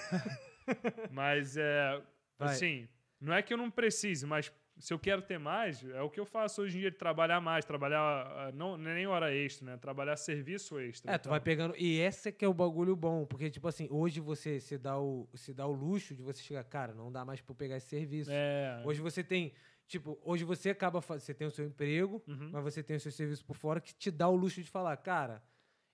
[1.12, 2.02] mas é.
[2.38, 2.50] Vai.
[2.50, 2.88] Assim,
[3.22, 6.20] não é que eu não precise, mas se eu quero ter mais, é o que
[6.20, 8.00] eu faço hoje em dia, de trabalhar mais, trabalhar.
[8.02, 9.78] ah, Não, é nem hora extra, né?
[9.78, 11.12] Trabalhar serviço extra.
[11.12, 11.76] É, tu Então, vai pegando.
[11.78, 13.26] E esse é que é o bagulho bom.
[13.26, 16.64] Porque, tipo assim, hoje você se dá o, se dá o luxo de você chegar,
[16.64, 18.32] cara, não dá mais pra pegar esse serviço.
[18.32, 18.82] É.
[18.86, 19.54] Hoje você tem.
[19.88, 21.02] Tipo, hoje você acaba.
[21.02, 22.50] Você tem o seu emprego, Uhum.
[22.54, 24.96] mas você tem o seu serviço por fora que te dá o luxo de falar,
[24.98, 25.42] cara,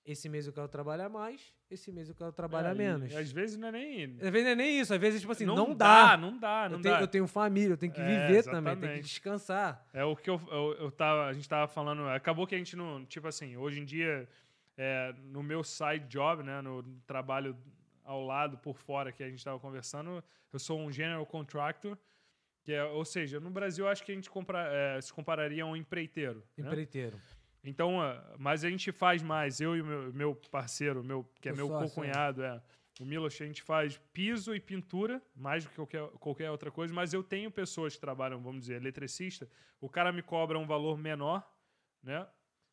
[0.06, 3.16] esse mês eu quero trabalhar mais, esse mês eu quero trabalhar É, e menos.
[3.16, 4.04] Às vezes não é nem.
[4.22, 6.18] Às vezes não é nem isso, às vezes, tipo assim, não, dá, dá.
[6.18, 7.02] não dá, não eu, tenho, dá.
[7.02, 9.02] eu tenho família, eu tenho que É, viver também, tenho que exatamente.
[9.04, 9.86] descansar.
[9.92, 12.08] É o que eu, eu, eu tava, a gente tava falando.
[12.10, 13.04] Acabou que a gente não.
[13.06, 14.28] Tipo assim, hoje em dia,
[14.78, 17.58] é, no meu side job, né, no trabalho
[18.04, 20.24] ao lado, por fora, que a gente tava conversando,
[20.54, 21.98] eu sou um general contractor.
[22.64, 25.68] Que é, ou seja, no Brasil, acho que a gente compra, é, se compararia a
[25.68, 26.44] um empreiteiro.
[26.58, 26.66] né?
[27.66, 31.54] Então, ah, mas a gente faz mais, eu e meu, meu parceiro, meu, que é
[31.54, 32.62] meu sócio, co-cunhado, é.
[33.00, 36.94] O Milos, a gente faz piso e pintura, mais do que qualquer, qualquer outra coisa,
[36.94, 39.50] mas eu tenho pessoas que trabalham, vamos dizer, eletricista,
[39.82, 41.46] o cara me cobra um valor menor,
[42.02, 42.26] né?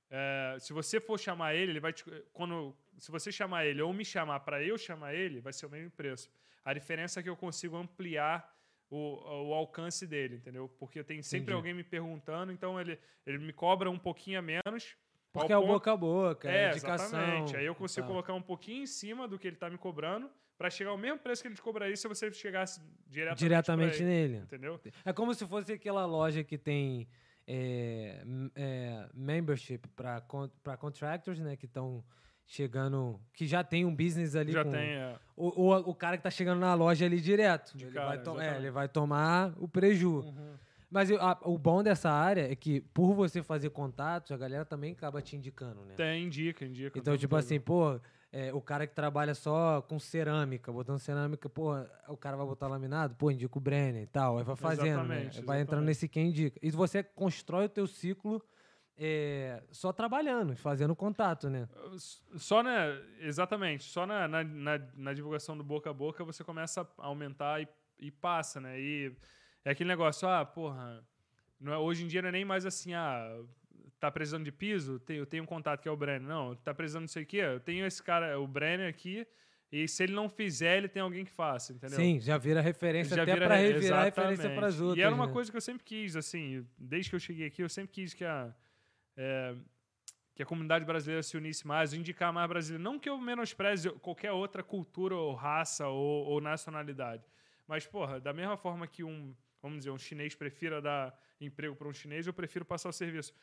[0.09, 3.93] É, se você for chamar ele, ele vai te, quando se você chamar ele ou
[3.93, 6.31] me chamar para eu chamar ele, vai ser o mesmo preço.
[6.65, 8.49] A diferença é que eu consigo ampliar
[8.95, 10.69] o, o alcance dele, entendeu?
[10.79, 11.57] Porque tem sempre Entendi.
[11.57, 14.97] alguém me perguntando, então ele, ele me cobra um pouquinho a menos.
[15.33, 17.19] Porque é o ponto- boca a boca, é, é, indicação.
[17.19, 17.57] exatamente.
[17.57, 18.13] Aí eu consigo tal.
[18.13, 21.19] colocar um pouquinho em cima do que ele está me cobrando para chegar ao mesmo
[21.21, 24.37] preço que ele te cobraria se você chegasse diretamente, diretamente ele, nele.
[24.37, 24.79] Entendeu?
[25.07, 27.09] É como se fosse aquela loja que tem
[27.47, 28.23] é,
[28.55, 30.21] é, membership para
[30.77, 31.57] contractors, né?
[31.57, 32.05] Que estão
[32.47, 34.91] chegando, que já tem um business ali Já com tem.
[34.91, 37.77] é, o, cara que tá chegando na loja ali direto.
[37.77, 40.25] De ele, cara, vai to- é, ele vai tomar o preju.
[40.91, 44.65] Mas eu- a- o bom dessa área é que, por você fazer contatos, a galera
[44.65, 45.95] também acaba te indicando, né?
[45.97, 46.99] Tem, indica, indica.
[46.99, 47.99] Então, tipo assim, pô,
[48.31, 51.73] é, o cara que trabalha só com cerâmica, botando cerâmica, pô,
[52.09, 55.31] o cara vai botar laminado, pô, indica o Brenner e tal, aí vai fazendo, né?
[55.47, 56.59] Vai entrando nesse quem indica.
[56.63, 58.43] E você constrói o teu ciclo
[58.97, 61.69] é, só trabalhando, fazendo contato, né?
[62.37, 62.87] Só na.
[63.21, 63.85] Exatamente.
[63.85, 67.69] Só na, na, na- na divulgação do boca a boca você começa a aumentar e,
[67.99, 68.79] e passa, né?
[68.81, 69.13] E
[69.65, 71.05] é aquele negócio, ah, porra.
[71.61, 73.41] Não é, hoje em dia não é nem mais assim, ah,
[74.01, 74.99] tá precisando de piso?
[75.01, 76.29] Tem- eu tenho um contato que é o Brenner.
[76.29, 77.37] Não, tá precisando não sei o quê?
[77.39, 79.27] Eu tenho esse cara, o Brenner aqui,
[79.71, 81.97] e se ele não fizer, ele tem alguém que faça, entendeu?
[81.97, 84.99] Sim, já vira referência Já até para re- virar referência para as outras.
[84.99, 85.33] E era uma né?
[85.33, 88.25] coisa que eu sempre quis, assim, desde que eu cheguei aqui, eu sempre quis que
[88.25, 88.53] a,
[89.17, 89.55] é,
[90.35, 92.83] que a comunidade brasileira se unisse mais, indicar mais brasileiro.
[92.83, 97.25] Não que eu menospreze qualquer outra cultura ou raça ou, ou nacionalidade,
[97.67, 101.89] mas, porra, da mesma forma que um, vamos dizer, um chinês prefira dar emprego para
[101.89, 103.35] um chinês, eu prefiro passar o serviço.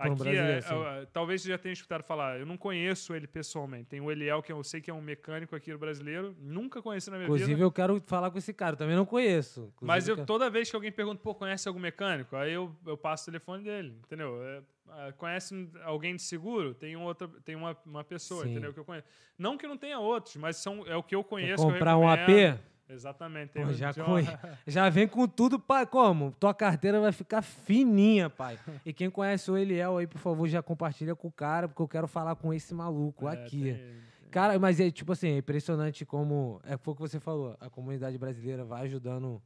[0.00, 0.74] Um Aqui, é, sim.
[0.74, 3.86] é, talvez você já tenha escutado falar, eu não conheço ele pessoalmente.
[3.86, 7.16] Tem o Eliel, que eu sei que é um mecânico aqui brasileiro, nunca conheci na
[7.16, 7.36] minha vida.
[7.36, 9.60] Inclusive, eu quero falar com esse cara, eu também não conheço.
[9.60, 12.36] Inclusive, Mas eu, quero- toda vez que alguém pergunta, pô, conhece algum mecânico?
[12.36, 14.40] Aí eu, eu passo o telefone dele, entendeu?
[14.40, 16.74] É, ah, conhece alguém de seguro?
[16.74, 18.52] Tem, um outra, tem uma, uma pessoa, Sim.
[18.52, 18.72] entendeu?
[18.72, 19.06] Que eu conheço.
[19.36, 21.64] Não que não tenha outros, mas são, é o que eu conheço.
[21.64, 22.54] eu comprar um recomendo.
[22.54, 22.60] AP?
[22.88, 23.52] Exatamente.
[23.52, 24.26] Pô, já, conhe-
[24.66, 25.86] já vem com tudo, pai.
[25.86, 26.32] Como?
[26.32, 28.58] Tua carteira vai ficar fininha, pai.
[28.84, 31.88] E quem conhece o Eliel aí, por favor, já compartilha com o cara, porque eu
[31.88, 33.62] quero falar com esse maluco É, aqui.
[33.74, 36.60] tem- Cara, mas é tipo assim, é impressionante como.
[36.64, 37.56] É foi o que você falou.
[37.60, 39.40] A comunidade brasileira vai ajudando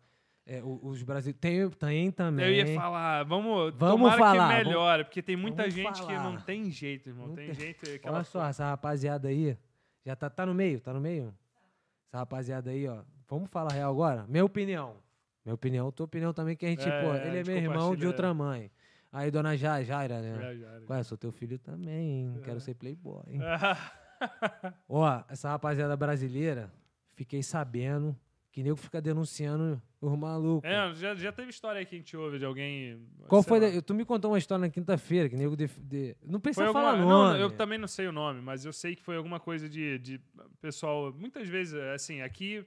[0.45, 1.41] é, os brasileiros.
[1.41, 2.45] Tem, tem também.
[2.47, 6.25] Eu ia falar, vamos, Vamos falar, que melhore, porque tem muita vamos gente que falar.
[6.25, 7.29] não tem jeito, irmão.
[7.29, 7.91] Não tem, tem- gente.
[7.93, 9.57] Aquela Olha só, essa rapaziada aí.
[10.05, 11.33] Já tá, tá no meio, tá no meio?
[12.09, 13.03] Essa rapaziada aí, ó.
[13.33, 14.27] Vamos falar real agora?
[14.29, 14.95] Minha opinião.
[15.43, 18.07] Minha opinião, tua opinião também, que a gente, É, pô, ele é meu irmão de
[18.07, 18.71] outra mãe.
[19.11, 20.37] Aí, dona Ja- Jaira, né?
[20.39, 20.81] Já, já.
[20.91, 22.31] Ué, sou teu filho também?
[22.37, 22.41] É.
[22.45, 23.23] Quero ser playboy.
[23.27, 23.41] hein?
[24.87, 26.71] Ó, essa rapaziada brasileira,
[27.15, 28.15] fiquei sabendo
[28.51, 30.69] que nego fica denunciando os malucos.
[30.71, 33.01] É, já, já teve história aí que a gente ouve de alguém.
[33.29, 33.59] Qual foi?
[33.61, 36.85] da- Tu me contou uma história na quinta-feira que nego de, de- não precisa alguma,
[36.93, 37.41] falar não, nome.
[37.41, 40.21] eu também não sei o nome, mas eu sei que foi alguma coisa de, de
[40.61, 41.15] pessoal.
[41.15, 42.63] Muitas vezes, assim, aqui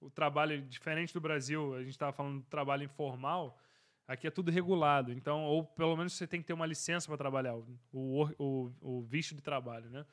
[0.00, 3.58] o trabalho diferente do Brasil, a gente estava falando do trabalho informal,
[4.06, 5.12] aqui é tudo regulado.
[5.12, 9.02] Então, ou pelo menos você tem que ter uma licença para trabalhar, o, o, o,
[9.02, 10.04] visto de trabalho, né?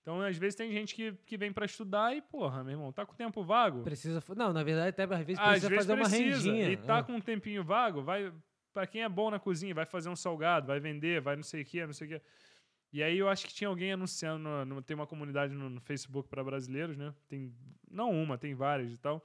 [0.00, 3.04] Então, às vezes, tem gente que, que vem pra estudar e, porra, meu irmão, tá
[3.04, 3.82] com tempo vago?
[3.82, 4.22] Precisa.
[4.36, 6.48] Não, na verdade, até às vezes Às precisa vezes fazer uma precisa.
[6.48, 6.70] rendinha.
[6.70, 7.02] E tá é.
[7.02, 8.32] com um tempinho vago, vai.
[8.72, 11.62] Pra quem é bom na cozinha, vai fazer um salgado, vai vender, vai não sei
[11.62, 12.26] o que, não sei o que.
[12.96, 15.80] E aí eu acho que tinha alguém anunciando, no- no- tem uma comunidade no, no
[15.82, 17.12] Facebook para brasileiros, né?
[17.28, 17.52] Tem
[17.90, 19.22] não uma, tem várias e tal.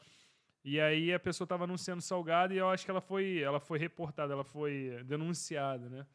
[0.64, 3.80] E aí a pessoa tava anunciando salgado e eu acho que ela foi, ela foi
[3.80, 6.06] reportada, ela foi denunciada, né?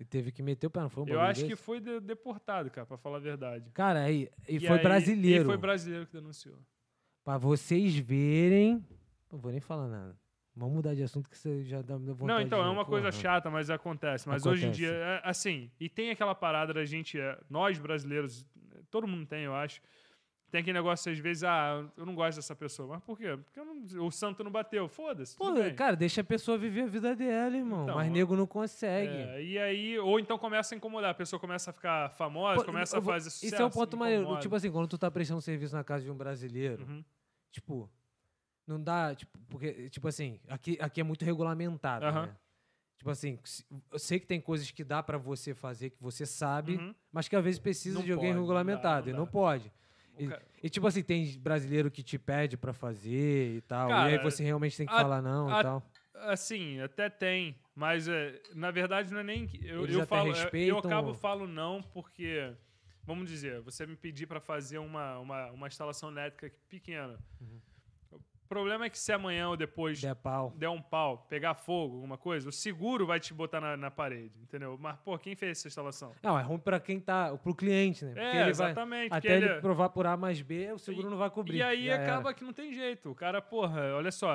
[0.00, 1.62] E teve que meter o pé, não foi um eu acho que desse?
[1.62, 3.70] foi de- deportado, cara, pra falar a verdade.
[3.72, 5.42] Cara, aí, e, E foi aí- brasileiro.
[5.42, 6.58] E foi brasileiro que denunciou.
[7.22, 8.82] Pra vocês verem.
[9.30, 10.16] Não vou nem falar nada.
[10.54, 13.10] Vamos mudar de assunto que você já dá vontade Não, então, de- é uma coisa
[13.10, 13.22] Porra.
[13.22, 14.28] chata, mas acontece.
[14.28, 14.80] Mas hoje em Acontece.
[14.86, 18.44] dia, é, assim, e tem aquela parada da gente, é, nós brasileiros,
[18.90, 19.80] todo mundo tem, eu acho,
[20.50, 22.86] tem aquele negócio às vezes, ah, eu não gosto dessa pessoa.
[22.86, 23.34] Mas por quê?
[23.42, 24.86] Porque eu não- o santo não bateu.
[24.86, 25.34] Foda-se.
[25.38, 27.84] Pô, cara, deixa a pessoa viver a vida dela, irmão.
[27.84, 29.10] Então, mas nego não consegue.
[29.10, 32.66] É, e aí, ou então começa a incomodar, a pessoa começa a ficar famosa, Pô,
[32.66, 33.54] começa eu a fazer sucesso.
[33.54, 34.38] Isso é um ponto maneiro.
[34.40, 37.02] Tipo assim, quando tu tá prestando serviço na casa de um brasileiro, Uhum.
[37.50, 37.88] tipo,
[38.66, 42.26] não dá, tipo, porque, tipo assim, aqui, aqui é muito regulamentado, Aham.
[42.26, 42.36] né?
[42.96, 43.36] Tipo assim,
[43.90, 46.94] eu sei que tem coisas que dá pra você fazer, que você sabe, Uhum.
[47.10, 49.24] mas que às vezes precisa Não de alguém pode, não dá, regulamentado, não e não
[49.24, 49.30] dá.
[49.30, 49.72] pode.
[50.18, 50.28] E,
[50.66, 54.18] e, tipo assim, tem brasileiro que te pede pra fazer e tal, e Cara, aí
[54.22, 55.82] você realmente tem que a- falar não a- e tal.
[56.14, 59.46] Assim, até tem, mas é, na verdade não é nem.
[59.48, 62.54] que- Eu, eu falo, eu- eu respeitam acabo falo não porque,
[63.02, 67.18] vamos dizer, você me pedir para fazer uma, uma, uma instalação elétrica pequena.
[67.40, 67.58] Uhum.
[68.52, 70.52] O problema é que se amanhã ou depois Der pau.
[70.54, 74.38] der um pau, pegar fogo, alguma coisa, o seguro vai te botar na, na parede,
[74.42, 74.76] entendeu?
[74.78, 76.12] Mas, pô, quem fez essa instalação?
[76.22, 78.10] Não, é ruim pra quem tá, pro cliente, né?
[78.12, 79.08] Porque É, ele vai, exatamente.
[79.08, 81.56] porque até ele ele- provar por A mais B, o seguro não vai cobrir.
[81.56, 82.02] E aí já era.
[82.02, 83.10] acaba que não tem jeito.
[83.10, 84.34] O cara, porra, olha só,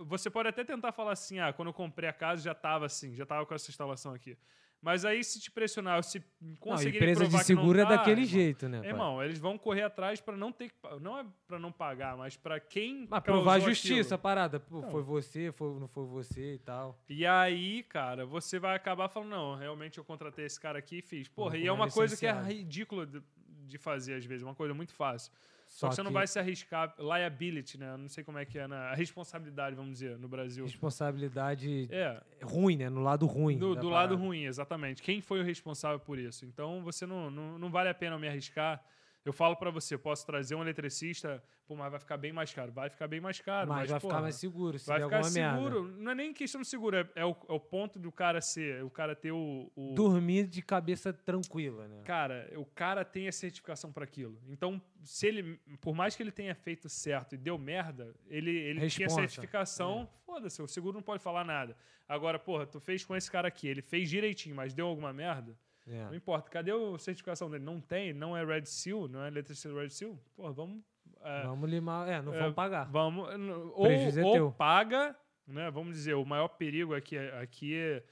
[0.00, 3.14] você pode até tentar falar assim, ah, quando eu comprei a casa já tava assim,
[3.14, 4.34] já tava com essa instalação aqui.
[4.82, 7.90] Mas aí se te pressionar, se Não, conseguir empresa provar de não seguro é tá,
[7.90, 8.80] daquele irmão, jeito, né?
[8.80, 8.88] pai?
[8.88, 12.36] Irmão, eles vão correr atrás pra não ter que, não é pra não pagar, mas
[12.36, 14.18] pra quem Mas provar a justiça, a aquilo.
[14.18, 14.58] parada.
[14.58, 14.90] Pô, Não.
[14.90, 17.00] foi você, foi, não foi você e tal.
[17.08, 21.02] E aí, cara, você vai acabar falando, não, realmente eu contratei esse cara aqui e
[21.02, 21.28] fiz.
[21.28, 23.22] Porra, e é uma coisa que é ridícula de,
[23.68, 25.32] de fazer às vezes, uma coisa muito fácil.
[25.72, 27.96] Só, Só que você não vai se arriscar, liability, né?
[27.96, 30.66] Não sei como é que é, na, a responsabilidade, vamos dizer, no Brasil.
[30.66, 32.90] Responsabilidade É, ruim, né?
[32.90, 33.56] No lado ruim.
[33.56, 35.02] do, do lado ruim, exatamente.
[35.02, 36.44] Quem foi o responsável por isso?
[36.44, 38.84] Então, você não, não, não vale a pena me arriscar.
[39.24, 42.72] Eu falo pra você, posso trazer um eletricista, pô, mas vai ficar bem mais caro.
[42.72, 45.84] Vai ficar bem mais caro, Mas, mas, vai ficar mais seguro se vai ficar seguro.
[45.84, 46.02] merda.
[46.02, 48.82] Não é nem questão de seguro, é, é o, é o ponto do cara ser,
[48.82, 49.70] o cara ter o...
[49.76, 52.02] o- Dormir de cabeça tranquila, né?
[52.04, 54.36] Cara, o cara tem a certificação para aquilo.
[54.48, 58.88] Então, se ele, por mais que ele tenha feito certo e deu merda, ele, ele
[58.90, 59.28] tinha Responsa.
[59.28, 61.76] certificação, foda-se, o seguro não pode falar nada.
[62.08, 65.56] Agora, porra, tu fez com esse cara aqui, ele fez direitinho, mas deu alguma merda,
[65.86, 66.04] É.
[66.04, 66.50] não importa.
[66.50, 67.64] Cadê a certificação dele?
[67.64, 70.16] Não tem, não é Red Seal, não é eletricista Red Seal?
[70.36, 70.82] Porra, vamos.
[71.20, 72.08] é, Vamos limar.
[72.08, 72.84] É, não é, vamos pagar.
[72.90, 73.28] Vamos.
[73.74, 75.70] Ou, é ou paga, né?
[75.70, 78.04] Vamos dizer, o maior perigo aqui, aqui é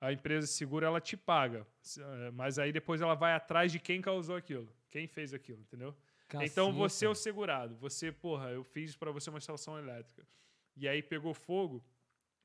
[0.00, 1.66] a empresa de seguro ela te paga.
[1.98, 5.94] É, Mas aí depois ela vai atrás de quem causou aquilo, quem fez aquilo, entendeu?
[6.28, 6.72] Então Caceta.
[6.72, 7.76] você é o segurado.
[7.76, 10.26] Você, porra, eu fiz para você uma instalação elétrica.
[10.76, 11.82] E aí pegou fogo,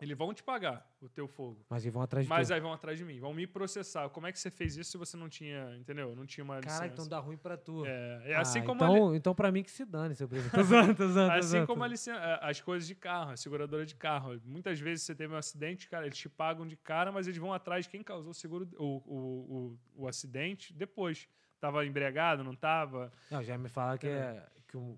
[0.02, 1.64] eles vão te pagar o teu fogo.
[1.70, 2.54] Mas eles vão atrás de Mas tu.
[2.54, 4.10] aí vão atrás de mim, vão me processar.
[4.10, 6.16] Como é que você fez isso se você não tinha, entendeu?
[6.16, 6.94] Não tinha uma Caralho, licença.
[6.94, 7.86] então dá ruim pra tu.
[7.86, 10.28] É, é assim Ah, como a li- então, então pra mim que se dane, seu
[10.28, 10.52] presidente.
[10.60, 12.96] Tô zoando, tô zoando, tô Assim zoando, como tô a licen- a- as coisas de
[12.96, 14.42] carro, a seguradora de carro.
[14.44, 17.54] Muitas vezes você teve um acidente, cara, eles te pagam de cara, mas eles vão
[17.54, 21.28] atrás de quem causou o seguro, o, o, o, o acidente depois.
[21.60, 23.14] Tava embriagado, não tava?
[23.30, 24.98] Não, já me falaram que, é, que, um-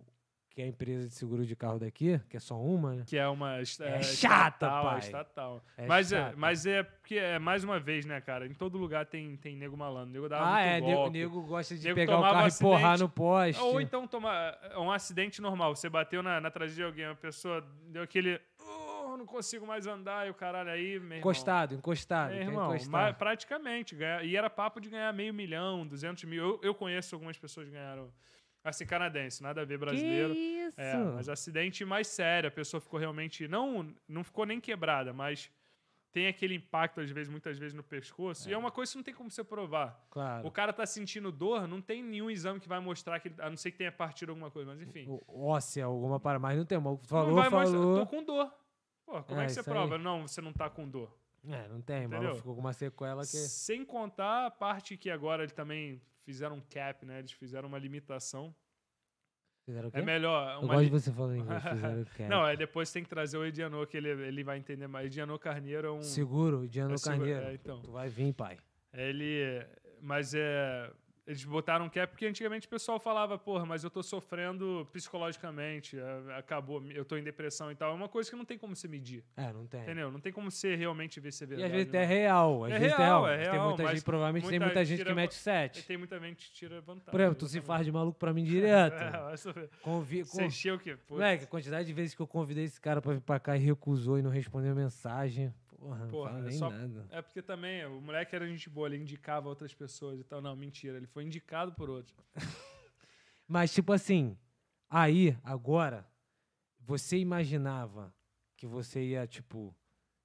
[0.53, 3.03] que a empresa de seguro de carro daqui, que é só uma, né?
[3.07, 4.99] Que é uma É é chata, estatal, é pai.
[4.99, 5.63] estatal.
[5.77, 6.35] É mas, é, chata.
[6.37, 8.45] mas é porque, é, mais uma vez, né, cara?
[8.45, 10.11] Em todo lugar tem, tem nego malandro.
[10.13, 11.17] Nego dava Ah, muito é, nego, golpe.
[11.17, 12.71] nego gosta de Nego pegar o carro e acidente.
[12.71, 13.61] porrar no poste.
[13.61, 15.75] Ou então tomar um acidente normal.
[15.75, 18.39] Você bateu na, na traseira de alguém, a pessoa deu aquele.
[18.59, 21.17] "Oh, não consigo mais andar, e o caralho aí, meu irmão.
[21.17, 22.31] Encostado, encostado.
[22.33, 23.95] É, quer irmão, mas praticamente.
[23.95, 26.43] ganha- e era papo de ganhar meio milhão, 200 mil.
[26.43, 28.11] Eu, eu conheço algumas pessoas que ganharam.
[28.63, 30.33] Assim, canadense, nada a ver brasileiro.
[30.33, 30.79] Que isso?
[30.79, 32.47] É, mas acidente mais sério.
[32.47, 33.47] A pessoa ficou realmente.
[33.47, 35.51] Não, não ficou nem quebrada, mas
[36.13, 38.47] tem aquele impacto, às vezes, muitas vezes, no pescoço.
[38.49, 40.05] E é uma coisa que não tem como você provar.
[40.09, 40.47] Claro.
[40.47, 43.27] O cara tá sentindo dor, não tem nenhum exame que vai mostrar que.
[43.27, 45.05] ele- A não ser que tenha partido alguma coisa, mas enfim.
[45.09, 46.77] O- Óssea, alguma para mas não tem.
[46.77, 47.71] Mas não falou, vai mostrar.
[47.79, 47.99] falou.
[47.99, 48.53] Tô com dor.
[49.05, 49.73] Pô, como é, É, que você isso aí.
[49.75, 49.97] prova?
[49.97, 51.11] Não, você não tá com dor.
[51.45, 52.29] É, não tem, Entendeu?
[52.29, 53.27] mas ficou com uma sequela que.
[53.35, 57.19] Sem contar a parte que agora eles também fizeram um cap, né?
[57.19, 58.55] Eles fizeram uma limitação.
[59.65, 59.99] Fizeram o quê?
[59.99, 60.55] É melhor.
[60.61, 61.63] Eu gosto li- de você falando inglês.
[61.63, 62.27] Fizeram o quê?
[62.27, 65.05] Não, é depois tem que trazer o Edianô, que ele, ele vai entender mais.
[65.07, 66.01] Edianô Carneiro é um.
[66.01, 67.45] Seguro, Diano é Carneiro.
[67.45, 67.81] é, então.
[67.81, 68.57] Tu vai vir, pai.
[68.93, 69.65] Ele.
[70.01, 70.91] Mas é.
[71.25, 75.97] Eles botaram cap porque antigamente o pessoal falava, porra, mas eu tô sofrendo psicologicamente,
[76.37, 77.91] acabou, eu tô em depressão e tal.
[77.91, 79.81] É uma coisa que não tem como você medir, É, não tem.
[79.81, 80.11] entendeu?
[80.11, 81.71] Não tem como você realmente ver se é E verdade.
[81.71, 82.65] às vezes ou é real.
[82.65, 83.51] Às É vezes real, é é real.
[83.51, 85.83] tem muita gente, provavelmente tem muita muita gente que mete E 7.
[85.87, 87.11] tem muita gente que tira vantagem.
[87.11, 88.95] Por exemplo, tu se faz de maluco pra mim direto.
[89.01, 89.69] É, vai saber.
[89.81, 90.23] Convi...
[90.23, 90.97] Você con- encheu o quê?
[91.09, 93.59] Moleque, a quantidade de vezes que eu convidei esse cara pra vir pra cá e
[93.59, 95.53] recusou e não respondeu a mensagem.
[95.83, 97.05] Porra, não Porra, fala é nem só- nada.
[97.11, 100.41] É porque também o moleque era gente boa, ele indicava outras pessoas e tal.
[100.41, 102.15] Não, mentira, ele foi indicado por outros.
[103.47, 104.37] Mas, tipo assim,
[104.89, 106.07] aí, agora,
[106.79, 108.13] você imaginava
[108.55, 109.75] que você ia, tipo,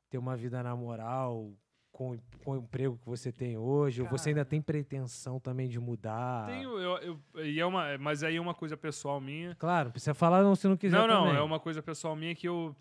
[0.09, 1.53] ter uma vida na moral
[1.91, 4.01] com, com o emprego que você tem hoje?
[4.03, 4.51] Ou você ainda Cara.
[4.51, 6.47] tem pretensão também de mudar?
[6.47, 9.57] Tenho, eu, eu- e é uma, mas aí é uma coisa pessoal minha.
[9.57, 11.37] Claro, não precisa falar não, se não quiser não, não, também.
[11.39, 12.75] é uma coisa pessoal minha que eu,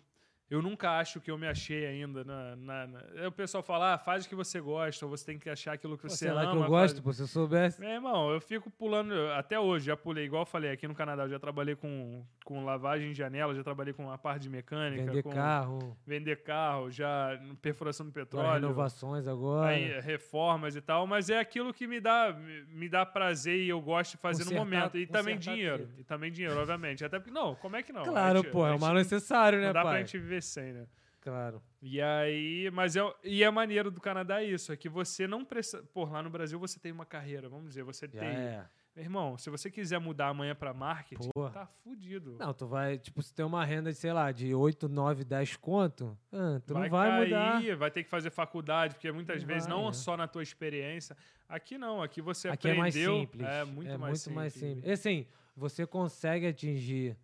[0.50, 2.24] eu nunca acho que eu me achei ainda.
[2.24, 5.26] Na, na, na- Aí o pessoal fala, ah, faz o que você gosta, ou você
[5.26, 6.40] tem que achar aquilo que Pô, você sei ama.
[6.42, 7.80] que eu faz- gosto, pô, se eu soubesse.
[7.80, 11.24] Meu irmão, eu fico pulando, até hoje, já pulei, igual eu falei, aqui no Canadá,
[11.24, 15.04] eu já trabalhei com, com lavagem de janela, já trabalhei com a parte de mecânica,
[15.04, 19.68] Vender com carro, vender carro, já perfuração do agora petróleo, renovações agora.
[19.68, 22.34] aí, reformas e tal, mas é aquilo que me dá,
[22.68, 24.96] me, dá prazer e eu gosto de fazer Consertar- no momento.
[24.98, 25.88] E também dinheiro.
[25.98, 27.04] E também dinheiro, obviamente.
[27.04, 28.02] Até porque, não, como é que não?
[28.04, 29.92] claro, gente- pô, a é o gente mal necessário, né, Não dá pai?
[29.92, 30.86] pra gente viver sem, né?
[31.20, 31.62] Claro.
[31.82, 35.82] E aí, mas é, e é maneiro do Canadá isso, é que você não precisa.
[35.92, 38.28] Pô, lá no Brasil você tem uma carreira, vamos dizer, você Já tem.
[38.28, 38.66] é.
[38.94, 41.50] Meu irmão, se você quiser mudar amanhã pra marketing, Porra.
[41.50, 42.36] tá fudido.
[42.36, 45.56] Não, tu vai, tipo, se tem uma renda de, sei lá, de 8, 9, 10
[45.56, 47.76] conto, ah, tu vai não vai cair, mudar.
[47.76, 49.92] vai ter que fazer faculdade, porque muitas vezes não é.
[49.92, 51.16] só na tua experiência.
[51.48, 53.20] Aqui não, aqui você Aqui é mais aprendeu.
[53.20, 53.46] simples.
[53.46, 54.84] É muito, mais, simples.
[54.84, 57.16] E assim, você consegue atingir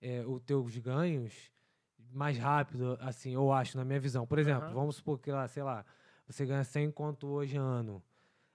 [0.00, 1.50] é, os teus ganhos
[2.12, 4.26] mais rápido, assim, eu acho, na minha visão.
[4.26, 4.74] Por exemplo, Aham.
[4.74, 5.84] vamos supor que lá, sei lá,
[6.26, 8.02] você ganha 100 conto hoje ano.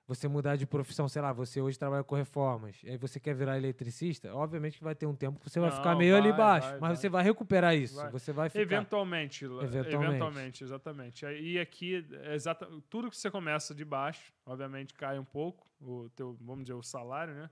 [0.05, 3.57] Você mudar de profissão, sei lá, você hoje trabalha com reformas, aí você quer virar
[3.57, 6.37] eletricista, obviamente que vai ter um tempo que você vai ficar Não, meio ali vai,
[6.37, 6.95] baixo, vai, mas vai.
[6.97, 8.11] você vai recuperar isso, Vai.
[8.11, 8.61] você vai ficar...
[8.61, 9.95] Eventualmente, Eventualmente.
[9.95, 11.25] eventualmente, exatamente.
[11.25, 16.37] E aqui, exata, tudo que você começa de baixo, obviamente cai um pouco, o teu,
[16.41, 17.49] vamos dizer, o salário, né?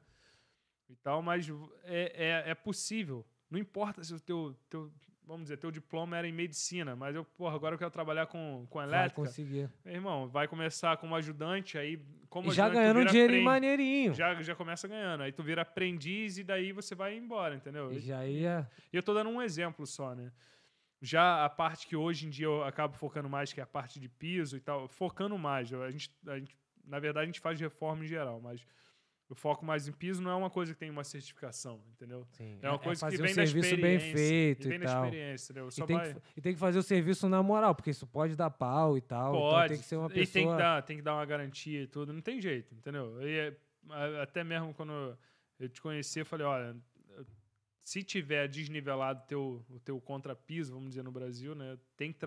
[0.90, 1.48] E tal, mas
[1.84, 3.26] é, é, é possível.
[3.50, 4.92] Não importa se o teu, teu,
[5.32, 8.66] vamos dizer, teu diploma era em medicina, mas eu, porra, agora eu quero trabalhar com,
[8.70, 9.16] com vai elétrica.
[9.22, 9.70] conseguir.
[9.86, 11.98] Meu irmão, vai começar como ajudante, aí
[12.30, 14.14] como E já ajudante, ganhando um vira dinheirinho apren- maneirinho.
[14.14, 15.22] Já, já começa ganhando.
[15.24, 17.92] Aí tu vira aprendiz e daí você vai embora, entendeu?
[17.94, 18.70] E já ia...
[18.92, 20.32] E eu tô dando um exemplo só, né?
[21.02, 24.00] Já a parte que hoje em dia eu acabo focando mais, que é a parte
[24.00, 25.74] de piso e tal, focando mais.
[25.74, 26.56] A gente, a gente,
[26.86, 28.66] na verdade, a gente faz reforma em geral, mas
[29.32, 32.28] eu foco mais em piso não é uma coisa que tem uma certificação, entendeu?
[32.32, 35.08] Sim, É uma coisa fazer que vem da serviço bem feito e e tal.
[35.08, 36.14] E tem, vai...
[36.14, 39.02] que, e tem que fazer o serviço na moral, porque isso pode dar pau e
[39.02, 39.32] tal.
[39.32, 39.56] Pode.
[39.56, 40.58] Então tem que ser uma E tem que, pessoa.
[40.58, 42.12] dar, tem que dar uma garantia e tudo.
[42.12, 43.22] Não tem jeito, entendeu?
[43.26, 43.58] E é-
[44.22, 45.18] até mesmo quando
[45.58, 46.76] eu te conheci, eu falei, olha,
[47.84, 51.78] se tiver desnivelado teu, o teu contrapiso, vamos dizer, no Brasil, né?
[51.98, 52.20] Tem que,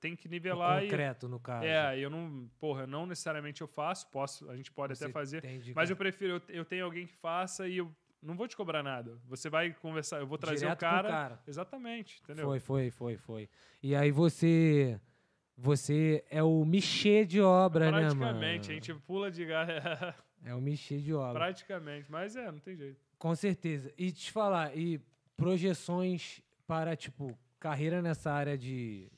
[0.00, 0.86] tem que o nivelar e...
[0.86, 1.64] concreto, no caso.
[1.64, 2.50] É, eu não...
[2.58, 4.08] Porra, não necessariamente eu faço.
[4.10, 5.40] Posso, a gente pode Você até fazer.
[5.40, 6.34] tem de- Mas eu prefiro...
[6.48, 9.20] Eu, eu tenho alguém que faça e eu não vou te cobrar nada.
[9.26, 11.08] Você vai conversar, eu vou trazer Direto o cara...
[11.08, 11.42] cara.
[11.46, 12.44] Exatamente, entendeu?
[12.46, 13.48] Foi, foi, foi, foi.
[13.82, 15.00] E aí você.
[15.58, 18.16] Você é o Michê de obra, né, mano?
[18.16, 19.46] Praticamente, a gente pula de...
[20.44, 21.32] É o Michê de obra.
[21.32, 23.00] Praticamente, mas é, não tem jeito.
[23.18, 23.92] Com certeza.
[23.96, 25.00] E te falar, e
[25.36, 29.10] projeções para, tipo, carreira nessa área de,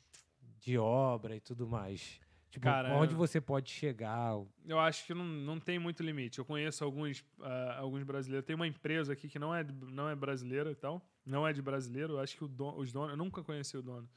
[0.61, 2.21] de obra e tudo mais.
[2.51, 4.33] Tipo, Cara, onde você pode chegar?
[4.67, 6.39] Eu acho que não, não tem muito limite.
[6.39, 8.47] Eu conheço alguns, ah, alguns brasileiros.
[8.47, 11.03] Tem uma empresa aqui que não é, não é brasileira e tal.
[11.27, 12.15] Não é de brasileiro.
[12.15, 13.11] Eu acho que o don- os donos.
[13.11, 14.09] Eu nunca conheci o dono.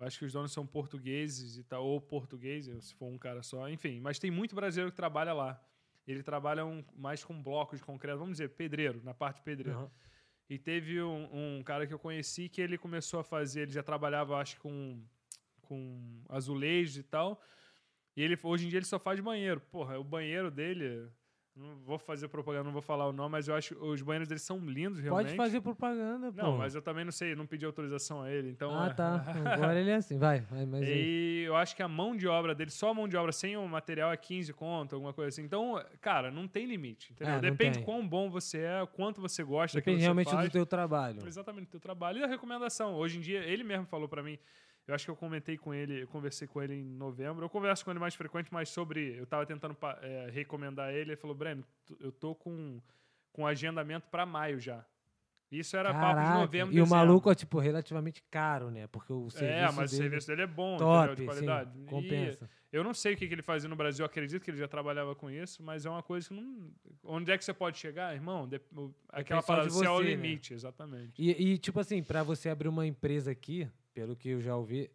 [0.00, 1.86] Eu acho que os donos são portugueses e tal.
[1.86, 3.68] Ou português, se for um cara só.
[3.68, 5.62] Enfim, mas tem muito brasileiro que trabalha lá.
[6.10, 8.18] Ele trabalha um- mais com blocos de concreto.
[8.18, 9.78] Vamos dizer, pedreiro, na parte pedreiro.
[9.78, 9.90] Aham.
[10.50, 13.82] E teve um, um cara que eu conheci que ele começou a fazer, ele já
[13.82, 15.04] trabalhava, acho que com,
[15.60, 17.40] com azulejos e tal.
[18.16, 19.60] E ele, hoje em dia ele só faz banheiro.
[19.60, 21.08] Porra, o banheiro dele.
[21.58, 24.28] Não vou fazer propaganda, não vou falar o nome, mas eu acho que os banheiros
[24.28, 25.26] dele são lindos, realmente.
[25.26, 26.40] Pode fazer propaganda, pô.
[26.40, 28.70] Não, mas eu também não sei, não pedi autorização a ele, então.
[28.78, 29.24] Ah, é- tá.
[29.54, 30.18] Agora ele é assim.
[30.18, 30.88] Vai, vai, mas aí.
[30.88, 33.56] E eu acho que a mão de obra dele, só a mão de obra sem
[33.56, 35.42] o material é 15 conto, alguma coisa assim.
[35.42, 37.12] Então, cara, não tem limite.
[37.12, 37.34] Entendeu?
[37.34, 37.84] É, Depende tem.
[37.84, 40.48] quão bom você é, quanto você gosta Depende realmente faz.
[40.48, 41.26] do teu trabalho.
[41.26, 42.20] Exatamente, do teu trabalho.
[42.20, 42.94] E a recomendação.
[42.94, 44.38] Hoje em dia, ele mesmo falou pra mim.
[44.88, 47.44] Eu acho que eu comentei com ele, eu conversei com ele em novembro.
[47.44, 49.18] Eu converso com ele mais frequente, mas sobre.
[49.18, 51.10] Eu tava tentando é, recomendar ele.
[51.10, 51.62] Ele falou: Breno,
[52.00, 52.80] eu tô com,
[53.30, 54.82] com agendamento pra maio já.
[55.50, 57.06] Isso era papo de Caraca, novembro, E o dezembro.
[57.06, 58.86] maluco é, tipo, relativamente caro, né?
[58.86, 61.14] Porque o serviço É, mas o dele serviço dele é bom, top, entendeu?
[61.14, 61.78] De sim, qualidade.
[61.80, 62.50] E compensa.
[62.70, 65.14] eu não sei o que, que ele fazia no Brasil, acredito que ele já trabalhava
[65.14, 66.70] com isso, mas é uma coisa que não.
[67.02, 68.46] Onde é que você pode chegar, irmão?
[68.46, 70.10] De- o- Aquela só de parada, você é o né?
[70.10, 71.12] limite, exatamente.
[71.18, 73.66] E, e, tipo assim, pra você abrir uma empresa aqui,
[73.98, 74.88] pelo que eu já ouvi,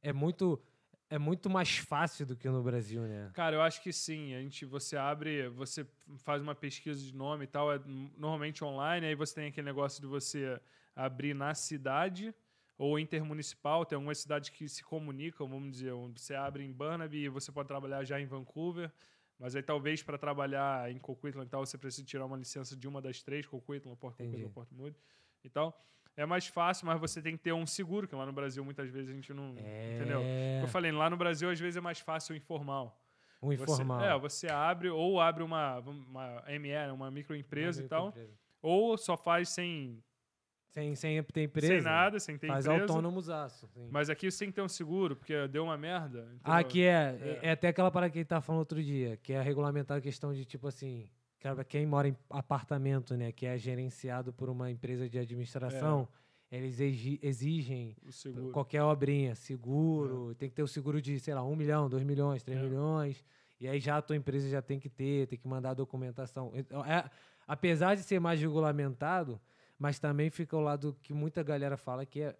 [0.00, 0.62] é muito,
[1.10, 3.32] é muito mais fácil do que no Brasil, né?
[3.34, 4.32] Cara, eu acho que sim.
[4.32, 5.84] A gente, você abre, você
[6.18, 7.80] faz uma pesquisa de nome e tal, é
[8.16, 10.60] normalmente online, aí você tem aquele negócio de você
[10.94, 12.32] abrir na cidade
[12.78, 13.84] ou intermunicipal.
[13.84, 17.66] Tem algumas cidades que se comunicam, vamos dizer, você abre em Burnaby e você pode
[17.66, 18.88] trabalhar já em Vancouver.
[19.36, 22.86] Mas aí talvez para trabalhar em Coquitlam e tal, você precisa tirar uma licença de
[22.86, 24.54] uma das três, Coquitlam, Port Coquitlam, Entendi.
[24.54, 24.96] Port Moody
[25.42, 25.76] e tal.
[26.18, 28.90] É mais fácil, mas você tem que ter um seguro, que lá no Brasil muitas
[28.90, 29.50] vezes a gente não.
[29.52, 30.20] Entendeu?
[30.22, 33.00] É, Eu falei, lá no Brasil às vezes é mais fácil o informal.
[33.40, 34.00] um informal.
[34.00, 38.38] Você, é, você abre ou abre uma, uma ME, uma microempresa Uma e tal, microempresa.
[38.60, 40.02] ou só faz sem,
[40.70, 41.68] Sem, sem ter empresa.
[41.74, 42.82] sem nada, sem ter Faz empresa.
[42.82, 43.68] autônomozaço.
[43.72, 43.88] sim.
[43.92, 46.22] Mas aqui você tem que ter um seguro, porque deu uma merda.
[46.22, 46.40] entendeu?
[46.42, 47.48] Ah, que é, É.
[47.48, 47.50] é.
[47.52, 50.44] até aquela parada que ele tava falando outro dia, que é regulamentar a questão de,
[50.44, 51.08] tipo assim,
[51.40, 56.08] cara, quem mora em apartamento, né, que é gerenciado por uma empresa de administração,
[56.50, 57.96] eles exi- exigem
[58.52, 62.42] qualquer obrinha, seguro, tem que ter o seguro de, sei lá, um milhão, dois milhões,
[62.42, 62.62] três É.
[62.62, 63.24] milhões,
[63.60, 66.52] e aí já a tua empresa já tem que ter, tem que mandar a documentação.
[66.54, 67.08] Então, é,
[67.46, 69.40] apesar de ser mais regulamentado,
[69.78, 72.36] mas também fica o lado que muita galera fala que é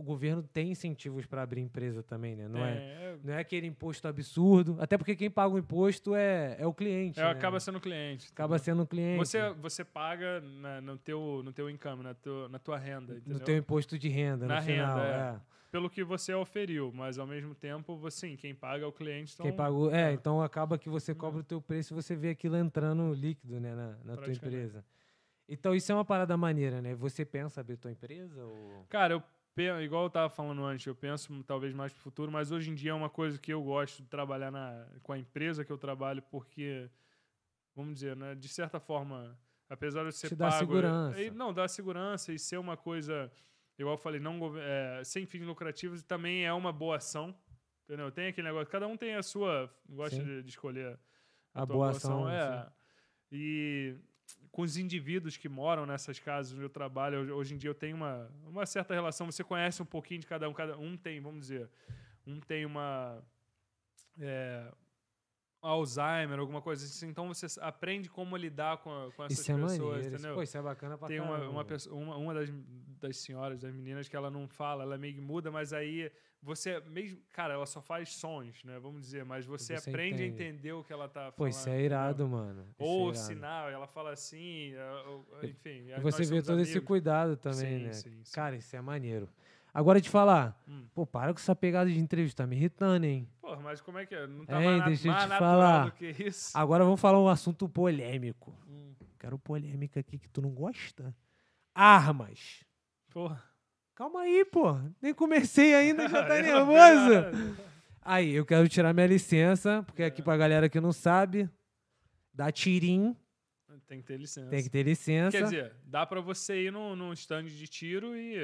[0.00, 2.48] o governo tem incentivos para abrir empresa também, né?
[2.48, 6.56] Não é, é, não é aquele imposto absurdo, até porque quem paga o imposto é,
[6.58, 7.20] é o cliente.
[7.20, 7.30] é, né?
[7.30, 8.28] acaba sendo cliente.
[8.32, 9.18] Acaba sendo o cliente.
[9.18, 13.12] Você, você paga na, no, teu, no teu income, na, teu, na tua renda.
[13.12, 13.40] no Entendeu?
[13.40, 14.96] teu imposto de renda, Na no final.
[14.96, 15.36] renda, é.
[15.36, 15.40] é.
[15.70, 19.34] Pelo que você oferiu, mas ao mesmo tempo, você, sim, quem paga é o cliente.
[19.34, 20.12] Então, Quem pagou, é, é.
[20.12, 23.74] então acaba que você cobra o teu preço e você vê aquilo entrando líquido, né,
[23.74, 24.84] na, na tua empresa.
[25.50, 26.94] Então isso é uma parada maneira, né?
[26.94, 29.22] Você pensa abrir tua empresa ou Cara, eu
[29.62, 32.90] igual eu tava falando antes, eu penso talvez mais pro futuro, mas hoje em dia
[32.90, 36.22] é uma coisa que eu gosto de trabalhar na, com a empresa que eu trabalho,
[36.30, 36.88] porque,
[37.74, 39.38] vamos dizer, né, de certa forma,
[39.68, 40.58] apesar de ser Te dá pago...
[40.58, 41.20] segurança.
[41.20, 43.30] e- não, dá segurança e ser uma coisa,
[43.78, 47.34] igual eu falei, não, é, sem fins lucrativos, também é uma boa ação,
[47.84, 48.10] entendeu?
[48.10, 50.98] Tem aquele negócio, cada um tem a sua, gosta de, de escolher
[51.54, 52.30] a tua boa ação, ação?
[52.30, 52.72] é.
[53.32, 53.96] E
[54.52, 57.96] com os indivíduos que moram nessas casas onde eu trabalho, hoje- em dia eu tenho
[57.96, 59.30] uma, uma certa relação.
[59.30, 60.52] Você conhece um pouquinho de cada um.
[60.52, 61.70] Cada um tem, vamos dizer,
[62.26, 63.22] um tem uma.
[64.18, 64.72] é,
[65.62, 67.08] Alzheimer, alguma coisa assim.
[67.08, 70.14] Então você aprende como lidar com, a- com essas Isso é pessoas, maneiro.
[70.14, 70.34] Entendeu?
[70.34, 72.48] pô, isso é bacana pra Tem uma, uma, pessoa, uma, uma das,
[72.98, 76.10] das senhoras, das meninas, que ela não fala, ela é meio muda, mas aí
[76.42, 77.18] você mesmo.
[77.32, 78.78] Cara, ela só faz sons, né?
[78.78, 80.42] Vamos dizer, mas você, Você aprende entende.
[80.42, 81.34] a entender o que ela tá falando.
[81.34, 82.62] Pô, isso é irado, mano.
[82.62, 83.18] Isso é Ou irado.
[83.18, 85.88] sinal, ela fala assim, é, enfim.
[85.96, 86.86] E você vê todo esse amigos.
[86.86, 87.92] cuidado também, Sim, né?
[87.92, 88.32] sim, sim.
[88.34, 89.28] Cara, isso é maneiro.
[89.72, 90.84] Agora te falar, Hum.
[90.92, 93.28] pô, para com essa pegada de entrevista, tá me irritando, hein?
[93.40, 94.26] Porra, mas como é que é?
[94.26, 95.84] Não tá Hein, mais, deixa eu mais te natural falar.
[95.84, 96.58] do que isso.
[96.58, 98.52] Agora vamos falar um assunto polêmico.
[98.68, 98.92] Hum.
[99.18, 101.14] Quero polêmica aqui que tu não gosta.
[101.72, 102.64] Armas.
[103.10, 103.44] Porra.
[104.00, 104.80] Calma aí, pô.
[105.02, 107.58] Nem comecei ainda, já tá nervoso.
[108.00, 111.50] Aí, eu quero tirar minha licença, porque aqui pra galera que não sabe,
[112.32, 113.14] dá tirim,
[113.86, 114.48] Tem que ter licença.
[114.48, 115.36] tem que ter licença.
[115.36, 118.36] Quer dizer, dá pra você ir num, num stand de tiro e,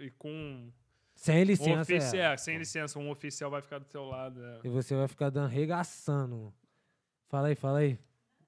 [0.00, 0.72] e, e com
[1.14, 1.82] sem um licença.
[1.82, 2.32] oficial.
[2.32, 2.36] é.
[2.38, 4.42] sem licença, um oficial vai ficar do teu lado.
[4.42, 4.60] é.
[4.64, 6.50] E você vai ficar dando regaçando.
[7.28, 7.98] Fala aí, fala aí.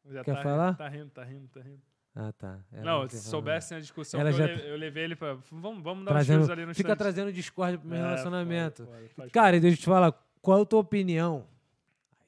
[0.07, 0.75] Já Quer tá, falar?
[0.75, 1.83] Tá rindo, tá rindo, tá rindo.
[2.19, 2.59] Ah, tá.
[2.73, 5.15] Ela não, quer se soubessem a discussão, Ela que eu, já le- eu levei ele
[5.15, 5.35] pra.
[5.53, 6.97] Vamos, vamos dar Trazendo, uns ali no fica stand.
[6.97, 8.87] trazendo discórdia pro meu É, relacionamento.
[8.87, 11.47] foda, faz Cara, e deixa eu te falar, qual é a tua opinião?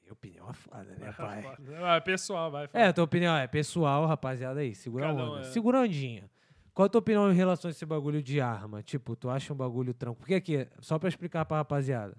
[0.05, 1.57] Aí, opinião é foda, né, pai?
[1.83, 2.65] Ah, pessoal, vai.
[2.65, 2.87] É, fala.
[2.89, 4.75] a tua opinião é pessoal, rapaziada aí.
[4.75, 5.39] Segura a Cada um onda.
[5.41, 5.43] é.
[5.45, 6.29] Segura a ondinha.
[6.71, 8.83] Qual a tua opinião em relação a esse bagulho de arma?
[8.83, 10.19] Tipo, tu acha um bagulho tranquilo?
[10.19, 12.15] Porque aqui, só pra explicar pra rapaziada.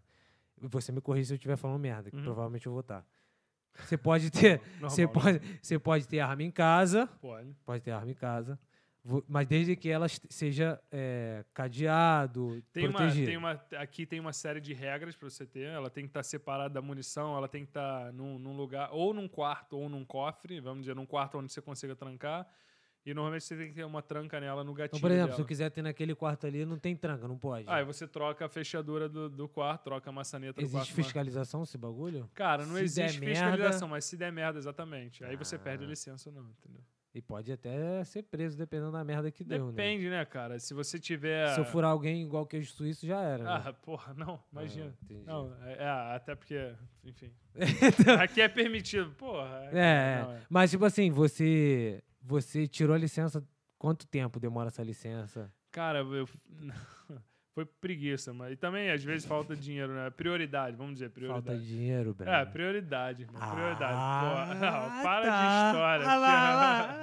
[0.61, 2.25] Você me corrige se eu estiver falando merda, que Uhum.
[2.25, 3.03] provavelmente eu vou estar.
[3.75, 5.13] Você pode ter, Normal, você né?
[5.13, 7.55] pode, você pode ter arma em casa, Pode.
[7.65, 8.59] pode ter arma em casa,
[9.27, 14.61] mas desde que ela seja é, cadeado, Tem uma, tem uma, aqui tem uma série
[14.61, 15.69] de regras para você ter.
[15.69, 19.15] Ela tem que estar separada da munição, ela tem que estar num, num lugar, ou
[19.15, 22.47] num quarto, ou num cofre, vamos dizer, num quarto onde você consiga trancar.
[23.05, 24.98] E normalmente você tem que ter uma tranca nela no gatilho.
[24.98, 25.43] Então, por exemplo, se dela.
[25.43, 27.64] eu quiser ter naquele quarto ali, não tem tranca, não pode.
[27.68, 30.77] Aí você troca a fechadura do, do quarto, troca a maçaneta do quarto.
[30.85, 32.28] Existe fiscalização esse bagulho?
[32.35, 35.24] Cara, não Se existe fiscalização, merda- mas se der merda, exatamente.
[35.24, 35.90] Aí você perde a Ah.
[35.90, 36.82] licença não, entendeu?
[37.12, 39.72] E pode até ser preso, dependendo da merda que deu, né?
[39.72, 40.60] Depende, né, cara?
[40.60, 41.48] Se você tiver.
[41.55, 43.43] Se eu furar alguém igual que eu isso já era.
[43.43, 43.51] né?
[43.66, 44.94] Ah, porra, não, imagina.
[45.02, 45.14] Ah.
[45.27, 46.72] Não, é, é, até porque,
[47.02, 47.32] enfim.
[48.22, 49.68] Aqui é permitido, porra.
[49.72, 50.40] É, não, é.
[50.48, 53.43] mas tipo assim, você você tirou a licença
[53.79, 55.53] quanto tempo demora essa licença?
[55.71, 56.29] Cara, eu.
[57.53, 58.53] Foi preguiça, mas.
[58.53, 60.09] E também, às vezes, falta dinheiro, né?
[60.11, 61.47] Prioridade, vamos dizer, prioridade.
[61.47, 62.31] Falta de dinheiro, Breno.
[62.31, 63.23] É, prioridade.
[63.23, 63.93] irmão, Prioridade.
[63.99, 65.41] Ah, Pô, não, para tá.
[65.41, 66.07] de história.
[66.07, 66.97] Ah lá, ah lá,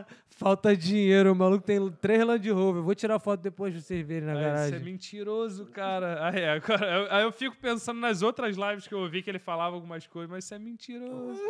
[0.00, 0.06] ah.
[0.30, 2.82] Falta dinheiro, o maluco tem três Land Rover.
[2.82, 4.80] Vou tirar foto depois pra vocês verem na Você é garagem.
[4.80, 6.26] mentiroso, cara.
[6.32, 9.38] Aí, agora, eu, aí eu fico pensando nas outras lives que eu ouvi que ele
[9.38, 11.40] falava algumas coisas, mas você é mentiroso.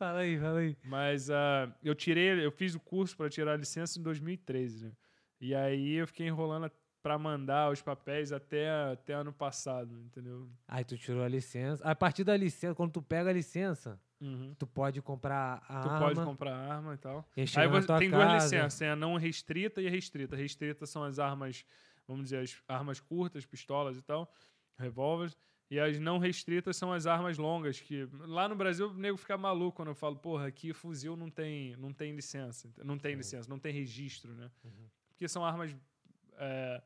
[0.00, 0.74] Fala aí, fala aí.
[0.82, 4.92] Mas ah, eu tirei, eu fiz o curso para tirar a licença em 2013, né?
[5.38, 6.70] E aí eu fiquei enrolando
[7.02, 10.48] para mandar os papéis até, até ano passado, entendeu?
[10.66, 11.84] Aí tu tirou a licença.
[11.84, 14.54] A partir da licença, quando tu pega a licença, Uhum.
[14.58, 15.98] tu pode comprar a Tu arma.
[15.98, 17.28] pode comprar arma e tal.
[17.36, 18.34] e Aí você tem duas casa.
[18.36, 20.34] licenças, tem a não restrita e a restrita.
[20.34, 21.62] Restrita são as armas,
[22.08, 24.32] vamos dizer, as armas curtas, pistolas e tal,
[24.78, 25.36] revólveres.
[25.70, 29.38] E as não restritas são as armas longas, que lá no Brasil o nego fica
[29.38, 32.68] maluco quando eu falo, porra, aqui fuzil não tem, não tem licença.
[32.82, 34.50] Não tem licença, não tem registro, né?
[34.64, 34.88] Uhum.
[35.10, 35.76] Porque são armas,
[36.38, 36.82] é,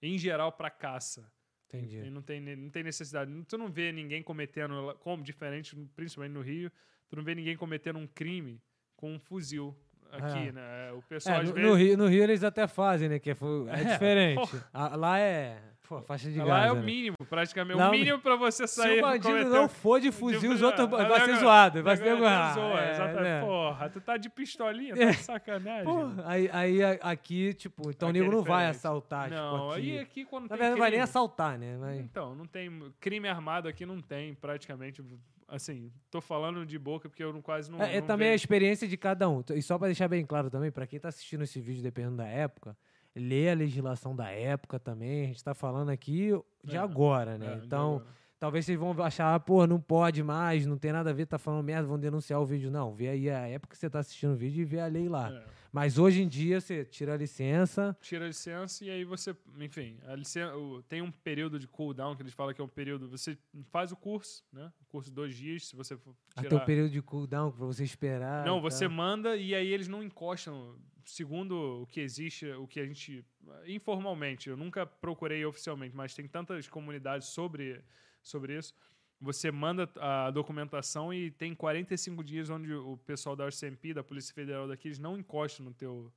[0.00, 1.28] em geral, para caça.
[1.72, 2.10] E Entendi.
[2.10, 3.30] não tem, não tem necessidade.
[3.48, 6.70] Tu não vê ninguém cometendo, como diferente, principalmente no Rio,
[7.08, 8.62] tu não vê ninguém cometendo um crime
[8.96, 9.76] com um fuzil
[10.12, 10.52] aqui, É.
[10.52, 10.92] né?
[10.92, 11.68] O pessoal É, no, vezes.
[11.70, 13.18] no Rio, no Rio eles até fazem, né?
[13.18, 13.36] Que é, é
[13.82, 14.56] É, diferente.
[14.72, 15.60] A- lá é.
[15.88, 16.82] Pô, faixa de Lá Gaza, é o né?
[16.82, 17.78] mínimo, praticamente.
[17.78, 18.98] Lá o o mínimo pra você Se sair.
[18.98, 21.82] o bandido cometer- não for de fuzil, os de- outros Ah, vai ser nego- zoado,
[21.82, 22.54] vai ser zoado.
[22.60, 23.22] zoa, É, exatamente.
[23.22, 23.40] né?
[23.40, 25.10] Porra, tu tá de pistolinha, tá É.
[25.12, 25.84] de sacanagem.
[25.84, 29.70] Porra, aí, aí a- aqui, tipo, então o nego é não vai assaltar, não, tipo,
[29.72, 29.80] aqui.
[29.92, 31.76] aí aqui quando Na verdade, não vai nem crime- assaltar, né?
[31.78, 31.96] Vai...
[32.00, 32.92] Então, não tem.
[33.00, 35.02] Crime armado aqui não tem, praticamente.
[35.50, 37.80] Assim, tô falando de boca porque eu não, quase não.
[37.82, 38.42] É, é não também a vejo.
[38.42, 39.42] experiência de cada um.
[39.54, 42.26] E só pra deixar bem claro também, pra quem tá assistindo esse vídeo, dependendo da
[42.26, 42.76] época,
[43.18, 45.24] lê a legislação da época também.
[45.24, 46.30] A gente tá falando aqui
[46.64, 47.54] de É, agora, né?
[47.60, 48.06] É, então, agora.
[48.38, 51.38] talvez vocês vão achar, ah, pô, não pode mais, não tem nada a ver, tá
[51.38, 52.70] falando merda, vão denunciar o vídeo.
[52.70, 55.08] Não, vê aí a época que você tá assistindo o vídeo e vê a lei
[55.08, 55.30] lá.
[55.32, 55.58] É.
[55.70, 57.94] Mas hoje em dia, você tira a licença.
[58.00, 60.50] tira a licença e aí você, enfim, a licença,
[60.88, 63.36] tem um período de cooldown que eles falam que é um período, você
[63.70, 64.72] faz o curso, né?
[64.80, 66.62] O curso de dois dias, se você for Até tirar.
[66.62, 68.46] o período de cooldown pra você esperar.
[68.46, 70.74] Não, você manda e aí eles não encostam.
[71.08, 73.24] Segundo o que existe, o que a gente.
[73.66, 77.82] Informalmente, eu nunca procurei oficialmente, mas tem tantas comunidades sobre,
[78.22, 78.74] sobre isso.
[79.18, 84.34] Você manda a documentação e tem 45 dias onde o pessoal da RCMP, da Polícia
[84.34, 86.12] Federal daqui, eles não encostam no teu,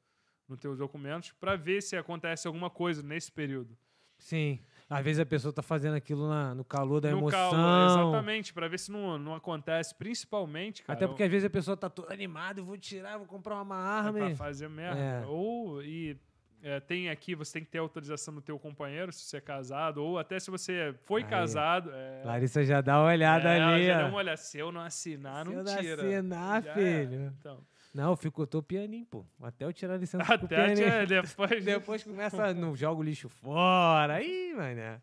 [0.45, 3.77] nos teus documentos para ver se acontece alguma coisa nesse período.
[4.17, 4.59] Sim.
[4.97, 7.51] Às vezes a pessoa tá fazendo aquilo na- no calor da no emoção.
[7.51, 10.97] calor, exatamente, para ver se não, não acontece, principalmente, cara.
[10.97, 14.19] Até porque às vezes a pessoa tá toda animada, vou tirar, vou comprar uma arma.
[14.19, 14.99] É e- pra fazer merda.
[14.99, 15.25] É.
[15.25, 16.17] Ou e
[16.63, 19.97] é, tem aqui, você tem que ter autorização do teu companheiro, se você é casado,
[20.03, 21.27] ou até se você foi Aí.
[21.29, 21.89] casado.
[21.91, 24.01] É, Larissa já dá uma olhada é, ali, já ó.
[24.03, 24.37] dá uma olhada.
[24.37, 26.01] Se eu não assinar, Se não eu não tira.
[26.03, 27.33] assinar, Já filho.
[27.39, 27.59] Então,
[27.93, 29.25] Não, ficou tô pianinho, pô.
[29.41, 30.75] Até eu tirar a licença até pianinho.
[30.77, 31.63] tira- depois.
[31.65, 34.15] Depois começa, não joga o lixo fora.
[34.15, 35.01] Aí, mané.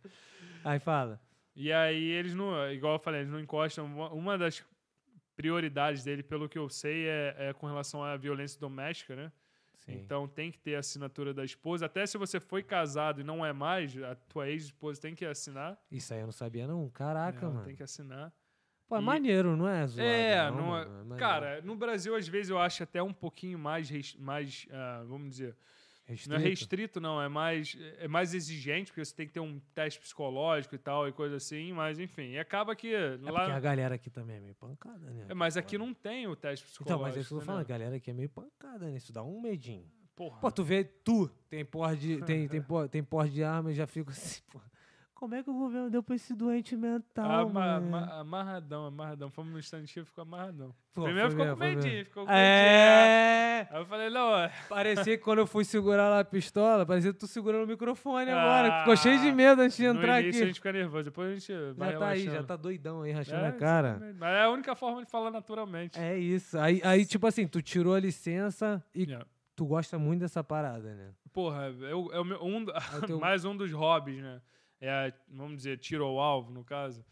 [0.64, 1.20] Aí fala.
[1.54, 3.84] E aí eles não, igual eu falei, eles não encostam.
[4.12, 4.64] Uma- das
[5.36, 9.32] prioridades dele, pelo que eu sei, é, é com relação à violência doméstica, né?
[9.76, 9.92] Sim.
[9.92, 11.86] Então tem que ter a assinatura da esposa.
[11.86, 15.78] Até se você foi casado e não é mais, a tua ex-esposa tem que assinar.
[15.90, 16.88] Isso aí eu não sabia, não.
[16.90, 17.64] Caraca, Ela mano.
[17.66, 18.32] Tem que assinar.
[18.88, 20.08] Pô, é E- maneiro, não é zoado?
[20.10, 21.16] É, não, não é- maneiro.
[21.16, 25.54] Cara, no Brasil, às vezes, eu acho até um pouquinho mais, mais ah, vamos dizer,
[26.06, 26.30] Restrito.
[26.30, 29.60] não é restrito, não, é mais, é mais exigente, porque você tem que ter um
[29.74, 33.40] teste psicológico e tal, e coisa assim, mas enfim, e acaba que É lá...
[33.40, 35.26] porque a galera aqui também é meio pancada, né?
[35.28, 36.94] É, mas aqui não tem o teste psicológico.
[36.94, 38.96] Então, mas é isso que eu tô falando, a galera aqui é meio pancada, né?
[38.96, 39.84] Isso dá um medinho.
[40.16, 40.40] Porra.
[40.40, 43.74] Pô, tu vê, tu tem porte de, tem, tem, por- tem porte de arma e
[43.74, 44.60] já fico assim, pô.
[45.18, 49.28] Como é que o governo deu pra esse doente mental, Ama- ama- amarradão, amarradão.
[49.28, 50.72] Fomos no cheio, ficou amarradão.
[50.94, 52.46] Pô, Primeiro ficou com medinho, ficou com medinho.
[52.46, 53.68] É!
[53.68, 54.52] Aí eu falei, não, é.
[54.68, 58.30] Parecia que quando eu fui segurar lá a pistola, parecia que tu segurando o microfone
[58.30, 58.78] agora.
[58.78, 60.46] Ficou cheio de Ah, medo antes de entrar início a aqui.
[60.46, 62.46] gente fica nervoso, depois a gente vai Já tá aí, já relaxando.
[62.46, 63.88] tá doidão aí, rachando É, a cara.
[63.88, 64.16] exatamente.
[64.20, 65.98] Mas é a única forma de falar naturalmente.
[65.98, 66.56] É isso.
[66.56, 69.26] Aí, aí, tipo assim, tu tirou a licença e Yeah.
[69.56, 71.08] tu gosta muito dessa parada, né?
[71.32, 74.40] Porra, eu, é o meu, um, É o teu- mais um dos hobbies, né?
[74.80, 77.04] É, vamos dizer, tiro ao alvo, no caso.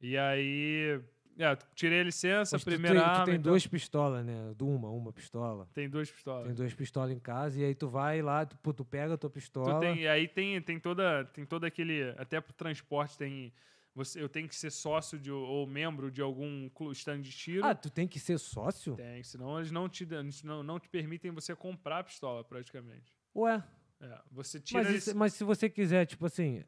[0.00, 1.00] E aí,
[1.38, 3.24] é, tirei a licença, Hoje primeira tu arma.
[3.24, 4.54] tem então- duas pistolas, né?
[4.60, 5.68] Uma, uma pistola.
[5.74, 6.46] Tem duas pistolas.
[6.46, 9.30] Tem duas pistolas em casa e aí tu vai lá, tu, tu pega a tua
[9.30, 9.80] pistola.
[9.80, 13.52] Tem, e aí tem, tem toda tem todo aquele até pro transporte tem
[13.94, 17.64] você eu tenho que ser sócio de, ou membro de algum stand de tiro.
[17.66, 18.94] Ah, tu tem que ser sócio?
[18.96, 20.06] Tem, senão eles não te
[20.44, 23.16] não, não te permitem você comprar a pistola praticamente.
[23.34, 23.62] Ué,
[23.98, 26.62] É, você tira mas, esse- mas se você quiser, tipo assim,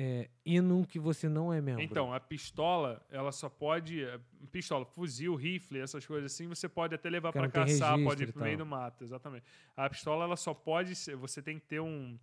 [0.00, 1.82] é, ir num que você não é membro?
[1.82, 4.04] Então, a pistola, ela só pode.
[4.04, 4.20] eh,
[4.52, 8.32] Pistola, fuzil, rifle, essas coisas assim, você pode até levar tem caçar, pode ir e
[8.32, 9.44] pro meio do mato, exatamente.
[9.76, 11.16] A pistola, ela só pode ser.
[11.16, 12.16] Você tem que ter um.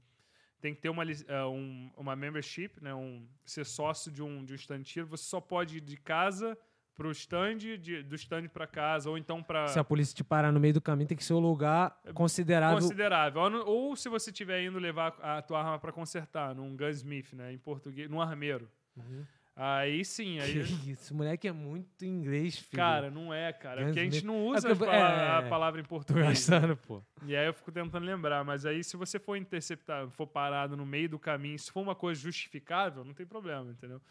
[0.61, 2.95] Tem que ter uma, eh, um- uma membership, né?
[2.95, 5.07] Um, ser sócio de um, de um stand tiro.
[5.07, 6.57] Você só pode ir de casa
[6.95, 9.67] pro stand, de, do stand pra casa, ou então pra.
[9.67, 12.79] Se a polícia te parar no meio do caminho, tem que ser um lugar considerável.
[12.79, 13.41] considerável.
[13.41, 17.51] Ou, ou se você estiver indo levar a tua arma pra consertar, num gunsmith, né?
[17.53, 18.69] Em português, num armeiro.
[18.95, 19.23] Uhum.
[19.57, 20.65] Aí sim, aí.
[20.65, 22.75] Que isso, moleque é muito inglês, filho.
[22.75, 23.85] Cara, não é, cara.
[23.85, 26.25] Porque a gente não É usa as pala- é, a palavra em tô português.
[26.27, 27.01] gastando, pô.
[27.25, 28.43] E aí eu fico tentando lembrar.
[28.43, 31.95] Mas aí, se você for interceptar, for parado no meio do caminho, se for uma
[31.95, 34.01] coisa justificável, não tem problema, entendeu?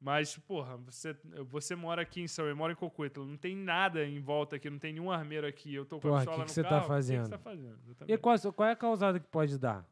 [0.00, 1.16] Mas, porra, você,
[1.48, 4.68] você mora aqui em São eu moro em Cocuítula, não tem nada em volta aqui,
[4.68, 6.62] não tem nenhum armeiro aqui, eu tô com Porra, a pistola que que no você
[6.62, 7.22] tá carro, o que fazendo?
[7.22, 7.78] que você tá fazendo?
[7.82, 8.18] E Exatamente.
[8.20, 9.86] qual, qual é a causada que pode dar?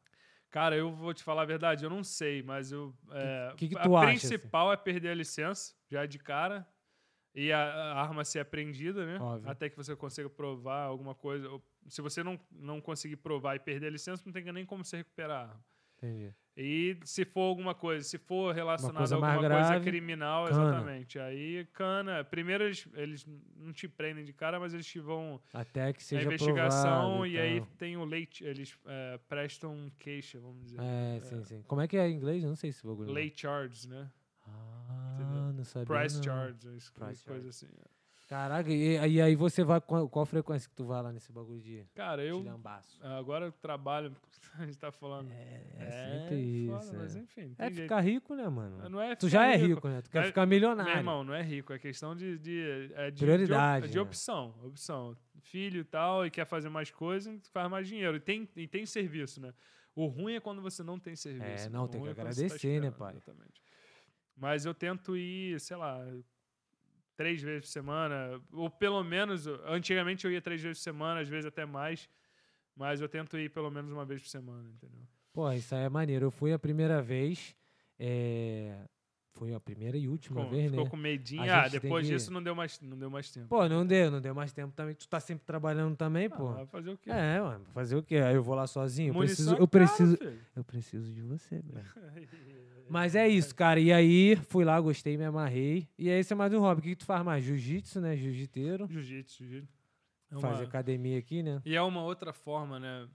[0.51, 2.95] Cara, eu vou te falar a verdade, eu não sei, mas eu.
[3.11, 4.29] é, que que a tu acha, assim?
[4.29, 6.65] principal é perder a licença, já de cara,
[7.35, 9.21] e a, a arma ser apreendida, né?
[9.21, 9.51] Óbvio.
[9.51, 11.49] Até que você consiga provar alguma coisa.
[11.89, 14.99] Se você não, não conseguir provar e perder a licença, não tem nem como você
[14.99, 15.65] recuperar a arma.
[16.05, 16.35] Entendi.
[16.57, 20.45] E se for alguma coisa, se for relacionado coisa a alguma mais coisa grave, criminal,
[20.45, 20.63] cana.
[20.63, 21.19] exatamente.
[21.19, 22.23] Aí, cana.
[22.23, 23.27] Primeiro eles, eles
[23.57, 27.27] não te prendem de cara, mas eles te vão Até que a seja investigação provado
[27.27, 30.79] e aí tem o late, eles é, prestam queixa, vamos dizer.
[30.81, 31.63] É, sim, sim.
[31.63, 32.45] Como é que é em inglês?
[32.45, 33.13] Eu não sei se não.
[33.13, 34.09] Late charges, né?
[34.47, 35.53] Ah, Entendeu?
[35.55, 35.87] não sabia.
[35.87, 36.23] Price não.
[36.23, 36.91] charges,
[37.25, 37.69] coisa assim.
[38.35, 39.81] Caraca, e, e aí você vai.
[39.81, 42.99] Qual, qual frequência que tu vai lá nesse bagulho de Cara, eu tilhambaço?
[43.07, 44.13] agora eu trabalho,
[44.59, 45.31] a gente tá falando.
[45.31, 46.97] É, sempre foda, isso.
[46.97, 47.19] Mas é.
[47.21, 48.77] enfim, É tem ficar rico, né, mano?
[48.79, 48.91] jeito.
[48.91, 50.03] Não é Tu já é rico, né?
[50.03, 50.91] Tu quer É- ficar milionário.
[50.91, 54.03] Meu irmão, não é rico, é questão de, de, é de Prioridade, de, de né?
[54.03, 55.17] opção, opção.
[55.39, 58.17] Filho e tal, e quer fazer mais coisas, faz mais dinheiro.
[58.17, 59.55] E tem, e tem serviço, né?
[59.95, 61.69] O ruim é quando você não tem serviço.
[61.69, 63.13] É, não, O tem que é tá agradecer, né, esperando, pai?
[63.15, 63.63] Exatamente.
[64.37, 66.05] Mas eu tento ir, sei lá,
[67.17, 71.29] três vezes por semana, ou pelo menos, antigamente eu ia três vezes por semana, às
[71.29, 72.09] vezes até mais,
[72.77, 75.01] mas eu tento ir pelo menos uma vez por semana, entendeu?
[75.33, 76.27] Pô, isso aí é maneiro.
[76.27, 77.57] Eu fui a primeira vez.
[77.99, 78.85] É...
[79.33, 80.91] Foi a primeira e última Com- vez, ficou né?
[80.91, 81.43] com medinho.
[81.43, 83.49] A Ah, depois que- disso não deu mais, não deu mais tempo.
[83.49, 84.95] Pô, não deu, não deu mais tempo também.
[84.95, 86.53] Tu tá sempre trabalhando também, Ah, pô.
[86.53, 87.11] vai fazer o quê?
[87.11, 88.17] É, mano, fazer o quê?
[88.19, 89.11] Aí eu vou lá sozinho.
[89.11, 90.19] Eu Munição preciso, é eu preciso,
[90.55, 91.85] eu preciso de você, velho.
[92.89, 93.79] Mas é isso, cara.
[93.81, 95.89] E aí, fui lá, gostei, me amarrei.
[95.99, 96.81] E aí, esse é mais um hobby.
[96.81, 97.45] O que, que tu faz mais?
[97.45, 98.17] Jiu-jitsu, né?
[98.17, 98.87] Jiu-jiteiro.
[98.89, 99.73] Jiu-jitsu, jiu-jitsu.
[100.31, 101.61] É Faz uma- academia aqui, né?
[101.65, 103.09] E é uma outra forma, né,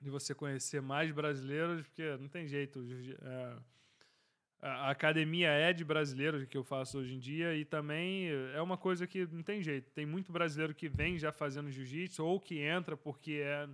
[0.00, 2.84] de você conhecer mais brasileiros, porque não tem jeito.
[3.22, 3.56] é,
[4.60, 8.60] a a academia é de brasileiros que eu faço hoje em dia e também é
[8.60, 9.88] uma coisa que não tem jeito.
[9.92, 13.68] Tem muito brasileiro que vem já fazendo jiu-jitsu ou que entra porque é.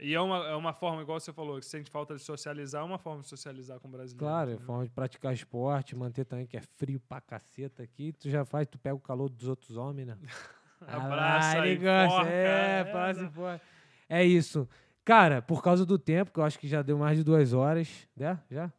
[0.00, 2.84] E é uma, é uma forma, igual você falou, que sente falta de socializar, é
[2.84, 4.18] uma forma de socializar com brasileiros.
[4.18, 4.66] Claro, é entendeu?
[4.66, 8.12] forma de praticar esporte, manter também que é frio pra caceta aqui.
[8.12, 10.16] Tu já faz, tu pega o calor dos outros homens, né?
[10.86, 13.60] Abraça Ah, ele forca, É, é, e forca.
[14.08, 14.68] É isso.
[15.04, 18.08] Cara, por causa do tempo, que eu acho que já deu mais de duas horas,
[18.16, 18.40] né?
[18.50, 18.72] Já?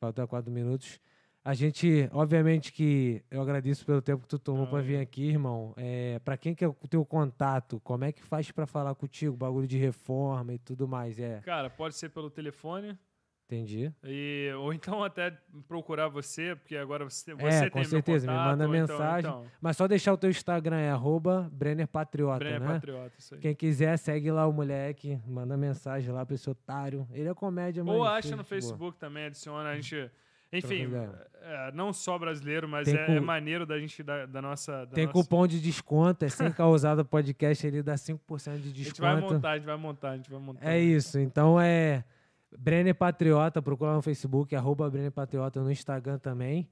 [0.00, 0.98] Falta quatro minutos.
[1.44, 5.02] A gente, obviamente que eu agradeço pelo tempo que tu tomou Não, pra vir eu-
[5.02, 5.74] aqui, irmão.
[5.76, 9.36] É, para quem que é o teu contato, como é que faz pra falar contigo?
[9.36, 11.40] Bagulho de reforma e tudo mais, é.
[11.44, 12.98] Cara, pode ser pelo telefone,
[13.46, 13.92] Entendi.
[14.02, 15.30] E, ou então até
[15.68, 18.96] procurar você, porque agora você, você É, tem com certeza, me contato, manda ou então-
[18.98, 19.30] mensagem.
[19.30, 22.66] Então, Mas só deixar o teu Instagram é arroba Brenner Patriota, Brenner né?
[22.72, 23.40] Patriota, isso aí.
[23.42, 27.06] Quem quiser, segue lá o moleque, manda mensagem lá pra esse otário.
[27.12, 27.94] Ele é comédia, mas.
[27.94, 28.44] Ou acha no boa.
[28.44, 29.68] Facebook também, adiciona.
[29.68, 30.10] A gente.
[30.58, 31.10] Enfim, ideia.
[31.42, 34.86] é, não só brasileiro, mas é, cu- é maneiro da gente, da, da nossa.
[34.86, 38.84] Da Tem nossa- cupom de desconto, é sem causada podcast, ele dá 5% de A
[38.84, 39.34] gente vai desconto.
[39.34, 40.66] montar, a gente vai montar, a gente vai montar.
[40.70, 42.04] É isso, então é
[42.58, 46.68] Brenner Patriota, procura no Facebook, arroba Brenner Patriota no Instagram também.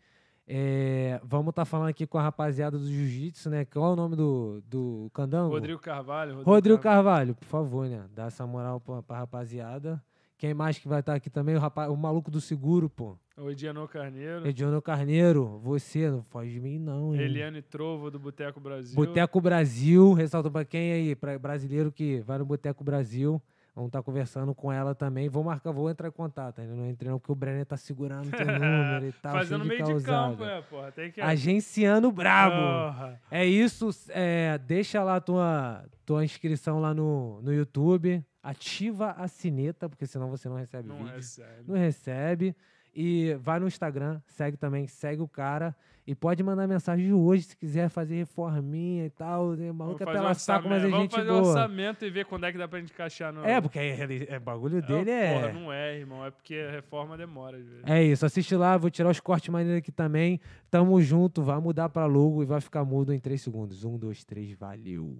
[0.46, 3.64] É, vamos estar falando aqui com a rapaziada do Jiu-Jitsu, né?
[3.64, 5.50] Qual é o nome do, do Candango?
[5.54, 6.42] Rodrigo Carvalho.
[6.42, 8.04] Rodrigo Carvalho, por favor, né?
[8.12, 10.02] Dá essa moral pra, pra rapaziada.
[10.43, 11.55] Quem mais que vai estar aqui também?
[11.55, 13.16] O, rapaz, o maluco do seguro, pô.
[13.39, 14.44] O Ediano Carneiro.
[14.44, 17.20] Ediono Carneiro, você, não foge de mim, não, hein?
[17.20, 18.97] Eliane Trovo, do Boteco Brasil.
[18.97, 23.40] Boteco Brasil, ressalta pra quem aí, pra brasileiro que vai no Boteco Brasil.
[23.74, 25.31] Vamos estar conversando com ela também.
[25.31, 26.61] Vou marcar, vou entrar em contato.
[26.61, 29.32] Ainda não entrei, não, porque o Brenner tá segurando teu número e tal.
[29.32, 30.44] Fazendo de meio de campo, causada.
[30.44, 30.93] é, porra.
[30.93, 31.20] Tem que.
[31.23, 32.57] Agenciando brabo.
[32.57, 33.20] Porra.
[33.31, 33.89] É isso.
[34.11, 38.23] é, deixa lá tua, tua inscrição lá no, no YouTube.
[38.43, 41.15] Ativa a sineta, porque senão você não recebe Não vídeo.
[41.15, 41.65] recebe.
[41.66, 42.57] Não recebe.
[42.94, 45.74] E vai no Instagram, segue também, segue o cara.
[46.05, 49.51] E pode mandar mensagem hoje se quiser fazer reforminha e tal.
[49.51, 51.55] O Vamos maluco é fazer pela saco, mas é orçamento- gente Vamos fazer um boa.
[51.55, 53.45] orçamento e ver quando é que dá pra gente encaixar no.
[53.45, 55.33] É, porque ele, é, bagulho dele é.
[55.35, 56.27] Porra, não é, irmão.
[56.27, 57.83] É porque a reforma demora, às vezes.
[57.87, 60.41] É isso, assiste lá, vou tirar os cortes maneiros aqui também.
[60.69, 63.85] Tamo junto, vai mudar pra logo e vai ficar mudo em 3 segundos.
[63.85, 65.16] Um, dois, três, valeu.